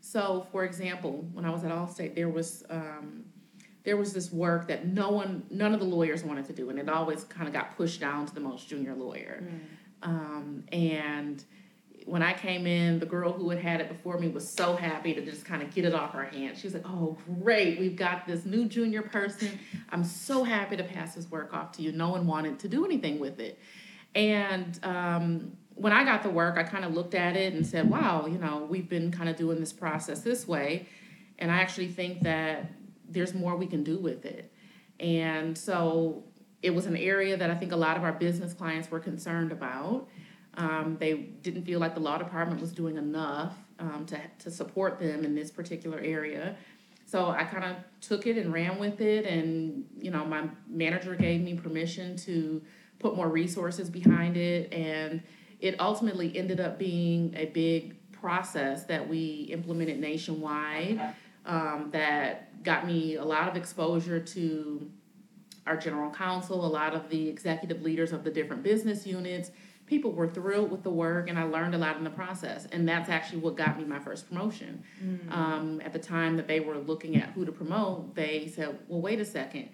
So, 0.01 0.47
for 0.51 0.65
example, 0.65 1.29
when 1.33 1.45
I 1.45 1.51
was 1.51 1.65
at 1.65 1.71
Allstate, 1.71 2.15
there 2.15 2.29
was 2.29 2.65
um, 2.71 3.25
there 3.85 3.97
was 3.97 4.13
this 4.13 4.33
work 4.33 4.69
that 4.69 4.87
no 4.87 5.11
one, 5.11 5.45
none 5.51 5.73
of 5.73 5.81
the 5.81 5.87
lawyers 5.87 6.23
wanted 6.23 6.47
to 6.47 6.53
do, 6.53 6.71
and 6.71 6.79
it 6.79 6.89
always 6.89 7.25
kind 7.25 7.47
of 7.47 7.55
got 7.55 7.77
pushed 7.77 8.01
down 8.01 8.27
to 8.27 8.35
the 8.35 8.41
most 8.41 8.69
junior 8.69 8.95
lawyer. 8.95 9.43
Mm. 9.43 9.61
Um, 10.03 10.65
and 10.73 11.43
when 12.07 12.23
I 12.23 12.33
came 12.33 12.67
in, 12.67 12.99
the 12.99 13.07
girl 13.07 13.33
who 13.33 13.51
had 13.51 13.59
had 13.59 13.81
it 13.81 13.89
before 13.89 14.19
me 14.19 14.29
was 14.29 14.49
so 14.49 14.77
happy 14.77 15.15
to 15.15 15.25
just 15.25 15.45
kind 15.45 15.63
of 15.63 15.73
get 15.75 15.85
it 15.85 15.95
off 15.95 16.13
her 16.13 16.25
hands. 16.25 16.59
She 16.61 16.67
was 16.67 16.75
like, 16.75 16.87
"Oh, 16.87 17.17
great! 17.41 17.79
We've 17.79 17.97
got 17.97 18.27
this 18.27 18.45
new 18.45 18.67
junior 18.67 19.03
person. 19.03 19.59
I'm 19.91 20.05
so 20.05 20.45
happy 20.45 20.77
to 20.77 20.85
pass 20.85 21.15
this 21.15 21.31
work 21.31 21.55
off 21.55 21.73
to 21.73 21.83
you." 21.83 21.93
No 21.93 22.11
one 22.11 22.27
wanted 22.27 22.59
to 22.61 22.69
do 22.69 22.85
anything 22.85 23.19
with 23.19 23.39
it, 23.41 23.59
and 24.15 24.79
um, 24.83 25.57
when 25.75 25.93
I 25.93 26.05
got 26.05 26.23
the 26.23 26.31
work, 26.31 26.59
I 26.59 26.63
kind 26.63 26.85
of 26.85 26.93
looked 26.95 27.15
at 27.15 27.37
it 27.37 27.55
and 27.55 27.67
said, 27.67 27.89
"Wow, 27.89 28.27
you 28.27 28.39
know, 28.39 28.67
we've 28.69 28.89
been 28.89 29.11
kind 29.11 29.29
of 29.29 29.37
doing 29.37 29.61
this 29.61 29.73
process 29.73 30.21
this 30.21 30.47
way." 30.47 30.87
And 31.39 31.51
I 31.51 31.57
actually 31.57 31.89
think 31.89 32.23
that 32.23 32.71
there's 33.09 33.35
more 33.35 33.57
we 33.57 33.67
can 33.67 33.83
do 33.83 33.99
with 33.99 34.25
it. 34.25 34.53
And 35.01 35.57
so 35.57 36.25
it 36.63 36.71
was 36.71 36.87
an 36.87 36.97
area 36.97 37.37
that 37.37 37.51
I 37.51 37.55
think 37.55 37.73
a 37.73 37.77
lot 37.77 37.97
of 37.97 38.05
our 38.05 38.13
business 38.13 38.53
clients 38.53 38.91
were 38.91 39.01
concerned 39.01 39.51
about. 39.51 40.09
Um, 40.55 40.97
they 41.01 41.15
didn't 41.15 41.65
feel 41.65 41.81
like 41.81 41.95
the 41.95 42.01
law 42.01 42.19
department 42.19 42.61
was 42.61 42.73
doing 42.73 42.97
enough 42.97 43.55
um, 43.79 44.05
to, 44.07 44.21
to 44.41 44.51
support 44.51 44.99
them 44.99 45.25
in 45.25 45.35
this 45.35 45.51
particular 45.51 45.99
area. 45.99 46.57
So 47.07 47.31
I 47.31 47.45
kind 47.45 47.65
of 47.65 47.77
took 48.01 48.27
it 48.27 48.37
and 48.37 48.53
ran 48.53 48.79
with 48.79 49.01
it. 49.01 49.27
And, 49.27 49.85
you 49.99 50.11
know, 50.11 50.25
my 50.25 50.49
manager 50.69 51.15
gave 51.15 51.41
me 51.41 51.55
permission 51.55 52.17
to 52.19 52.63
put 52.99 53.17
more 53.17 53.29
resources 53.29 53.89
behind 53.89 54.37
it. 54.37 54.73
And 54.73 55.23
it 55.61 55.79
ultimately 55.81 56.37
ended 56.37 56.61
up 56.61 56.79
being 56.79 57.35
a 57.37 57.47
big 57.47 57.97
process 58.13 58.85
that 58.85 59.09
we 59.09 59.49
implemented 59.51 59.99
nationwide 59.99 61.15
um, 61.47 61.89
that 61.93 62.63
got 62.63 62.87
me 62.87 63.17
a 63.17 63.25
lot 63.25 63.49
of 63.49 63.57
exposure 63.57 64.21
to 64.21 64.91
our 65.67 65.77
general 65.77 66.11
counsel, 66.11 66.65
a 66.65 66.69
lot 66.69 66.95
of 66.95 67.09
the 67.09 67.29
executive 67.29 67.83
leaders 67.83 68.13
of 68.13 68.25
the 68.25 68.31
different 68.31 68.63
business 68.63 69.07
units. 69.07 69.51
People 69.87 70.13
were 70.13 70.29
thrilled 70.29 70.71
with 70.71 70.83
the 70.83 70.91
work, 70.91 71.29
and 71.29 71.39
I 71.39 71.43
learned 71.43 71.75
a 71.75 71.79
lot 71.79 71.97
in 71.97 72.05
the 72.05 72.11
process. 72.11 72.67
And 72.73 72.89
that's 72.89 73.09
actually 73.09 73.39
what 73.39 73.57
got 73.57 73.77
me 73.77 73.85
my 73.85 73.99
first 73.99 74.29
promotion. 74.29 74.85
Mm. 75.03 75.33
Um, 75.33 75.81
at 75.85 75.93
the 75.93 75.99
time 75.99 76.37
that 76.37 76.47
they 76.47 76.61
were 76.61 76.79
looking 76.79 77.17
at 77.17 77.31
who 77.31 77.45
to 77.45 77.53
promote, 77.53 78.15
they 78.15 78.47
said, 78.55 78.79
Well, 78.89 79.01
wait 79.01 79.21
a 79.21 79.25
second. 79.25 79.71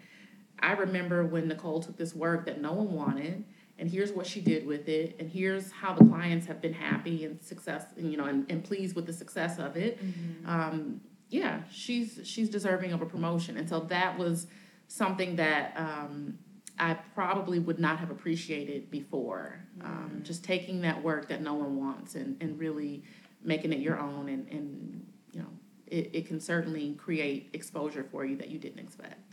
I 0.59 0.73
remember 0.73 1.25
when 1.25 1.49
Nicole 1.49 1.81
took 1.81 1.99
this 1.99 2.15
work 2.15 2.47
that 2.47 2.61
no 2.61 2.73
one 2.73 2.93
wanted, 2.93 3.45
and 3.79 3.91
here's 3.91 4.13
what 4.13 4.27
she 4.27 4.41
did 4.41 4.67
with 4.67 4.89
it, 4.89 5.17
and 5.19 5.31
here's 5.31 5.71
how 5.71 5.93
the 5.93 6.05
clients 6.05 6.47
have 6.47 6.61
been 6.63 6.73
happy 6.73 7.25
and 7.25 7.43
success, 7.43 7.85
you 7.97 8.17
know, 8.17 8.25
and, 8.25 8.51
and 8.51 8.65
pleased 8.65 8.97
with 8.97 9.07
the 9.07 9.13
success 9.13 9.59
of 9.59 9.77
it. 9.77 10.03
Mm-hmm. 10.03 10.49
Um, 10.49 11.01
yeah, 11.29 11.63
she's 11.71 12.21
she's 12.25 12.49
deserving 12.49 12.93
of 12.93 13.03
a 13.03 13.07
promotion. 13.07 13.57
And 13.57 13.69
so 13.69 13.81
that 13.81 14.17
was 14.19 14.47
something 14.89 15.37
that 15.37 15.75
um, 15.77 16.39
I 16.79 16.95
probably 17.15 17.59
would 17.59 17.79
not 17.79 17.99
have 17.99 18.11
appreciated 18.11 18.91
before. 18.91 19.61
Um, 19.83 20.13
mm. 20.15 20.23
just 20.23 20.43
taking 20.43 20.81
that 20.83 21.03
work 21.03 21.29
that 21.29 21.43
no 21.43 21.55
one 21.55 21.77
wants 21.77 22.15
and, 22.15 22.37
and 22.41 22.59
really 22.59 23.03
making 23.43 23.73
it 23.75 23.81
your 23.81 23.99
own 23.99 24.29
and, 24.31 24.49
and 24.49 25.07
you 25.33 25.41
know, 25.41 25.49
it, 25.87 26.11
it 26.15 26.27
can 26.27 26.41
certainly 26.41 26.95
create 26.95 27.51
exposure 27.53 28.07
for 28.11 28.25
you 28.25 28.37
that 28.37 28.49
you 28.49 28.59
didn't 28.59 28.79
expect. 28.79 29.26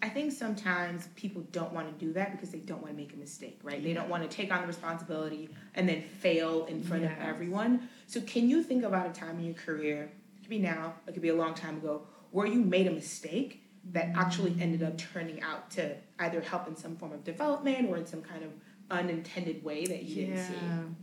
I 0.00 0.08
think 0.08 0.32
sometimes 0.32 1.08
people 1.16 1.42
don't 1.50 1.72
want 1.72 1.88
to 1.98 2.04
do 2.04 2.12
that 2.12 2.32
because 2.32 2.50
they 2.50 2.58
don't 2.58 2.80
want 2.80 2.94
to 2.94 2.96
make 2.96 3.14
a 3.14 3.16
mistake, 3.16 3.58
right? 3.62 3.78
Yeah. 3.78 3.88
They 3.88 3.94
don't 3.94 4.08
want 4.08 4.28
to 4.28 4.34
take 4.34 4.52
on 4.52 4.60
the 4.60 4.66
responsibility 4.66 5.50
and 5.74 5.88
then 5.88 6.02
fail 6.02 6.66
in 6.66 6.82
front 6.82 7.02
yes. 7.02 7.12
of 7.18 7.26
everyone. 7.26 7.88
So, 8.06 8.20
can 8.20 8.48
you 8.48 8.62
think 8.62 8.84
about 8.84 9.08
a 9.08 9.12
time 9.12 9.38
in 9.38 9.44
your 9.44 9.54
career 9.54 10.04
It 10.36 10.42
could 10.42 10.50
be 10.50 10.60
now, 10.60 10.94
it 11.06 11.12
could 11.12 11.22
be 11.22 11.30
a 11.30 11.34
long 11.34 11.54
time 11.54 11.78
ago, 11.78 12.02
where 12.30 12.46
you 12.46 12.60
made 12.60 12.86
a 12.86 12.92
mistake 12.92 13.64
that 13.92 14.10
actually 14.14 14.52
mm. 14.52 14.60
ended 14.60 14.82
up 14.82 14.98
turning 14.98 15.40
out 15.42 15.70
to 15.72 15.96
either 16.20 16.40
help 16.40 16.68
in 16.68 16.76
some 16.76 16.96
form 16.96 17.12
of 17.12 17.24
development 17.24 17.88
or 17.88 17.96
in 17.96 18.06
some 18.06 18.22
kind 18.22 18.44
of 18.44 18.52
unintended 18.90 19.64
way 19.64 19.84
that 19.84 20.04
you 20.04 20.26
yeah, 20.26 20.26
didn't 20.26 20.46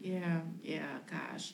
see. 0.02 0.12
Yeah, 0.12 0.40
yeah, 0.64 0.98
gosh. 1.12 1.54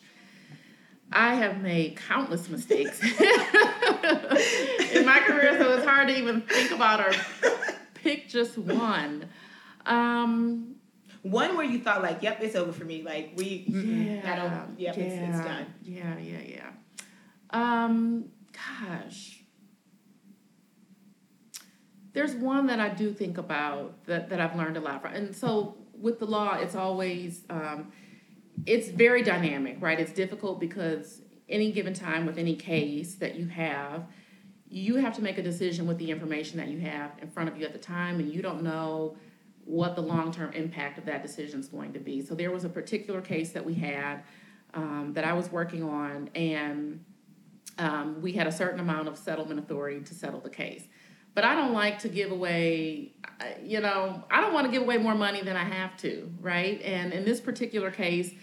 I 1.12 1.36
have 1.36 1.62
made 1.62 1.98
countless 1.98 2.50
mistakes 2.50 3.02
in 3.04 5.06
my 5.06 5.20
career, 5.26 5.58
so 5.58 5.74
it's 5.74 5.86
hard 5.86 6.08
to 6.08 6.18
even 6.18 6.42
think 6.42 6.72
about 6.72 7.02
or 7.02 7.12
pick 7.96 8.30
just 8.30 8.58
one. 8.58 9.28
Um, 9.86 10.76
one 11.22 11.58
where 11.58 11.66
you 11.66 11.80
thought 11.80 12.02
like, 12.02 12.24
"Yep, 12.24 12.42
it's 12.42 12.56
over 12.56 12.72
for 12.72 12.86
me." 12.86 13.04
Like 13.04 13.34
we, 13.36 13.66
yeah, 13.68 14.32
I 14.32 14.36
don't. 14.36 14.80
Yep, 14.80 14.98
yeah, 14.98 15.04
it's, 15.04 15.38
it's 15.38 15.46
done. 15.46 15.66
Yeah, 15.84 16.18
yeah, 16.18 16.40
yeah. 16.48 16.70
Um, 17.52 18.26
gosh. 18.54 19.38
There's 22.14 22.36
one 22.36 22.68
that 22.68 22.80
I 22.80 22.90
do 22.90 23.14
think 23.14 23.38
about 23.38 24.06
that, 24.06 24.30
that 24.30 24.42
I've 24.42 24.56
learned 24.56 24.78
a 24.78 24.82
lot 24.82 25.02
from. 25.02 25.14
And 25.14 25.36
so 25.36 25.78
with 25.94 26.20
the 26.20 26.26
law, 26.26 26.56
it's 26.56 26.76
always, 26.76 27.44
um, 27.50 27.92
it's 28.66 28.90
very 28.90 29.24
dynamic, 29.24 29.78
right? 29.80 30.00
It's 30.00 30.14
difficult 30.14 30.60
because 30.60 31.22
any 31.50 31.72
given 31.72 31.94
time 31.94 32.26
with 32.26 32.38
any 32.38 32.56
case 32.56 33.16
that 33.16 33.36
you 33.36 33.48
have, 33.48 34.06
you 34.70 34.96
have 34.96 35.16
to 35.16 35.22
make 35.22 35.38
a 35.38 35.44
decision 35.44 35.86
with 35.86 35.98
the 35.98 36.10
information 36.10 36.58
that 36.58 36.70
you 36.70 36.80
have 36.80 37.12
in 37.22 37.30
front 37.30 37.50
of 37.50 37.58
you 37.58 37.66
at 37.66 37.74
the 37.74 37.80
time, 37.80 38.20
and 38.20 38.34
you 38.34 38.42
don't 38.42 38.64
know 38.64 39.18
what 39.66 39.96
the 39.96 40.02
long 40.02 40.32
term 40.32 40.54
impact 40.54 40.98
of 40.98 41.06
that 41.06 41.22
decision 41.22 41.60
is 41.60 41.68
going 41.68 41.94
to 41.94 42.00
be. 42.00 42.22
So 42.22 42.36
there 42.36 42.52
was 42.52 42.64
a 42.64 42.70
particular 42.70 43.22
case 43.22 43.52
that 43.52 43.66
we 43.66 43.74
had 43.74 44.24
um, 44.74 45.12
that 45.14 45.26
I 45.26 45.34
was 45.34 45.52
working 45.52 45.84
on, 45.84 46.30
and 46.36 47.04
um, 47.78 48.22
we 48.22 48.32
had 48.34 48.48
a 48.48 48.52
certain 48.52 48.80
amount 48.80 49.08
of 49.08 49.18
settlement 49.18 49.60
authority 49.60 50.02
to 50.02 50.14
settle 50.14 50.40
the 50.40 50.50
case. 50.50 50.84
But 51.34 51.46
I 51.46 51.56
don't 51.56 51.74
like 51.74 52.00
to 52.00 52.10
give 52.10 52.32
away, 52.32 53.14
you 53.64 53.80
know, 53.80 54.24
I 54.30 54.42
don't 54.42 54.54
want 54.54 54.66
to 54.66 54.72
give 54.72 54.82
away 54.82 54.98
more 54.98 55.16
money 55.16 55.42
than 55.42 55.56
I 55.56 55.64
have 55.64 55.96
to, 55.98 56.30
right? 56.42 56.82
And 56.82 57.14
in 57.14 57.24
this 57.24 57.40
particular 57.40 57.90
case, 57.90 58.34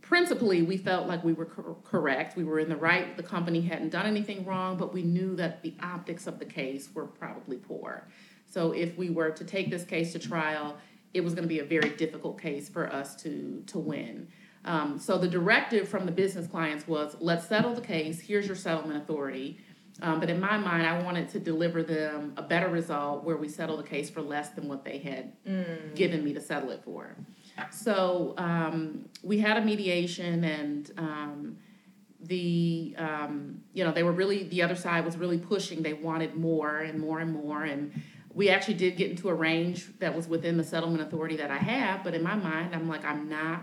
principally, 0.00 0.62
we 0.62 0.76
felt 0.76 1.08
like 1.08 1.24
we 1.24 1.32
were 1.32 1.46
cor- 1.46 1.76
correct. 1.84 2.36
We 2.36 2.44
were 2.44 2.58
in 2.58 2.68
the 2.68 2.76
right. 2.76 3.16
The 3.16 3.22
company 3.22 3.62
hadn't 3.62 3.90
done 3.90 4.06
anything 4.06 4.44
wrong, 4.44 4.76
but 4.76 4.92
we 4.92 5.02
knew 5.02 5.34
that 5.36 5.62
the 5.62 5.74
optics 5.82 6.26
of 6.26 6.38
the 6.38 6.44
case 6.44 6.90
were 6.94 7.06
probably 7.06 7.56
poor. 7.56 8.08
So 8.46 8.72
if 8.72 8.98
we 8.98 9.08
were 9.08 9.30
to 9.30 9.44
take 9.44 9.70
this 9.70 9.84
case 9.84 10.12
to 10.12 10.18
trial, 10.18 10.76
it 11.14 11.22
was 11.22 11.34
going 11.34 11.44
to 11.44 11.48
be 11.48 11.60
a 11.60 11.64
very 11.64 11.90
difficult 11.90 12.40
case 12.40 12.68
for 12.68 12.92
us 12.92 13.16
to 13.22 13.62
to 13.66 13.78
win. 13.78 14.28
Um, 14.64 14.98
so 14.98 15.18
the 15.18 15.28
directive 15.28 15.88
from 15.88 16.06
the 16.06 16.12
business 16.12 16.46
clients 16.46 16.86
was, 16.86 17.16
let's 17.18 17.46
settle 17.48 17.74
the 17.74 17.80
case. 17.80 18.20
Here's 18.20 18.46
your 18.46 18.56
settlement 18.56 19.02
authority. 19.02 19.58
Um, 20.00 20.20
but 20.20 20.30
in 20.30 20.40
my 20.40 20.56
mind, 20.56 20.86
I 20.86 21.02
wanted 21.02 21.28
to 21.30 21.40
deliver 21.40 21.82
them 21.82 22.32
a 22.36 22.42
better 22.42 22.68
result 22.68 23.24
where 23.24 23.36
we 23.36 23.48
settle 23.48 23.76
the 23.76 23.82
case 23.82 24.08
for 24.08 24.22
less 24.22 24.50
than 24.50 24.68
what 24.68 24.84
they 24.84 24.98
had 24.98 25.32
mm. 25.44 25.94
given 25.94 26.24
me 26.24 26.32
to 26.32 26.40
settle 26.40 26.70
it 26.70 26.82
for. 26.84 27.16
So 27.70 28.34
um, 28.38 29.06
we 29.22 29.38
had 29.38 29.56
a 29.56 29.60
mediation, 29.60 30.44
and 30.44 30.90
um, 30.96 31.56
the 32.20 32.94
um, 32.98 33.62
you 33.72 33.84
know 33.84 33.92
they 33.92 34.02
were 34.02 34.12
really 34.12 34.44
the 34.44 34.62
other 34.62 34.76
side 34.76 35.04
was 35.04 35.16
really 35.16 35.38
pushing. 35.38 35.82
They 35.82 35.92
wanted 35.92 36.34
more 36.34 36.78
and 36.78 36.98
more 36.98 37.20
and 37.20 37.32
more, 37.32 37.64
and 37.64 37.92
we 38.34 38.48
actually 38.48 38.74
did 38.74 38.96
get 38.96 39.10
into 39.10 39.28
a 39.28 39.34
range 39.34 39.88
that 39.98 40.14
was 40.14 40.28
within 40.28 40.56
the 40.56 40.64
settlement 40.64 41.02
authority 41.02 41.36
that 41.36 41.50
I 41.50 41.58
have. 41.58 42.02
But 42.02 42.14
in 42.14 42.22
my 42.22 42.34
mind, 42.34 42.74
I'm 42.74 42.88
like, 42.88 43.04
I'm 43.04 43.28
not 43.28 43.62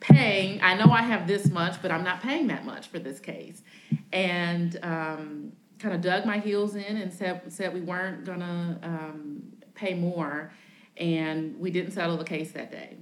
paying. 0.00 0.60
I 0.62 0.74
know 0.74 0.90
I 0.90 1.02
have 1.02 1.26
this 1.26 1.50
much, 1.50 1.80
but 1.80 1.90
I'm 1.90 2.02
not 2.02 2.22
paying 2.22 2.48
that 2.48 2.64
much 2.64 2.88
for 2.88 2.98
this 2.98 3.20
case, 3.20 3.62
and 4.12 4.78
um, 4.82 5.52
kind 5.78 5.94
of 5.94 6.00
dug 6.00 6.24
my 6.24 6.38
heels 6.38 6.74
in 6.74 6.96
and 6.96 7.12
said 7.12 7.52
said 7.52 7.72
we 7.72 7.80
weren't 7.82 8.24
gonna 8.24 8.78
um, 8.82 9.42
pay 9.74 9.94
more, 9.94 10.52
and 10.96 11.58
we 11.58 11.70
didn't 11.70 11.92
settle 11.92 12.16
the 12.16 12.24
case 12.24 12.52
that 12.52 12.70
day. 12.70 12.96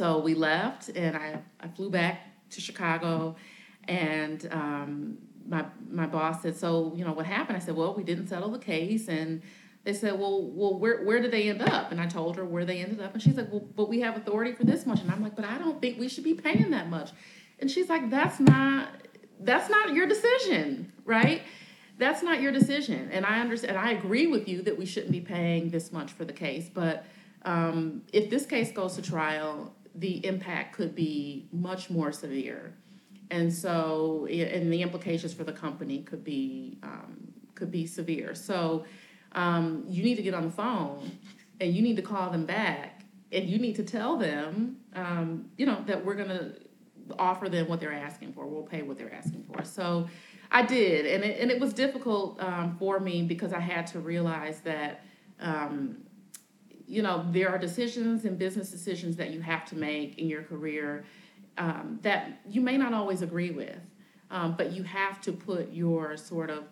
So 0.00 0.18
we 0.18 0.32
left, 0.32 0.88
and 0.96 1.14
I, 1.14 1.42
I 1.60 1.68
flew 1.68 1.90
back 1.90 2.22
to 2.52 2.60
Chicago, 2.62 3.36
and 3.84 4.48
um, 4.50 5.18
my 5.46 5.66
my 5.90 6.06
boss 6.06 6.40
said, 6.40 6.56
"So 6.56 6.94
you 6.96 7.04
know 7.04 7.12
what 7.12 7.26
happened?" 7.26 7.58
I 7.58 7.60
said, 7.60 7.76
"Well, 7.76 7.92
we 7.92 8.02
didn't 8.02 8.28
settle 8.28 8.50
the 8.50 8.58
case," 8.58 9.08
and 9.08 9.42
they 9.84 9.92
said, 9.92 10.18
"Well, 10.18 10.40
well, 10.52 10.78
where 10.78 11.04
where 11.04 11.20
did 11.20 11.32
they 11.32 11.50
end 11.50 11.60
up?" 11.60 11.92
And 11.92 12.00
I 12.00 12.06
told 12.06 12.36
her 12.36 12.46
where 12.46 12.64
they 12.64 12.78
ended 12.78 13.02
up, 13.02 13.12
and 13.12 13.22
she's 13.22 13.36
like, 13.36 13.52
"Well, 13.52 13.60
but 13.76 13.90
we 13.90 14.00
have 14.00 14.16
authority 14.16 14.52
for 14.52 14.64
this 14.64 14.86
much," 14.86 15.02
and 15.02 15.10
I'm 15.10 15.22
like, 15.22 15.36
"But 15.36 15.44
I 15.44 15.58
don't 15.58 15.82
think 15.82 15.98
we 15.98 16.08
should 16.08 16.24
be 16.24 16.32
paying 16.32 16.70
that 16.70 16.88
much," 16.88 17.10
and 17.58 17.70
she's 17.70 17.90
like, 17.90 18.08
"That's 18.08 18.40
not 18.40 18.88
that's 19.38 19.68
not 19.68 19.92
your 19.92 20.06
decision, 20.06 20.94
right?" 21.04 21.42
That's 21.98 22.22
not 22.22 22.40
your 22.40 22.52
decision, 22.52 23.10
and 23.12 23.26
I 23.26 23.40
understand. 23.40 23.76
I 23.76 23.90
agree 23.90 24.28
with 24.28 24.48
you 24.48 24.62
that 24.62 24.78
we 24.78 24.86
shouldn't 24.86 25.12
be 25.12 25.20
paying 25.20 25.68
this 25.68 25.92
much 25.92 26.10
for 26.10 26.24
the 26.24 26.32
case. 26.32 26.70
But 26.72 27.04
um, 27.42 28.02
if 28.14 28.30
this 28.30 28.46
case 28.46 28.72
goes 28.72 28.96
to 28.96 29.02
trial, 29.02 29.74
the 29.94 30.24
impact 30.26 30.74
could 30.74 30.94
be 30.94 31.48
much 31.52 31.90
more 31.90 32.12
severe, 32.12 32.74
and 33.30 33.52
so 33.52 34.26
and 34.30 34.72
the 34.72 34.82
implications 34.82 35.32
for 35.34 35.44
the 35.44 35.52
company 35.52 36.02
could 36.02 36.24
be 36.24 36.78
um, 36.82 37.32
could 37.54 37.70
be 37.70 37.86
severe. 37.86 38.34
So 38.34 38.84
um, 39.32 39.84
you 39.88 40.02
need 40.02 40.16
to 40.16 40.22
get 40.22 40.34
on 40.34 40.44
the 40.44 40.50
phone 40.50 41.10
and 41.60 41.74
you 41.74 41.82
need 41.82 41.96
to 41.96 42.02
call 42.02 42.30
them 42.30 42.46
back 42.46 43.04
and 43.32 43.48
you 43.48 43.58
need 43.58 43.76
to 43.76 43.84
tell 43.84 44.16
them, 44.16 44.78
um, 44.94 45.50
you 45.56 45.66
know, 45.66 45.82
that 45.86 46.04
we're 46.04 46.14
going 46.14 46.28
to 46.28 46.56
offer 47.18 47.48
them 47.48 47.68
what 47.68 47.80
they're 47.80 47.92
asking 47.92 48.32
for. 48.32 48.46
We'll 48.46 48.62
pay 48.62 48.82
what 48.82 48.98
they're 48.98 49.14
asking 49.14 49.44
for. 49.44 49.64
So 49.64 50.08
I 50.50 50.62
did, 50.62 51.06
and 51.06 51.22
it, 51.22 51.38
and 51.40 51.50
it 51.50 51.60
was 51.60 51.72
difficult 51.72 52.40
um, 52.42 52.76
for 52.78 52.98
me 52.98 53.22
because 53.22 53.52
I 53.52 53.60
had 53.60 53.86
to 53.88 54.00
realize 54.00 54.60
that, 54.60 55.04
um, 55.38 55.98
you 56.90 57.02
know, 57.02 57.24
there 57.30 57.48
are 57.48 57.58
decisions 57.58 58.24
and 58.24 58.36
business 58.36 58.70
decisions 58.70 59.14
that 59.16 59.30
you 59.30 59.40
have 59.40 59.64
to 59.66 59.76
make 59.76 60.18
in 60.18 60.28
your 60.28 60.42
career 60.42 61.04
um, 61.56 62.00
that 62.02 62.40
you 62.48 62.60
may 62.60 62.76
not 62.76 62.92
always 62.92 63.22
agree 63.22 63.52
with, 63.52 63.78
um, 64.32 64.56
but 64.58 64.72
you 64.72 64.82
have 64.82 65.20
to 65.20 65.32
put 65.32 65.70
your 65.70 66.16
sort 66.16 66.50
of 66.50 66.64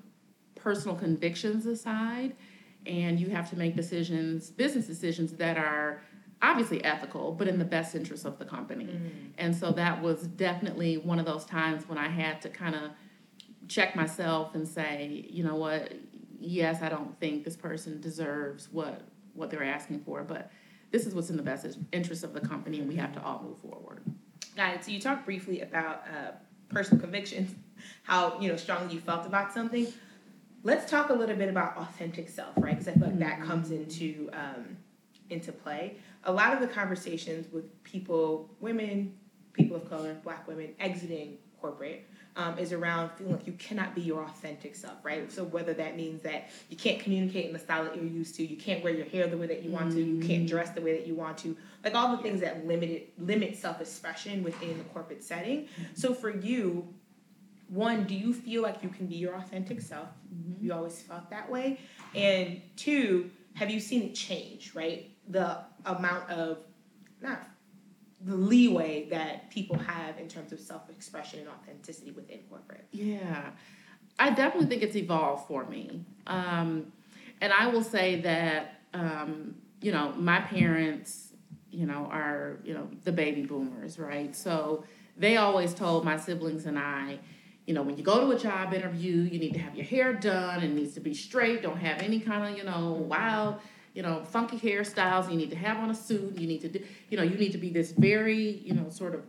personal 0.56 0.96
convictions 0.96 1.66
aside 1.66 2.34
and 2.84 3.20
you 3.20 3.28
have 3.28 3.48
to 3.50 3.56
make 3.56 3.76
decisions, 3.76 4.50
business 4.50 4.88
decisions 4.88 5.34
that 5.34 5.56
are 5.56 6.02
obviously 6.42 6.82
ethical, 6.84 7.30
but 7.32 7.46
in 7.46 7.58
the 7.58 7.64
best 7.64 7.94
interest 7.94 8.24
of 8.24 8.40
the 8.40 8.44
company. 8.44 8.86
Mm-hmm. 8.86 9.08
And 9.38 9.54
so 9.54 9.70
that 9.72 10.02
was 10.02 10.22
definitely 10.22 10.96
one 10.96 11.20
of 11.20 11.26
those 11.26 11.44
times 11.44 11.88
when 11.88 11.98
I 11.98 12.08
had 12.08 12.42
to 12.42 12.48
kind 12.48 12.74
of 12.74 12.90
check 13.68 13.94
myself 13.94 14.56
and 14.56 14.66
say, 14.66 15.26
you 15.30 15.44
know 15.44 15.56
what, 15.56 15.92
yes, 16.40 16.82
I 16.82 16.88
don't 16.88 17.18
think 17.20 17.44
this 17.44 17.56
person 17.56 18.00
deserves 18.00 18.68
what 18.72 19.02
what 19.38 19.50
they're 19.50 19.64
asking 19.64 20.00
for, 20.00 20.22
but 20.22 20.50
this 20.90 21.06
is 21.06 21.14
what's 21.14 21.30
in 21.30 21.36
the 21.36 21.42
best 21.42 21.66
interest 21.92 22.24
of 22.24 22.32
the 22.32 22.40
company, 22.40 22.80
and 22.80 22.88
we 22.88 22.96
have 22.96 23.12
to 23.14 23.22
all 23.22 23.42
move 23.42 23.58
forward. 23.58 24.02
Got 24.56 24.74
it. 24.74 24.84
So 24.84 24.90
you 24.90 25.00
talked 25.00 25.24
briefly 25.24 25.60
about 25.60 26.04
uh, 26.08 26.32
personal 26.68 27.00
convictions, 27.00 27.54
how 28.02 28.38
you 28.40 28.48
know 28.48 28.56
strongly 28.56 28.94
you 28.94 29.00
felt 29.00 29.26
about 29.26 29.52
something 29.52 29.92
let's 30.62 30.90
talk 30.90 31.10
a 31.10 31.12
little 31.12 31.36
bit 31.36 31.48
about 31.48 31.76
authentic 31.76 32.28
self, 32.28 32.52
right? 32.56 32.78
Because 32.78 32.88
I 32.88 32.92
feel 32.92 33.08
like 33.08 33.18
mm-hmm. 33.18 33.20
that 33.20 33.42
comes 33.42 33.70
into 33.70 34.30
um, 34.32 34.76
into 35.30 35.52
play. 35.52 35.96
A 36.24 36.32
lot 36.32 36.52
of 36.52 36.60
the 36.60 36.66
conversations 36.66 37.52
with 37.52 37.82
people, 37.84 38.50
women, 38.60 39.14
people 39.52 39.76
of 39.76 39.88
color, 39.88 40.14
Black 40.22 40.46
women 40.48 40.74
exiting 40.80 41.38
corporate. 41.60 42.08
Um, 42.38 42.56
is 42.56 42.72
around 42.72 43.10
feeling 43.18 43.32
like 43.32 43.48
you 43.48 43.52
cannot 43.54 43.96
be 43.96 44.00
your 44.00 44.22
authentic 44.22 44.76
self, 44.76 45.04
right? 45.04 45.30
So 45.32 45.42
whether 45.42 45.74
that 45.74 45.96
means 45.96 46.22
that 46.22 46.50
you 46.70 46.76
can't 46.76 47.00
communicate 47.00 47.46
in 47.46 47.52
the 47.52 47.58
style 47.58 47.82
that 47.82 47.96
you're 47.96 48.04
used 48.04 48.36
to, 48.36 48.46
you 48.46 48.56
can't 48.56 48.84
wear 48.84 48.94
your 48.94 49.06
hair 49.06 49.26
the 49.26 49.36
way 49.36 49.48
that 49.48 49.64
you 49.64 49.72
want 49.72 49.90
to, 49.90 50.00
you 50.00 50.20
can't 50.20 50.42
mm-hmm. 50.42 50.46
dress 50.46 50.70
the 50.70 50.80
way 50.80 50.96
that 50.96 51.04
you 51.04 51.16
want 51.16 51.36
to, 51.38 51.56
like 51.82 51.96
all 51.96 52.16
the 52.16 52.22
things 52.22 52.40
that 52.42 52.64
limit 52.64 53.12
limit 53.18 53.56
self 53.56 53.80
expression 53.80 54.44
within 54.44 54.78
the 54.78 54.84
corporate 54.84 55.24
setting. 55.24 55.62
Mm-hmm. 55.64 55.82
So 55.94 56.14
for 56.14 56.30
you, 56.30 56.86
one, 57.68 58.04
do 58.04 58.14
you 58.14 58.32
feel 58.32 58.62
like 58.62 58.84
you 58.84 58.88
can 58.88 59.06
be 59.06 59.16
your 59.16 59.34
authentic 59.34 59.80
self? 59.80 60.08
Mm-hmm. 60.32 60.64
You 60.64 60.72
always 60.72 61.02
felt 61.02 61.28
that 61.30 61.50
way. 61.50 61.80
And 62.14 62.62
two, 62.76 63.32
have 63.54 63.68
you 63.68 63.80
seen 63.80 64.02
it 64.04 64.14
change, 64.14 64.76
right? 64.76 65.10
The 65.28 65.58
amount 65.84 66.30
of, 66.30 66.58
not 67.20 67.48
the 68.20 68.34
leeway 68.34 69.08
that 69.10 69.50
people 69.50 69.78
have 69.78 70.18
in 70.18 70.28
terms 70.28 70.52
of 70.52 70.60
self 70.60 70.90
expression 70.90 71.40
and 71.40 71.48
authenticity 71.48 72.10
within 72.10 72.40
corporate. 72.50 72.86
Yeah. 72.90 73.50
I 74.18 74.30
definitely 74.30 74.66
think 74.66 74.82
it's 74.82 74.96
evolved 74.96 75.46
for 75.46 75.64
me. 75.64 76.04
Um, 76.26 76.92
and 77.40 77.52
I 77.52 77.68
will 77.68 77.84
say 77.84 78.20
that, 78.22 78.80
um, 78.92 79.54
you 79.80 79.92
know, 79.92 80.12
my 80.16 80.40
parents, 80.40 81.32
you 81.70 81.86
know, 81.86 82.08
are, 82.10 82.58
you 82.64 82.74
know, 82.74 82.88
the 83.04 83.12
baby 83.12 83.42
boomers, 83.42 83.98
right? 83.98 84.34
So 84.34 84.84
they 85.16 85.36
always 85.36 85.72
told 85.72 86.04
my 86.04 86.16
siblings 86.16 86.66
and 86.66 86.78
I, 86.78 87.20
you 87.66 87.74
know, 87.74 87.82
when 87.82 87.96
you 87.96 88.02
go 88.02 88.20
to 88.20 88.34
a 88.34 88.38
job 88.38 88.72
interview, 88.72 89.14
you 89.14 89.38
need 89.38 89.52
to 89.52 89.60
have 89.60 89.76
your 89.76 89.84
hair 89.84 90.14
done. 90.14 90.62
It 90.62 90.68
needs 90.68 90.94
to 90.94 91.00
be 91.00 91.14
straight. 91.14 91.62
Don't 91.62 91.78
have 91.78 92.00
any 92.00 92.18
kind 92.18 92.50
of, 92.50 92.58
you 92.58 92.64
know, 92.64 92.92
wild, 92.92 93.56
you 93.94 94.02
know, 94.02 94.24
funky 94.24 94.58
hairstyles. 94.58 95.30
You 95.30 95.36
need 95.36 95.50
to 95.50 95.56
have 95.56 95.78
on 95.78 95.90
a 95.90 95.94
suit. 95.94 96.38
You 96.38 96.46
need 96.46 96.60
to 96.62 96.68
do, 96.68 96.84
you 97.10 97.16
know, 97.16 97.22
you 97.22 97.36
need 97.36 97.52
to 97.52 97.58
be 97.58 97.70
this 97.70 97.92
very, 97.92 98.58
you 98.64 98.74
know, 98.74 98.88
sort 98.88 99.14
of 99.14 99.22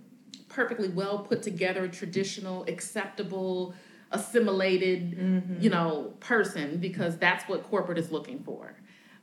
perfectly 0.47 0.89
well 0.89 1.19
put 1.19 1.41
together, 1.41 1.87
traditional, 1.87 2.63
acceptable, 2.67 3.73
assimilated, 4.11 5.17
mm-hmm. 5.17 5.61
you 5.61 5.69
know, 5.69 6.13
person 6.19 6.77
because 6.77 7.17
that's 7.17 7.47
what 7.47 7.63
corporate 7.63 7.97
is 7.97 8.11
looking 8.11 8.39
for. 8.43 8.75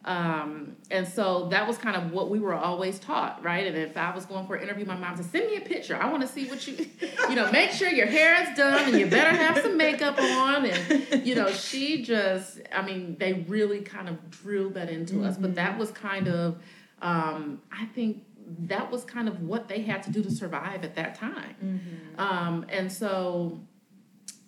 Um, 0.06 0.76
and 0.88 1.06
so 1.06 1.48
that 1.48 1.66
was 1.66 1.78
kind 1.78 1.96
of 1.96 2.12
what 2.12 2.30
we 2.30 2.38
were 2.38 2.54
always 2.54 3.00
taught, 3.00 3.42
right? 3.42 3.66
And 3.66 3.76
if 3.76 3.96
I 3.96 4.14
was 4.14 4.24
going 4.24 4.46
for 4.46 4.54
an 4.54 4.62
interview, 4.62 4.84
my 4.84 4.94
mom 4.94 5.16
said, 5.16 5.26
"Send 5.26 5.50
me 5.50 5.56
a 5.56 5.60
picture. 5.60 5.96
I 5.96 6.08
want 6.08 6.22
to 6.22 6.28
see 6.28 6.48
what 6.48 6.64
you, 6.66 6.86
you 7.28 7.34
know, 7.34 7.50
make 7.50 7.72
sure 7.72 7.88
your 7.88 8.06
hair 8.06 8.40
is 8.48 8.56
done 8.56 8.88
and 8.88 8.98
you 8.98 9.06
better 9.06 9.36
have 9.36 9.58
some 9.58 9.76
makeup 9.76 10.16
on." 10.16 10.66
And 10.66 11.26
you 11.26 11.34
know, 11.34 11.50
she 11.50 12.02
just, 12.02 12.60
I 12.72 12.82
mean, 12.82 13.16
they 13.18 13.32
really 13.48 13.80
kind 13.80 14.08
of 14.08 14.30
drilled 14.30 14.74
that 14.74 14.90
into 14.90 15.14
mm-hmm. 15.14 15.26
us. 15.26 15.36
But 15.36 15.56
that 15.56 15.70
mm-hmm. 15.70 15.80
was 15.80 15.90
kind 15.90 16.28
of, 16.28 16.62
um, 17.02 17.60
I 17.72 17.86
think, 17.86 18.22
that 18.68 18.92
was 18.92 19.04
kind 19.04 19.28
of 19.28 19.42
what 19.42 19.66
they 19.66 19.82
had 19.82 20.04
to 20.04 20.12
do 20.12 20.22
to 20.22 20.30
survive 20.30 20.84
at 20.84 20.94
that 20.94 21.16
time. 21.16 21.56
Mm-hmm. 21.64 22.20
Um, 22.20 22.64
and 22.68 22.92
so 22.92 23.58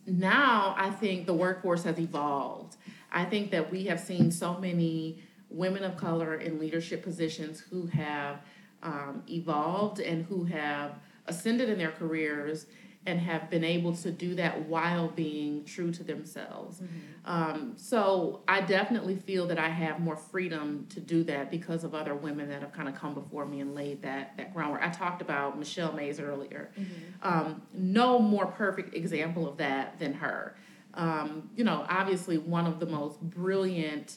now 0.06 0.76
I 0.78 0.90
think 0.90 1.26
the 1.26 1.34
workforce 1.34 1.82
has 1.82 1.98
evolved. 1.98 2.76
I 3.10 3.24
think 3.24 3.50
that 3.50 3.72
we 3.72 3.86
have 3.86 3.98
seen 3.98 4.30
so 4.30 4.56
many 4.56 5.22
women 5.50 5.84
of 5.84 5.96
color 5.96 6.34
in 6.34 6.58
leadership 6.58 7.02
positions 7.02 7.60
who 7.70 7.86
have 7.86 8.40
um, 8.82 9.22
evolved 9.28 10.00
and 10.00 10.24
who 10.26 10.44
have 10.44 10.92
ascended 11.26 11.68
in 11.68 11.78
their 11.78 11.90
careers 11.90 12.66
and 13.06 13.20
have 13.20 13.48
been 13.48 13.64
able 13.64 13.94
to 13.94 14.10
do 14.10 14.34
that 14.34 14.66
while 14.66 15.08
being 15.08 15.64
true 15.64 15.90
to 15.90 16.04
themselves. 16.04 16.80
Mm-hmm. 16.80 16.96
Um, 17.24 17.72
so 17.76 18.42
I 18.46 18.60
definitely 18.60 19.16
feel 19.16 19.46
that 19.46 19.58
I 19.58 19.68
have 19.68 20.00
more 20.00 20.16
freedom 20.16 20.86
to 20.90 21.00
do 21.00 21.24
that 21.24 21.50
because 21.50 21.84
of 21.84 21.94
other 21.94 22.14
women 22.14 22.48
that 22.50 22.60
have 22.60 22.72
kind 22.72 22.88
of 22.88 22.94
come 22.94 23.14
before 23.14 23.46
me 23.46 23.60
and 23.60 23.74
laid 23.74 24.02
that 24.02 24.36
that 24.36 24.52
groundwork. 24.52 24.82
I 24.82 24.90
talked 24.90 25.22
about 25.22 25.58
Michelle 25.58 25.92
Mayes 25.92 26.20
earlier. 26.20 26.70
Mm-hmm. 26.78 26.92
Um, 27.22 27.62
no 27.72 28.18
more 28.18 28.46
perfect 28.46 28.94
example 28.94 29.48
of 29.48 29.56
that 29.56 29.98
than 29.98 30.12
her. 30.14 30.56
Um, 30.92 31.50
you 31.56 31.64
know, 31.64 31.86
obviously 31.88 32.36
one 32.36 32.66
of 32.66 32.78
the 32.80 32.86
most 32.86 33.20
brilliant 33.22 34.16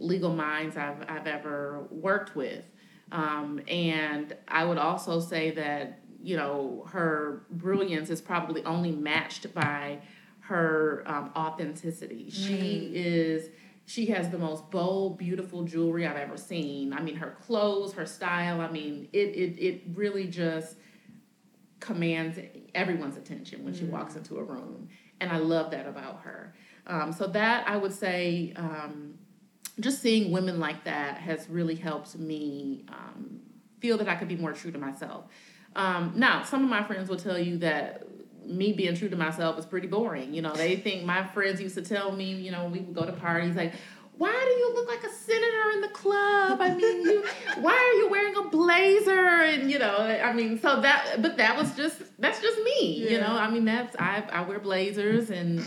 legal 0.00 0.34
minds 0.34 0.76
I've, 0.76 1.08
I've 1.08 1.26
ever 1.26 1.86
worked 1.90 2.34
with. 2.34 2.64
Um, 3.12 3.60
and 3.68 4.36
I 4.48 4.64
would 4.64 4.78
also 4.78 5.20
say 5.20 5.50
that 5.52 6.00
you 6.22 6.36
know, 6.36 6.86
her 6.90 7.42
brilliance 7.50 8.10
is 8.10 8.20
probably 8.20 8.64
only 8.64 8.92
matched 8.92 9.52
by 9.54 9.98
her 10.40 11.02
um, 11.06 11.30
authenticity. 11.34 12.26
Mm. 12.28 12.32
She 12.32 12.90
is 12.94 13.50
she 13.86 14.06
has 14.06 14.30
the 14.30 14.38
most 14.38 14.70
bold, 14.70 15.18
beautiful 15.18 15.64
jewelry 15.64 16.06
I've 16.06 16.16
ever 16.16 16.36
seen. 16.36 16.92
I 16.92 17.00
mean, 17.00 17.16
her 17.16 17.36
clothes, 17.42 17.92
her 17.94 18.06
style. 18.06 18.60
I 18.60 18.70
mean, 18.70 19.08
it 19.12 19.28
it 19.28 19.58
it 19.58 19.82
really 19.94 20.26
just 20.26 20.76
commands 21.80 22.38
everyone's 22.74 23.16
attention 23.16 23.64
when 23.64 23.74
mm. 23.74 23.78
she 23.78 23.84
walks 23.84 24.16
into 24.16 24.38
a 24.38 24.42
room, 24.42 24.88
and 25.20 25.30
I 25.30 25.38
love 25.38 25.70
that 25.70 25.86
about 25.86 26.20
her. 26.22 26.54
Um, 26.86 27.12
so 27.12 27.26
that 27.28 27.66
I 27.68 27.76
would 27.76 27.92
say, 27.92 28.52
um, 28.56 29.14
just 29.80 30.00
seeing 30.00 30.30
women 30.30 30.60
like 30.60 30.84
that 30.84 31.18
has 31.18 31.48
really 31.48 31.74
helped 31.74 32.16
me 32.18 32.84
um, 32.88 33.40
feel 33.80 33.98
that 33.98 34.08
I 34.08 34.14
could 34.14 34.28
be 34.28 34.36
more 34.36 34.52
true 34.52 34.70
to 34.70 34.78
myself. 34.78 35.24
Um, 35.76 36.12
now, 36.16 36.42
some 36.42 36.62
of 36.64 36.70
my 36.70 36.82
friends 36.82 37.08
will 37.08 37.16
tell 37.16 37.38
you 37.38 37.58
that 37.58 38.06
me 38.46 38.72
being 38.72 38.96
true 38.96 39.08
to 39.08 39.16
myself 39.16 39.58
is 39.58 39.66
pretty 39.66 39.86
boring. 39.86 40.34
You 40.34 40.42
know, 40.42 40.52
they 40.52 40.76
think 40.76 41.04
my 41.04 41.24
friends 41.24 41.60
used 41.60 41.76
to 41.76 41.82
tell 41.82 42.12
me, 42.12 42.32
you 42.32 42.50
know, 42.50 42.66
we 42.66 42.80
would 42.80 42.94
go 42.94 43.04
to 43.04 43.12
parties 43.12 43.54
like, 43.54 43.72
why 44.20 44.32
do 44.32 44.50
you 44.50 44.74
look 44.74 44.86
like 44.86 45.02
a 45.02 45.14
senator 45.14 45.70
in 45.72 45.80
the 45.80 45.88
club? 45.88 46.60
I 46.60 46.74
mean, 46.74 47.02
you, 47.02 47.24
why 47.60 47.72
are 47.72 47.98
you 48.00 48.08
wearing 48.10 48.36
a 48.36 48.50
blazer? 48.50 49.18
And 49.18 49.70
you 49.70 49.78
know, 49.78 49.96
I 49.96 50.32
mean, 50.34 50.60
so 50.60 50.82
that, 50.82 51.22
but 51.22 51.38
that 51.38 51.56
was 51.56 51.74
just 51.74 52.02
that's 52.18 52.40
just 52.42 52.62
me. 52.62 53.04
Yeah. 53.04 53.10
You 53.12 53.20
know, 53.20 53.32
I 53.32 53.50
mean, 53.50 53.64
that's 53.64 53.96
I 53.98 54.22
I 54.30 54.42
wear 54.42 54.58
blazers 54.58 55.30
and 55.30 55.60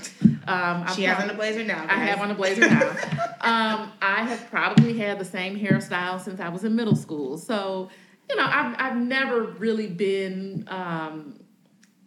um, 0.48 0.88
she 0.96 1.04
has 1.04 1.24
on 1.24 1.30
a 1.30 1.34
blazer 1.34 1.64
now. 1.64 1.86
Guys. 1.86 1.90
I 1.90 1.96
have 2.06 2.20
on 2.20 2.32
a 2.32 2.36
blazer 2.36 2.62
now. 2.62 2.90
um, 3.42 3.92
I 4.02 4.24
have 4.24 4.50
probably 4.50 4.98
had 4.98 5.20
the 5.20 5.26
same 5.26 5.58
hairstyle 5.58 6.20
since 6.22 6.40
I 6.40 6.50
was 6.50 6.64
in 6.64 6.76
middle 6.76 6.96
school. 6.96 7.38
So 7.38 7.90
you 8.30 8.36
know, 8.36 8.46
I've 8.46 8.76
I've 8.80 8.98
never 8.98 9.44
really 9.44 9.88
been 9.88 10.66
um, 10.68 11.40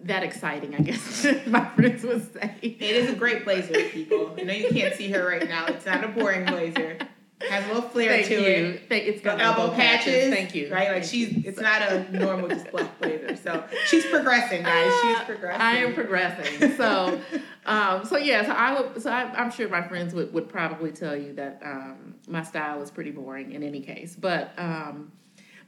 that 0.00 0.22
exciting, 0.22 0.74
I 0.74 0.80
guess 0.80 1.26
my 1.46 1.64
friends 1.70 2.04
would 2.04 2.32
say. 2.32 2.54
It 2.62 2.80
is 2.82 3.10
a 3.10 3.14
great 3.14 3.44
blazer, 3.44 3.88
people. 3.90 4.34
I 4.38 4.42
know 4.42 4.52
you 4.52 4.70
can't 4.70 4.94
see 4.94 5.10
her 5.10 5.26
right 5.26 5.48
now. 5.48 5.66
It's 5.66 5.86
not 5.86 6.04
a 6.04 6.08
boring 6.08 6.46
blazer. 6.46 6.98
Has 7.42 7.64
a 7.64 7.74
little 7.74 7.90
flair 7.90 8.08
Thank 8.08 8.26
to 8.28 8.34
you. 8.34 8.66
it. 8.66 8.88
Thank, 8.88 9.04
it's 9.04 9.20
got 9.20 9.40
elbow, 9.40 9.64
elbow 9.64 9.74
patches, 9.74 10.14
patches, 10.14 10.34
Thank 10.34 10.54
you. 10.54 10.72
Right? 10.72 10.88
Like 10.88 11.02
Thank 11.02 11.04
she's 11.04 11.32
you. 11.32 11.42
it's 11.44 11.60
not 11.60 11.82
a 11.82 12.10
normal 12.10 12.48
just 12.48 12.70
black 12.70 12.98
blazer. 12.98 13.36
So 13.36 13.62
she's 13.86 14.06
progressing, 14.06 14.62
guys. 14.62 14.92
She's 15.02 15.18
progressing. 15.26 15.60
I 15.60 15.76
am 15.76 15.92
progressing. 15.92 16.76
So 16.76 17.20
um, 17.66 18.06
so 18.06 18.16
yeah, 18.16 18.46
so 18.46 18.52
I 18.52 18.80
would 18.80 19.02
so 19.02 19.10
I, 19.10 19.38
am 19.38 19.50
sure 19.50 19.68
my 19.68 19.86
friends 19.86 20.14
would, 20.14 20.32
would 20.32 20.48
probably 20.48 20.92
tell 20.92 21.14
you 21.14 21.34
that 21.34 21.60
um, 21.62 22.14
my 22.26 22.42
style 22.42 22.80
is 22.80 22.90
pretty 22.90 23.10
boring 23.10 23.52
in 23.52 23.62
any 23.62 23.82
case. 23.82 24.16
But 24.16 24.52
um, 24.56 25.12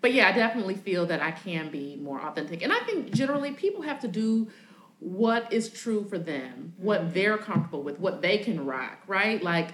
but 0.01 0.15
yeah, 0.15 0.29
I 0.29 0.33
definitely 0.33 0.77
feel 0.77 1.05
that 1.07 1.21
I 1.21 1.33
can 1.33 1.71
be 1.71 1.97
more 1.97 2.21
authentic. 2.21 2.63
And 2.63 2.73
I 2.73 2.79
think 2.81 3.13
generally 3.13 3.53
people 3.53 3.83
have 3.83 4.01
to 4.01 4.09
do 4.09 4.49
what 5.01 5.53
is 5.53 5.69
true 5.69 6.05
for 6.09 6.19
them, 6.19 6.73
what 6.77 7.03
mm-hmm. 7.03 7.13
they're 7.13 7.39
comfortable 7.39 7.83
with, 7.83 7.99
what 7.99 8.23
they 8.23 8.39
can 8.39 8.65
rock, 8.65 9.03
right? 9.07 9.43
Like 9.43 9.69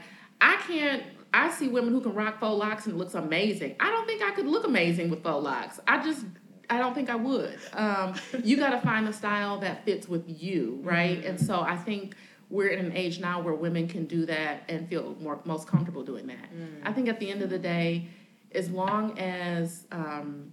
I 0.44 0.56
can't 0.68 1.02
I 1.32 1.50
see 1.50 1.66
women 1.66 1.92
who 1.92 2.00
can 2.00 2.14
rock 2.14 2.38
faux 2.38 2.56
locks 2.56 2.86
and 2.86 2.94
it 2.94 2.98
looks 2.98 3.14
amazing. 3.14 3.74
I 3.80 3.90
don't 3.90 4.06
think 4.06 4.22
I 4.22 4.30
could 4.30 4.46
look 4.46 4.64
amazing 4.64 5.10
with 5.10 5.24
faux 5.24 5.42
locks. 5.42 5.80
I 5.88 6.02
just 6.02 6.24
I 6.70 6.78
don't 6.78 6.94
think 6.94 7.10
I 7.10 7.16
would. 7.16 7.58
Um, 7.72 8.14
you 8.44 8.56
got 8.56 8.70
to 8.70 8.80
find 8.80 9.08
a 9.08 9.12
style 9.12 9.58
that 9.60 9.84
fits 9.84 10.08
with 10.08 10.24
you, 10.28 10.78
right? 10.82 11.18
Mm-hmm. 11.18 11.28
And 11.28 11.40
so 11.40 11.60
I 11.60 11.76
think 11.76 12.14
we're 12.50 12.68
in 12.68 12.84
an 12.84 12.92
age 12.96 13.18
now 13.18 13.40
where 13.40 13.54
women 13.54 13.88
can 13.88 14.06
do 14.06 14.26
that 14.26 14.62
and 14.68 14.88
feel 14.88 15.16
more 15.20 15.40
most 15.44 15.66
comfortable 15.66 16.04
doing 16.04 16.28
that. 16.28 16.54
Mm. 16.54 16.82
I 16.84 16.92
think 16.92 17.08
at 17.08 17.18
the 17.18 17.30
end 17.30 17.42
of 17.42 17.50
the 17.50 17.58
day, 17.58 18.08
as 18.52 18.70
long 18.70 19.18
as 19.18 19.86
um, 19.90 20.52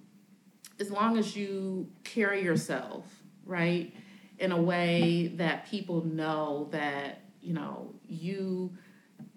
as 0.80 0.90
long 0.90 1.18
as 1.18 1.36
you 1.36 1.88
carry 2.04 2.44
yourself 2.44 3.06
right 3.46 3.94
in 4.40 4.52
a 4.52 4.60
way 4.60 5.32
that 5.36 5.68
people 5.68 6.04
know 6.06 6.70
that 6.72 7.22
you 7.40 7.54
know 7.54 7.94
you 8.08 8.76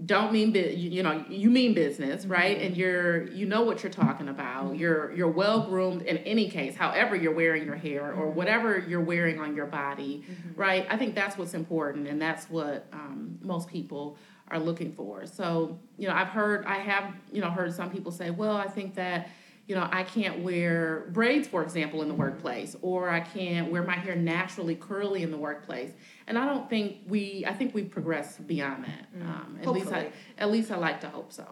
don't 0.05 0.33
mean 0.33 0.53
bu- 0.53 0.73
you, 0.75 1.03
know 1.03 1.25
you 1.29 1.51
mean 1.51 1.75
business 1.75 2.27
right 2.27 2.57
mm-hmm. 2.57 2.67
and 2.67 2.77
you're 2.77 3.29
you 3.29 3.47
know 3.47 3.63
what 3.63 3.83
you're 3.83 3.93
talking 3.93 4.29
about 4.29 4.67
mm-hmm. 4.67 4.75
you're 4.75 5.13
you're 5.13 5.31
well 5.31 5.61
groomed 5.69 6.03
in 6.03 6.19
any 6.19 6.51
case 6.51 6.75
however 6.75 7.15
you're 7.15 7.35
wearing 7.35 7.65
your 7.65 7.77
hair 7.77 8.13
or 8.13 8.27
mm-hmm. 8.27 8.37
whatever 8.37 8.79
you're 8.89 9.01
wearing 9.01 9.39
on 9.39 9.55
your 9.55 9.67
body 9.67 10.25
mm-hmm. 10.29 10.61
right 10.61 10.87
i 10.91 10.97
think 10.97 11.15
that's 11.15 11.39
what's 11.39 11.55
important 11.55 12.09
and 12.09 12.21
that's 12.21 12.51
what 12.51 12.87
um, 12.93 13.39
most 13.43 13.69
people 13.69 14.17
are 14.49 14.59
looking 14.61 14.93
for. 14.93 15.27
So, 15.27 15.79
you 15.97 16.07
know, 16.09 16.15
I've 16.15 16.29
heard, 16.29 16.65
I 16.67 16.79
have, 16.79 17.15
you 17.33 17.41
know, 17.41 17.51
heard 17.51 17.73
some 17.73 17.91
people 17.91 18.13
say, 18.13 18.31
well, 18.31 18.57
I 18.57 18.69
think 18.69 18.95
that, 18.95 19.29
you 19.67 19.75
know, 19.75 19.89
I 19.91 20.03
can't 20.03 20.41
wear 20.41 21.07
braids, 21.13 21.49
for 21.49 21.63
example, 21.63 22.03
in 22.03 22.09
the 22.09 22.15
workplace, 22.15 22.77
or 22.83 23.09
I 23.09 23.21
can't 23.21 23.73
wear 23.73 23.83
my 23.83 23.95
hair 23.95 24.15
naturally 24.15 24.75
curly 24.75 25.23
in 25.23 25.31
the 25.31 25.39
workplace. 25.39 25.91
And 26.27 26.39
I 26.39 26.45
don't 26.45 26.69
think 26.69 26.99
we, 27.07 27.45
I 27.47 27.55
think 27.55 27.75
we've 27.75 27.91
progressed 27.91 28.47
beyond 28.47 28.85
that. 28.85 29.19
Mm, 29.19 29.23
um, 29.23 29.59
at 29.63 29.69
least 29.69 29.93
I, 29.93 30.11
at 30.37 30.51
least 30.51 30.71
I 30.71 30.77
like 30.77 31.01
to 31.01 31.09
hope 31.09 31.33
so. 31.33 31.47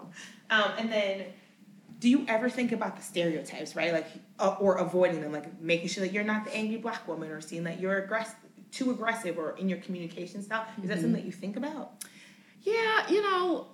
Um, 0.50 0.72
and 0.78 0.92
then, 0.92 1.24
do 2.00 2.10
you 2.10 2.26
ever 2.28 2.50
think 2.50 2.72
about 2.72 2.96
the 2.96 3.02
stereotypes, 3.02 3.74
right? 3.76 3.92
Like, 3.92 4.08
uh, 4.38 4.56
or 4.60 4.76
avoiding 4.76 5.22
them, 5.22 5.32
like 5.32 5.60
making 5.60 5.88
sure 5.88 6.04
that 6.04 6.12
you're 6.12 6.24
not 6.24 6.44
the 6.44 6.54
angry 6.54 6.78
black 6.78 7.08
woman, 7.08 7.30
or 7.30 7.40
seeing 7.40 7.64
that 7.64 7.80
you're 7.80 7.96
aggressive, 7.98 8.34
too 8.72 8.90
aggressive, 8.90 9.38
or 9.38 9.56
in 9.56 9.68
your 9.68 9.78
communication 9.78 10.42
style. 10.42 10.62
Is 10.62 10.68
mm-hmm. 10.68 10.88
that 10.88 10.94
something 10.96 11.12
that 11.12 11.24
you 11.24 11.32
think 11.32 11.56
about? 11.56 12.04
Yeah, 12.62 13.08
you 13.08 13.22
know, 13.22 13.68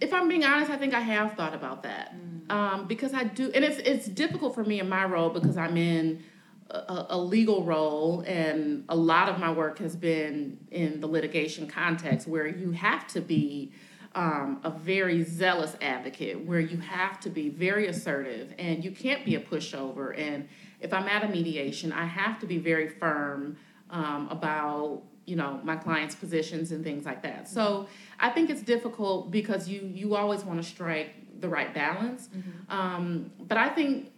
if 0.00 0.14
I'm 0.14 0.28
being 0.28 0.44
honest, 0.44 0.70
I 0.70 0.76
think 0.76 0.94
I 0.94 1.00
have 1.00 1.34
thought 1.34 1.54
about 1.54 1.82
that 1.82 2.14
mm. 2.14 2.50
um, 2.50 2.86
because 2.86 3.12
I 3.12 3.24
do, 3.24 3.50
and 3.54 3.64
it's 3.64 3.78
it's 3.78 4.06
difficult 4.06 4.54
for 4.54 4.64
me 4.64 4.80
in 4.80 4.88
my 4.88 5.04
role 5.04 5.30
because 5.30 5.56
I'm 5.56 5.76
in 5.76 6.22
a, 6.70 7.06
a, 7.10 7.18
legal 7.18 7.64
role, 7.64 8.22
and 8.26 8.84
a 8.88 8.96
lot 8.96 9.28
of 9.28 9.38
my 9.38 9.52
work 9.52 9.78
has 9.78 9.96
been 9.96 10.58
in 10.70 11.00
the 11.00 11.06
litigation 11.06 11.66
context 11.66 12.26
where 12.26 12.46
you 12.46 12.72
have 12.72 13.06
to 13.08 13.20
be. 13.20 13.72
Um, 14.12 14.60
a 14.64 14.70
very 14.70 15.22
zealous 15.22 15.76
advocate 15.80 16.44
where 16.44 16.58
you 16.58 16.78
have 16.78 17.20
to 17.20 17.30
be 17.30 17.48
very 17.48 17.86
assertive 17.86 18.52
and 18.58 18.84
you 18.84 18.90
can't 18.90 19.24
be 19.24 19.36
a 19.36 19.40
pushover. 19.40 20.18
And 20.18 20.48
if 20.80 20.92
I'm 20.92 21.06
at 21.06 21.22
a 21.22 21.28
mediation, 21.28 21.92
I 21.92 22.06
have 22.06 22.40
to 22.40 22.46
be 22.46 22.58
very 22.58 22.88
firm 22.88 23.56
um, 23.88 24.26
about 24.28 25.02
you 25.30 25.36
know 25.36 25.60
my 25.62 25.76
clients 25.76 26.14
positions 26.16 26.72
and 26.72 26.82
things 26.82 27.06
like 27.06 27.22
that 27.22 27.48
so 27.48 27.86
i 28.18 28.28
think 28.28 28.50
it's 28.50 28.62
difficult 28.62 29.30
because 29.30 29.68
you 29.68 29.80
you 29.94 30.16
always 30.16 30.44
want 30.44 30.60
to 30.60 30.68
strike 30.68 31.14
the 31.40 31.48
right 31.48 31.72
balance 31.72 32.28
mm-hmm. 32.28 32.76
um, 32.76 33.30
but 33.46 33.56
i 33.56 33.68
think 33.68 34.10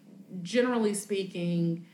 generally 0.42 0.94
speaking 0.94 1.86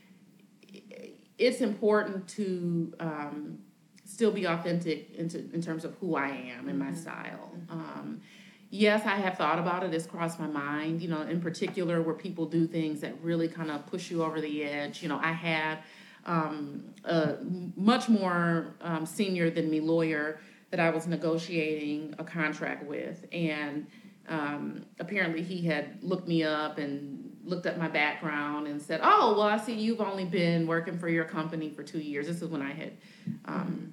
it's 1.37 1.61
important 1.61 2.27
to 2.27 2.93
um, 2.99 3.59
still 4.05 4.31
be 4.31 4.45
authentic 4.45 5.13
in, 5.15 5.29
in 5.53 5.61
terms 5.61 5.83
of 5.83 5.93
who 5.95 6.15
i 6.15 6.29
am 6.29 6.69
and 6.69 6.79
mm-hmm. 6.79 6.89
my 6.89 6.93
style 6.93 7.51
mm-hmm. 7.53 7.73
um, 7.73 8.21
yes 8.69 9.05
i 9.05 9.15
have 9.15 9.37
thought 9.37 9.59
about 9.59 9.83
it 9.83 9.93
it's 9.93 10.05
crossed 10.05 10.39
my 10.39 10.47
mind 10.47 11.01
you 11.01 11.09
know 11.09 11.23
in 11.23 11.41
particular 11.41 12.01
where 12.01 12.15
people 12.15 12.45
do 12.45 12.65
things 12.65 13.01
that 13.01 13.13
really 13.21 13.49
kind 13.49 13.69
of 13.69 13.85
push 13.87 14.09
you 14.09 14.23
over 14.23 14.39
the 14.39 14.63
edge 14.63 15.03
you 15.03 15.09
know 15.09 15.19
i 15.21 15.33
had 15.33 15.79
um, 16.29 16.83
a 17.05 17.37
much 17.75 18.07
more 18.07 18.75
um, 18.81 19.05
senior 19.05 19.49
than 19.49 19.69
me 19.69 19.79
lawyer 19.79 20.39
that 20.69 20.79
I 20.79 20.91
was 20.91 21.07
negotiating 21.07 22.13
a 22.19 22.23
contract 22.23 22.85
with. 22.85 23.25
And 23.31 23.87
um, 24.27 24.85
apparently 24.99 25.41
he 25.41 25.65
had 25.65 26.03
looked 26.03 26.27
me 26.27 26.43
up 26.43 26.77
and 26.77 27.35
looked 27.43 27.65
at 27.65 27.79
my 27.79 27.87
background 27.87 28.67
and 28.67 28.79
said, 28.79 28.99
Oh, 29.01 29.33
well, 29.35 29.47
I 29.47 29.57
see 29.57 29.73
you've 29.73 30.01
only 30.01 30.23
been 30.23 30.67
working 30.67 30.99
for 30.99 31.09
your 31.09 31.25
company 31.25 31.71
for 31.71 31.81
two 31.81 31.99
years. 31.99 32.27
This 32.27 32.43
is 32.43 32.47
when 32.47 32.61
I 32.61 32.73
had, 32.73 32.91
um, 33.45 33.91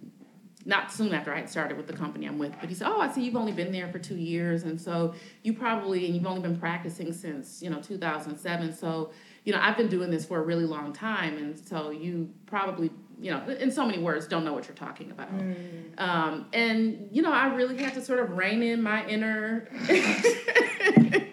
not 0.66 0.92
soon 0.92 1.14
after 1.14 1.32
I 1.32 1.38
had 1.38 1.48
started 1.48 1.78
with 1.78 1.86
the 1.86 1.94
company 1.94 2.26
I'm 2.26 2.38
with, 2.38 2.52
but 2.60 2.68
he 2.68 2.74
said, 2.74 2.88
Oh, 2.88 3.00
I 3.00 3.10
see 3.10 3.22
you've 3.22 3.36
only 3.36 3.52
been 3.52 3.72
there 3.72 3.88
for 3.88 3.98
two 3.98 4.16
years. 4.16 4.64
And 4.64 4.78
so 4.78 5.14
you 5.42 5.54
probably, 5.54 6.04
and 6.04 6.14
you've 6.14 6.26
only 6.26 6.42
been 6.42 6.58
practicing 6.58 7.14
since, 7.14 7.62
you 7.62 7.70
know, 7.70 7.80
2007. 7.80 8.74
So 8.74 9.12
you 9.46 9.52
know, 9.52 9.60
I've 9.62 9.76
been 9.76 9.88
doing 9.88 10.10
this 10.10 10.24
for 10.24 10.38
a 10.40 10.42
really 10.42 10.64
long 10.64 10.92
time, 10.92 11.38
and 11.38 11.56
so 11.56 11.90
you 11.90 12.28
probably, 12.46 12.90
you 13.20 13.30
know, 13.30 13.48
in 13.48 13.70
so 13.70 13.86
many 13.86 14.02
words, 14.02 14.26
don't 14.26 14.44
know 14.44 14.52
what 14.52 14.66
you're 14.66 14.74
talking 14.74 15.12
about. 15.12 15.32
Mm. 15.32 16.00
Um, 16.00 16.46
and 16.52 17.08
you 17.12 17.22
know, 17.22 17.32
I 17.32 17.54
really 17.54 17.80
had 17.80 17.94
to 17.94 18.02
sort 18.02 18.18
of 18.18 18.36
rein 18.36 18.60
in 18.64 18.82
my 18.82 19.06
inner, 19.06 19.68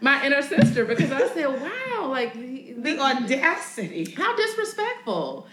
my 0.00 0.24
inner 0.24 0.40
sister 0.40 0.84
because 0.84 1.10
I 1.10 1.26
said, 1.34 1.48
"Wow, 1.48 2.10
like 2.10 2.34
the 2.34 2.96
audacity! 3.00 4.12
How 4.12 4.36
disrespectful!" 4.36 5.48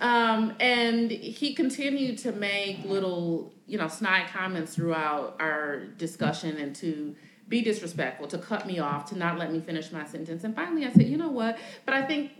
Um, 0.00 0.54
and 0.60 1.10
he 1.10 1.54
continued 1.54 2.18
to 2.18 2.30
make 2.30 2.84
little, 2.84 3.52
you 3.66 3.78
know, 3.78 3.88
snide 3.88 4.28
comments 4.28 4.76
throughout 4.76 5.38
our 5.40 5.86
discussion 5.98 6.56
and 6.56 6.74
to 6.76 7.16
be 7.48 7.62
disrespectful, 7.62 8.26
to 8.28 8.38
cut 8.38 8.66
me 8.66 8.78
off, 8.78 9.08
to 9.10 9.16
not 9.16 9.38
let 9.38 9.52
me 9.52 9.60
finish 9.60 9.92
my 9.92 10.04
sentence. 10.04 10.44
And 10.44 10.54
finally, 10.54 10.84
I 10.84 10.92
said, 10.92 11.06
you 11.06 11.16
know 11.16 11.30
what? 11.30 11.58
But 11.84 11.94
I 11.94 12.04
think 12.04 12.32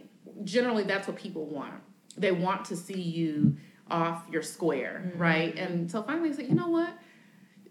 generally 0.45 0.83
that's 0.83 1.07
what 1.07 1.17
people 1.17 1.47
want. 1.47 1.75
They 2.17 2.33
want 2.33 2.65
to 2.67 2.77
see 2.77 3.01
you 3.01 3.57
off 3.89 4.27
your 4.33 4.43
square, 4.43 5.05
mm-hmm. 5.07 5.19
right? 5.19 5.57
And 5.57 5.89
so 5.91 6.03
finally, 6.03 6.31
I 6.31 6.33
said, 6.33 6.49
you 6.49 6.55
know 6.55 6.69
what? 6.69 6.93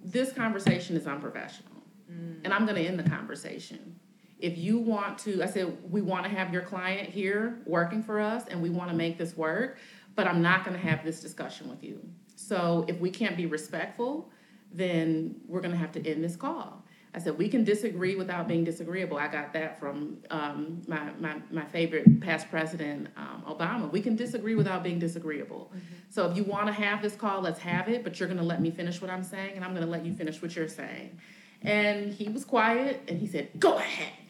This 0.04 0.32
conversation 0.32 0.96
is 0.96 1.08
unprofessional. 1.08 1.72
Mm-hmm. 2.10 2.46
And 2.46 2.54
I'm 2.54 2.66
going 2.66 2.76
to 2.76 2.88
end 2.88 2.98
the 2.98 3.10
conversation. 3.10 4.00
if 4.40 4.58
you 4.58 4.78
want 4.78 5.18
to, 5.20 5.42
I 5.42 5.46
said, 5.46 5.78
we 5.90 6.02
want 6.02 6.24
to 6.26 6.30
have 6.30 6.52
your 6.52 6.62
client 6.62 7.10
here 7.10 7.60
working 7.66 8.04
for 8.04 8.20
us 8.20 8.46
and 8.48 8.62
we 8.62 8.70
want 8.70 8.90
to 8.90 8.96
make 8.96 9.18
this 9.18 9.36
work, 9.38 9.78
but 10.16 10.28
I'm 10.28 10.42
not 10.42 10.66
going 10.66 10.80
to 10.80 10.88
have 10.88 11.04
this 11.04 11.22
discussion 11.22 11.70
with 11.70 11.84
you. 11.84 12.02
So 12.36 12.86
if 12.88 13.00
we 13.00 13.10
can't 13.10 13.38
be 13.38 13.46
respectful, 13.46 14.30
then 14.72 15.36
we're 15.48 15.62
going 15.62 15.72
to 15.72 15.78
have 15.78 15.94
to 15.94 16.06
end 16.06 16.24
this 16.24 16.36
call. 16.36 16.85
I 17.16 17.20
said, 17.20 17.38
we 17.38 17.48
can 17.48 17.64
disagree 17.64 18.16
without 18.16 18.46
being 18.46 18.66
disagreeable. 18.66 19.16
I 19.18 19.30
got 19.30 19.54
that 19.54 19.80
from 19.80 20.18
um, 20.30 20.82
my, 20.86 21.12
my, 21.18 21.38
my 21.50 21.64
favorite 21.64 22.20
past 22.20 22.52
president, 22.52 23.08
um, 23.16 23.42
Obama. 23.48 23.90
We 23.90 24.02
can 24.02 24.18
disagree 24.18 24.54
without 24.54 24.84
being 24.84 25.00
disagreeable. 25.00 25.72
Mm-hmm. 25.74 25.80
So 26.10 26.30
if 26.30 26.36
you 26.36 26.44
want 26.44 26.68
to 26.68 26.74
have 26.74 27.02
this 27.02 27.16
call, 27.16 27.40
let's 27.40 27.62
have 27.62 27.88
it, 27.88 28.04
but 28.04 28.20
you're 28.20 28.28
going 28.28 28.40
to 28.40 28.44
let 28.46 28.62
me 28.62 28.70
finish 28.70 29.02
what 29.02 29.10
I'm 29.10 29.24
saying, 29.24 29.56
and 29.56 29.64
I'm 29.64 29.72
going 29.72 29.86
to 29.86 29.90
let 29.90 30.06
you 30.06 30.14
finish 30.14 30.42
what 30.42 30.58
you're 30.58 30.68
saying. 30.68 31.18
And 31.62 32.14
he 32.14 32.28
was 32.28 32.44
quiet, 32.44 33.02
and 33.08 33.18
he 33.18 33.28
said, 33.28 33.48
go 33.58 33.78
ahead. 33.78 34.12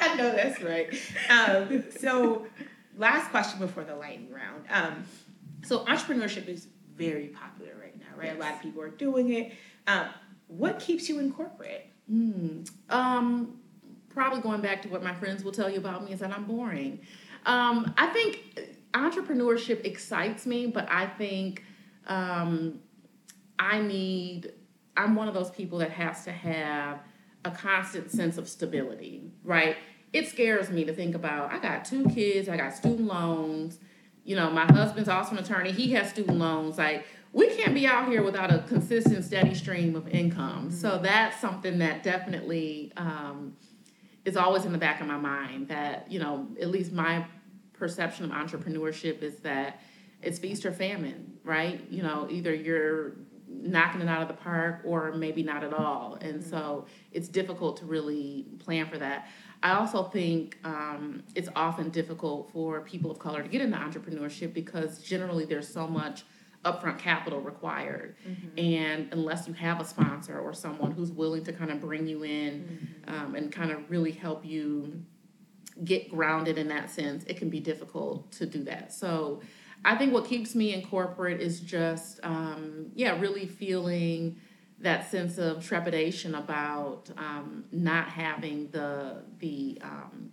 I 0.00 0.16
know 0.16 0.34
that's 0.34 0.60
right. 0.60 0.92
Um, 1.30 1.84
so, 1.96 2.48
last 2.98 3.30
question 3.30 3.60
before 3.60 3.84
the 3.84 3.94
lightning 3.94 4.32
round. 4.32 4.64
Um, 4.68 5.04
so, 5.62 5.84
entrepreneurship 5.84 6.48
is 6.48 6.66
very 6.96 7.28
popular 7.28 7.72
right 7.80 7.96
now, 8.00 8.16
right? 8.16 8.26
Yes. 8.26 8.36
A 8.36 8.40
lot 8.40 8.54
of 8.54 8.62
people 8.62 8.82
are 8.82 8.90
doing 8.90 9.32
it. 9.32 9.52
Um, 9.86 10.06
what 10.48 10.78
keeps 10.78 11.08
you 11.08 11.18
in 11.18 11.32
corporate? 11.32 11.86
Mm, 12.10 12.70
um, 12.90 13.58
probably 14.10 14.40
going 14.40 14.60
back 14.60 14.82
to 14.82 14.88
what 14.88 15.02
my 15.02 15.14
friends 15.14 15.42
will 15.42 15.52
tell 15.52 15.70
you 15.70 15.78
about 15.78 16.04
me 16.04 16.12
is 16.12 16.20
that 16.20 16.32
I'm 16.32 16.44
boring. 16.44 17.00
Um, 17.46 17.92
I 17.98 18.06
think 18.08 18.60
entrepreneurship 18.92 19.84
excites 19.84 20.46
me, 20.46 20.66
but 20.66 20.90
I 20.90 21.06
think 21.06 21.64
um, 22.06 22.80
I 23.58 23.80
need, 23.80 24.52
I'm 24.96 25.16
one 25.16 25.28
of 25.28 25.34
those 25.34 25.50
people 25.50 25.78
that 25.78 25.90
has 25.90 26.24
to 26.24 26.32
have 26.32 27.00
a 27.44 27.50
constant 27.50 28.10
sense 28.10 28.38
of 28.38 28.48
stability, 28.48 29.30
right? 29.42 29.76
It 30.12 30.28
scares 30.28 30.70
me 30.70 30.84
to 30.84 30.94
think 30.94 31.14
about, 31.14 31.52
I 31.52 31.58
got 31.58 31.84
two 31.84 32.08
kids, 32.10 32.48
I 32.48 32.56
got 32.56 32.74
student 32.74 33.08
loans, 33.08 33.78
you 34.24 34.36
know, 34.36 34.50
my 34.50 34.64
husband's 34.64 35.08
also 35.08 35.32
an 35.32 35.38
attorney, 35.38 35.72
he 35.72 35.92
has 35.92 36.10
student 36.10 36.38
loans. 36.38 36.78
Like, 36.78 37.04
we 37.34 37.48
can't 37.56 37.74
be 37.74 37.86
out 37.86 38.08
here 38.08 38.22
without 38.22 38.52
a 38.54 38.60
consistent, 38.60 39.24
steady 39.24 39.54
stream 39.54 39.96
of 39.96 40.08
income. 40.08 40.68
Mm-hmm. 40.68 40.76
So 40.76 40.98
that's 41.02 41.38
something 41.40 41.78
that 41.80 42.04
definitely 42.04 42.92
um, 42.96 43.56
is 44.24 44.36
always 44.36 44.64
in 44.64 44.72
the 44.72 44.78
back 44.78 45.00
of 45.00 45.08
my 45.08 45.18
mind. 45.18 45.68
That 45.68 46.10
you 46.10 46.20
know, 46.20 46.46
at 46.60 46.68
least 46.70 46.92
my 46.92 47.26
perception 47.72 48.24
of 48.24 48.30
entrepreneurship 48.30 49.20
is 49.22 49.40
that 49.40 49.80
it's 50.22 50.38
feast 50.38 50.64
or 50.64 50.72
famine, 50.72 51.38
right? 51.42 51.82
You 51.90 52.04
know, 52.04 52.28
either 52.30 52.54
you're 52.54 53.16
knocking 53.48 54.00
it 54.00 54.08
out 54.08 54.22
of 54.22 54.28
the 54.28 54.34
park 54.34 54.82
or 54.84 55.12
maybe 55.12 55.42
not 55.42 55.64
at 55.64 55.74
all, 55.74 56.16
and 56.20 56.40
mm-hmm. 56.40 56.50
so 56.50 56.86
it's 57.10 57.28
difficult 57.28 57.78
to 57.78 57.84
really 57.84 58.46
plan 58.60 58.86
for 58.86 58.98
that. 58.98 59.26
I 59.60 59.72
also 59.72 60.04
think 60.04 60.58
um, 60.62 61.24
it's 61.34 61.48
often 61.56 61.88
difficult 61.90 62.52
for 62.52 62.82
people 62.82 63.10
of 63.10 63.18
color 63.18 63.42
to 63.42 63.48
get 63.48 63.60
into 63.60 63.76
entrepreneurship 63.76 64.52
because 64.54 64.98
generally 64.98 65.46
there's 65.46 65.66
so 65.66 65.88
much 65.88 66.24
upfront 66.64 66.98
capital 66.98 67.40
required. 67.40 68.16
Mm-hmm. 68.26 68.58
And 68.58 69.12
unless 69.12 69.46
you 69.46 69.54
have 69.54 69.80
a 69.80 69.84
sponsor 69.84 70.38
or 70.38 70.52
someone 70.52 70.90
who's 70.90 71.12
willing 71.12 71.44
to 71.44 71.52
kind 71.52 71.70
of 71.70 71.80
bring 71.80 72.06
you 72.06 72.22
in 72.22 72.98
mm-hmm. 73.06 73.14
um, 73.14 73.34
and 73.34 73.52
kind 73.52 73.70
of 73.70 73.90
really 73.90 74.12
help 74.12 74.44
you 74.44 75.02
get 75.84 76.10
grounded 76.10 76.56
in 76.58 76.68
that 76.68 76.90
sense, 76.90 77.24
it 77.24 77.36
can 77.36 77.50
be 77.50 77.60
difficult 77.60 78.30
to 78.32 78.46
do 78.46 78.64
that. 78.64 78.92
So 78.92 79.40
I 79.84 79.96
think 79.96 80.12
what 80.12 80.24
keeps 80.26 80.54
me 80.54 80.72
in 80.72 80.86
corporate 80.86 81.40
is 81.40 81.60
just, 81.60 82.20
um, 82.22 82.90
yeah, 82.94 83.18
really 83.20 83.46
feeling 83.46 84.36
that 84.80 85.10
sense 85.10 85.38
of 85.38 85.64
trepidation 85.64 86.34
about 86.34 87.10
um, 87.16 87.64
not 87.72 88.08
having 88.08 88.68
the 88.70 89.22
the 89.38 89.78
um, 89.82 90.30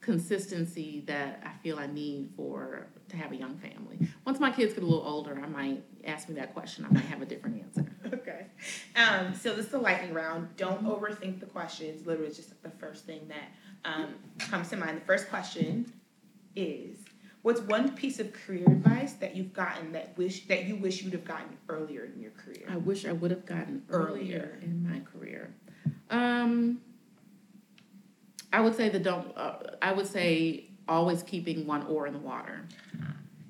consistency 0.00 1.04
that 1.06 1.42
I 1.44 1.62
feel 1.62 1.78
I 1.78 1.86
need 1.86 2.30
for 2.36 2.86
to 3.10 3.16
have 3.16 3.32
a 3.32 3.36
young 3.36 3.56
family. 3.58 3.98
Once 4.24 4.40
my 4.40 4.50
kids 4.50 4.74
get 4.74 4.82
a 4.82 4.86
little 4.86 5.04
older, 5.04 5.40
I 5.42 5.46
might 5.46 5.82
ask 6.04 6.28
me 6.28 6.34
that 6.36 6.54
question. 6.54 6.86
I 6.88 6.92
might 6.92 7.04
have 7.04 7.22
a 7.22 7.26
different 7.26 7.62
answer. 7.62 7.90
okay. 8.14 8.46
Um, 8.96 9.34
so 9.34 9.54
this 9.54 9.66
is 9.66 9.72
the 9.72 9.78
lightning 9.78 10.14
round. 10.14 10.48
Don't 10.56 10.84
overthink 10.84 11.40
the 11.40 11.46
questions. 11.46 12.06
Literally, 12.06 12.32
just 12.32 12.60
the 12.62 12.70
first 12.70 13.04
thing 13.04 13.28
that 13.28 13.50
um, 13.84 14.14
comes 14.38 14.68
to 14.70 14.76
mind. 14.76 14.96
The 14.96 15.04
first 15.04 15.28
question 15.28 15.92
is, 16.56 16.98
what's 17.42 17.60
one 17.60 17.94
piece 17.94 18.18
of 18.20 18.32
career 18.32 18.64
advice 18.66 19.14
that 19.14 19.36
you've 19.36 19.52
gotten 19.52 19.92
that 19.92 20.16
wish 20.16 20.46
that 20.46 20.64
you 20.64 20.76
wish 20.76 21.02
you'd 21.02 21.12
have 21.12 21.24
gotten 21.24 21.56
earlier 21.68 22.04
in 22.04 22.20
your 22.20 22.32
career? 22.32 22.66
I 22.68 22.76
wish 22.76 23.06
I 23.06 23.12
would 23.12 23.30
have 23.30 23.46
gotten 23.46 23.82
earlier, 23.90 24.10
earlier 24.10 24.58
in 24.62 24.88
my 24.88 25.00
career. 25.00 25.54
Um, 26.10 26.80
I 28.52 28.60
would 28.60 28.76
say 28.76 28.88
the 28.88 28.98
don't. 28.98 29.36
Uh, 29.36 29.58
I 29.80 29.92
would 29.92 30.06
say 30.06 30.69
always 30.90 31.22
keeping 31.22 31.66
one 31.66 31.86
oar 31.86 32.06
in 32.06 32.12
the 32.12 32.18
water. 32.18 32.66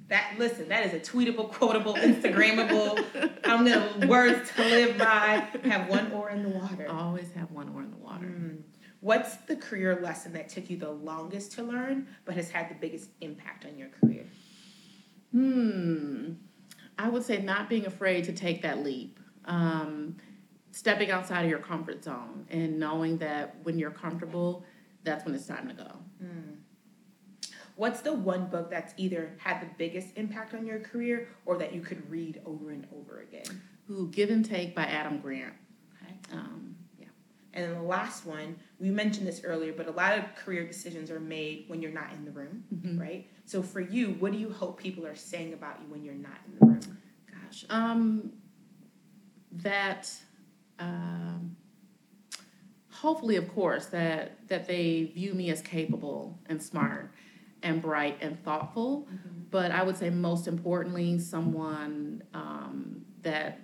That 0.08 0.34
listen, 0.38 0.68
that 0.68 0.84
is 0.86 0.92
a 0.92 1.00
tweetable, 1.00 1.52
quotable, 1.52 1.94
Instagrammable. 1.94 3.04
I'm 3.44 3.64
gonna 3.64 4.06
words 4.06 4.50
to 4.56 4.62
live 4.62 4.98
by. 4.98 5.46
Have 5.64 5.88
one 5.88 6.12
oar 6.12 6.30
in 6.30 6.42
the 6.42 6.50
water. 6.50 6.86
Always 6.88 7.32
have 7.32 7.50
one 7.50 7.68
oar 7.70 7.82
in 7.82 7.90
the 7.90 7.96
water. 7.96 8.26
Mm. 8.26 8.58
What's 9.00 9.36
the 9.36 9.56
career 9.56 9.98
lesson 10.02 10.32
that 10.34 10.48
took 10.48 10.68
you 10.68 10.76
the 10.76 10.90
longest 10.90 11.52
to 11.52 11.62
learn, 11.62 12.06
but 12.24 12.34
has 12.34 12.50
had 12.50 12.68
the 12.68 12.74
biggest 12.74 13.08
impact 13.20 13.64
on 13.64 13.78
your 13.78 13.88
career? 13.88 14.26
Hmm. 15.32 16.32
I 16.98 17.08
would 17.08 17.24
say 17.24 17.40
not 17.40 17.70
being 17.70 17.86
afraid 17.86 18.24
to 18.24 18.32
take 18.32 18.60
that 18.62 18.84
leap. 18.84 19.18
Um, 19.46 20.16
stepping 20.72 21.10
outside 21.10 21.44
of 21.44 21.50
your 21.50 21.58
comfort 21.58 22.04
zone 22.04 22.46
and 22.50 22.78
knowing 22.78 23.18
that 23.18 23.56
when 23.62 23.78
you're 23.78 23.90
comfortable, 23.90 24.64
that's 25.02 25.24
when 25.24 25.34
it's 25.34 25.46
time 25.46 25.68
to 25.68 25.74
go. 25.74 25.90
Mm. 26.22 26.56
What's 27.80 28.02
the 28.02 28.12
one 28.12 28.44
book 28.48 28.68
that's 28.68 28.92
either 28.98 29.32
had 29.38 29.62
the 29.62 29.68
biggest 29.78 30.08
impact 30.16 30.52
on 30.52 30.66
your 30.66 30.80
career 30.80 31.28
or 31.46 31.56
that 31.56 31.74
you 31.74 31.80
could 31.80 32.10
read 32.10 32.42
over 32.44 32.72
and 32.72 32.86
over 32.94 33.20
again? 33.20 33.62
Ooh, 33.90 34.06
Give 34.08 34.28
and 34.28 34.44
Take 34.44 34.74
by 34.74 34.82
Adam 34.82 35.18
Grant. 35.18 35.54
Okay. 35.94 36.12
Um, 36.30 36.76
yeah. 36.98 37.06
And 37.54 37.64
then 37.64 37.74
the 37.74 37.82
last 37.82 38.26
one, 38.26 38.56
we 38.78 38.90
mentioned 38.90 39.26
this 39.26 39.40
earlier, 39.44 39.72
but 39.72 39.88
a 39.88 39.92
lot 39.92 40.18
of 40.18 40.24
career 40.34 40.66
decisions 40.66 41.10
are 41.10 41.20
made 41.20 41.64
when 41.68 41.80
you're 41.80 41.90
not 41.90 42.12
in 42.12 42.26
the 42.26 42.30
room, 42.32 42.64
mm-hmm. 42.70 43.00
right? 43.00 43.26
So 43.46 43.62
for 43.62 43.80
you, 43.80 44.08
what 44.18 44.32
do 44.32 44.36
you 44.36 44.52
hope 44.52 44.78
people 44.78 45.06
are 45.06 45.16
saying 45.16 45.54
about 45.54 45.78
you 45.80 45.90
when 45.90 46.04
you're 46.04 46.12
not 46.12 46.36
in 46.44 46.58
the 46.58 46.66
room? 46.66 46.98
Gosh, 47.32 47.64
um, 47.70 48.30
that 49.52 50.12
um, 50.78 51.56
hopefully, 52.90 53.36
of 53.36 53.48
course, 53.54 53.86
that 53.86 54.46
that 54.48 54.66
they 54.66 55.04
view 55.14 55.32
me 55.32 55.48
as 55.48 55.62
capable 55.62 56.38
and 56.44 56.62
smart 56.62 57.10
and 57.62 57.82
bright 57.82 58.18
and 58.20 58.42
thoughtful. 58.44 59.08
Mm-hmm. 59.12 59.40
But 59.50 59.72
I 59.72 59.82
would 59.82 59.96
say 59.96 60.10
most 60.10 60.46
importantly, 60.46 61.18
someone 61.18 62.22
um, 62.34 63.04
that 63.22 63.60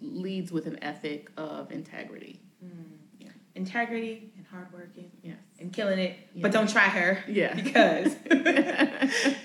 leads 0.00 0.50
with 0.50 0.66
an 0.66 0.82
ethic 0.82 1.30
of 1.36 1.70
integrity. 1.70 2.40
Mm. 2.64 2.70
Yeah. 3.18 3.28
Integrity 3.54 4.32
and 4.36 4.46
hardworking. 4.46 5.10
Yes. 5.22 5.36
And 5.60 5.72
killing 5.72 5.98
it. 5.98 6.16
But 6.34 6.52
don't 6.52 6.68
try 6.68 6.88
her. 6.88 7.22
Yeah. 7.28 7.54
Because 7.62 8.16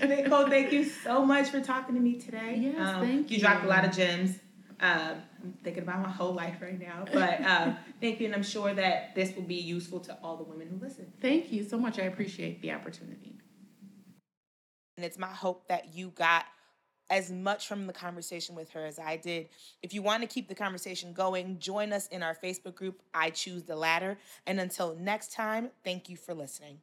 Nicole, 0.01 0.47
thank 0.49 0.71
you 0.71 0.85
so 0.85 1.25
much 1.25 1.49
for 1.49 1.61
talking 1.61 1.95
to 1.95 2.01
me 2.01 2.19
today. 2.19 2.57
Yes, 2.59 2.79
um, 2.79 3.01
thank 3.01 3.29
you. 3.29 3.35
You 3.35 3.41
dropped 3.41 3.65
a 3.65 3.67
lot 3.67 3.85
of 3.85 3.95
gems. 3.95 4.39
Um, 4.79 5.21
I'm 5.41 5.53
thinking 5.63 5.83
about 5.83 6.01
my 6.01 6.09
whole 6.09 6.33
life 6.33 6.57
right 6.61 6.79
now. 6.79 7.05
But 7.11 7.41
um, 7.43 7.77
thank 8.01 8.19
you, 8.19 8.25
and 8.25 8.35
I'm 8.35 8.43
sure 8.43 8.73
that 8.73 9.15
this 9.15 9.35
will 9.35 9.43
be 9.43 9.55
useful 9.55 9.99
to 10.01 10.17
all 10.23 10.37
the 10.37 10.43
women 10.43 10.67
who 10.67 10.77
listen. 10.77 11.11
Thank 11.21 11.51
you 11.51 11.63
so 11.63 11.77
much. 11.77 11.99
I 11.99 12.03
appreciate 12.03 12.61
the 12.61 12.71
opportunity. 12.71 13.34
And 14.97 15.05
it's 15.05 15.17
my 15.17 15.27
hope 15.27 15.67
that 15.67 15.93
you 15.93 16.09
got 16.09 16.45
as 17.09 17.31
much 17.31 17.67
from 17.67 17.85
the 17.85 17.93
conversation 17.93 18.55
with 18.55 18.71
her 18.71 18.85
as 18.85 18.97
I 18.97 19.17
did. 19.17 19.49
If 19.83 19.93
you 19.93 20.01
want 20.01 20.23
to 20.23 20.27
keep 20.27 20.47
the 20.47 20.55
conversation 20.55 21.13
going, 21.13 21.59
join 21.59 21.93
us 21.93 22.07
in 22.07 22.23
our 22.23 22.35
Facebook 22.35 22.75
group, 22.75 23.01
I 23.13 23.29
Choose 23.29 23.63
the 23.63 23.75
Ladder. 23.75 24.17
And 24.47 24.59
until 24.59 24.95
next 24.95 25.33
time, 25.33 25.69
thank 25.83 26.09
you 26.09 26.17
for 26.17 26.33
listening. 26.33 26.79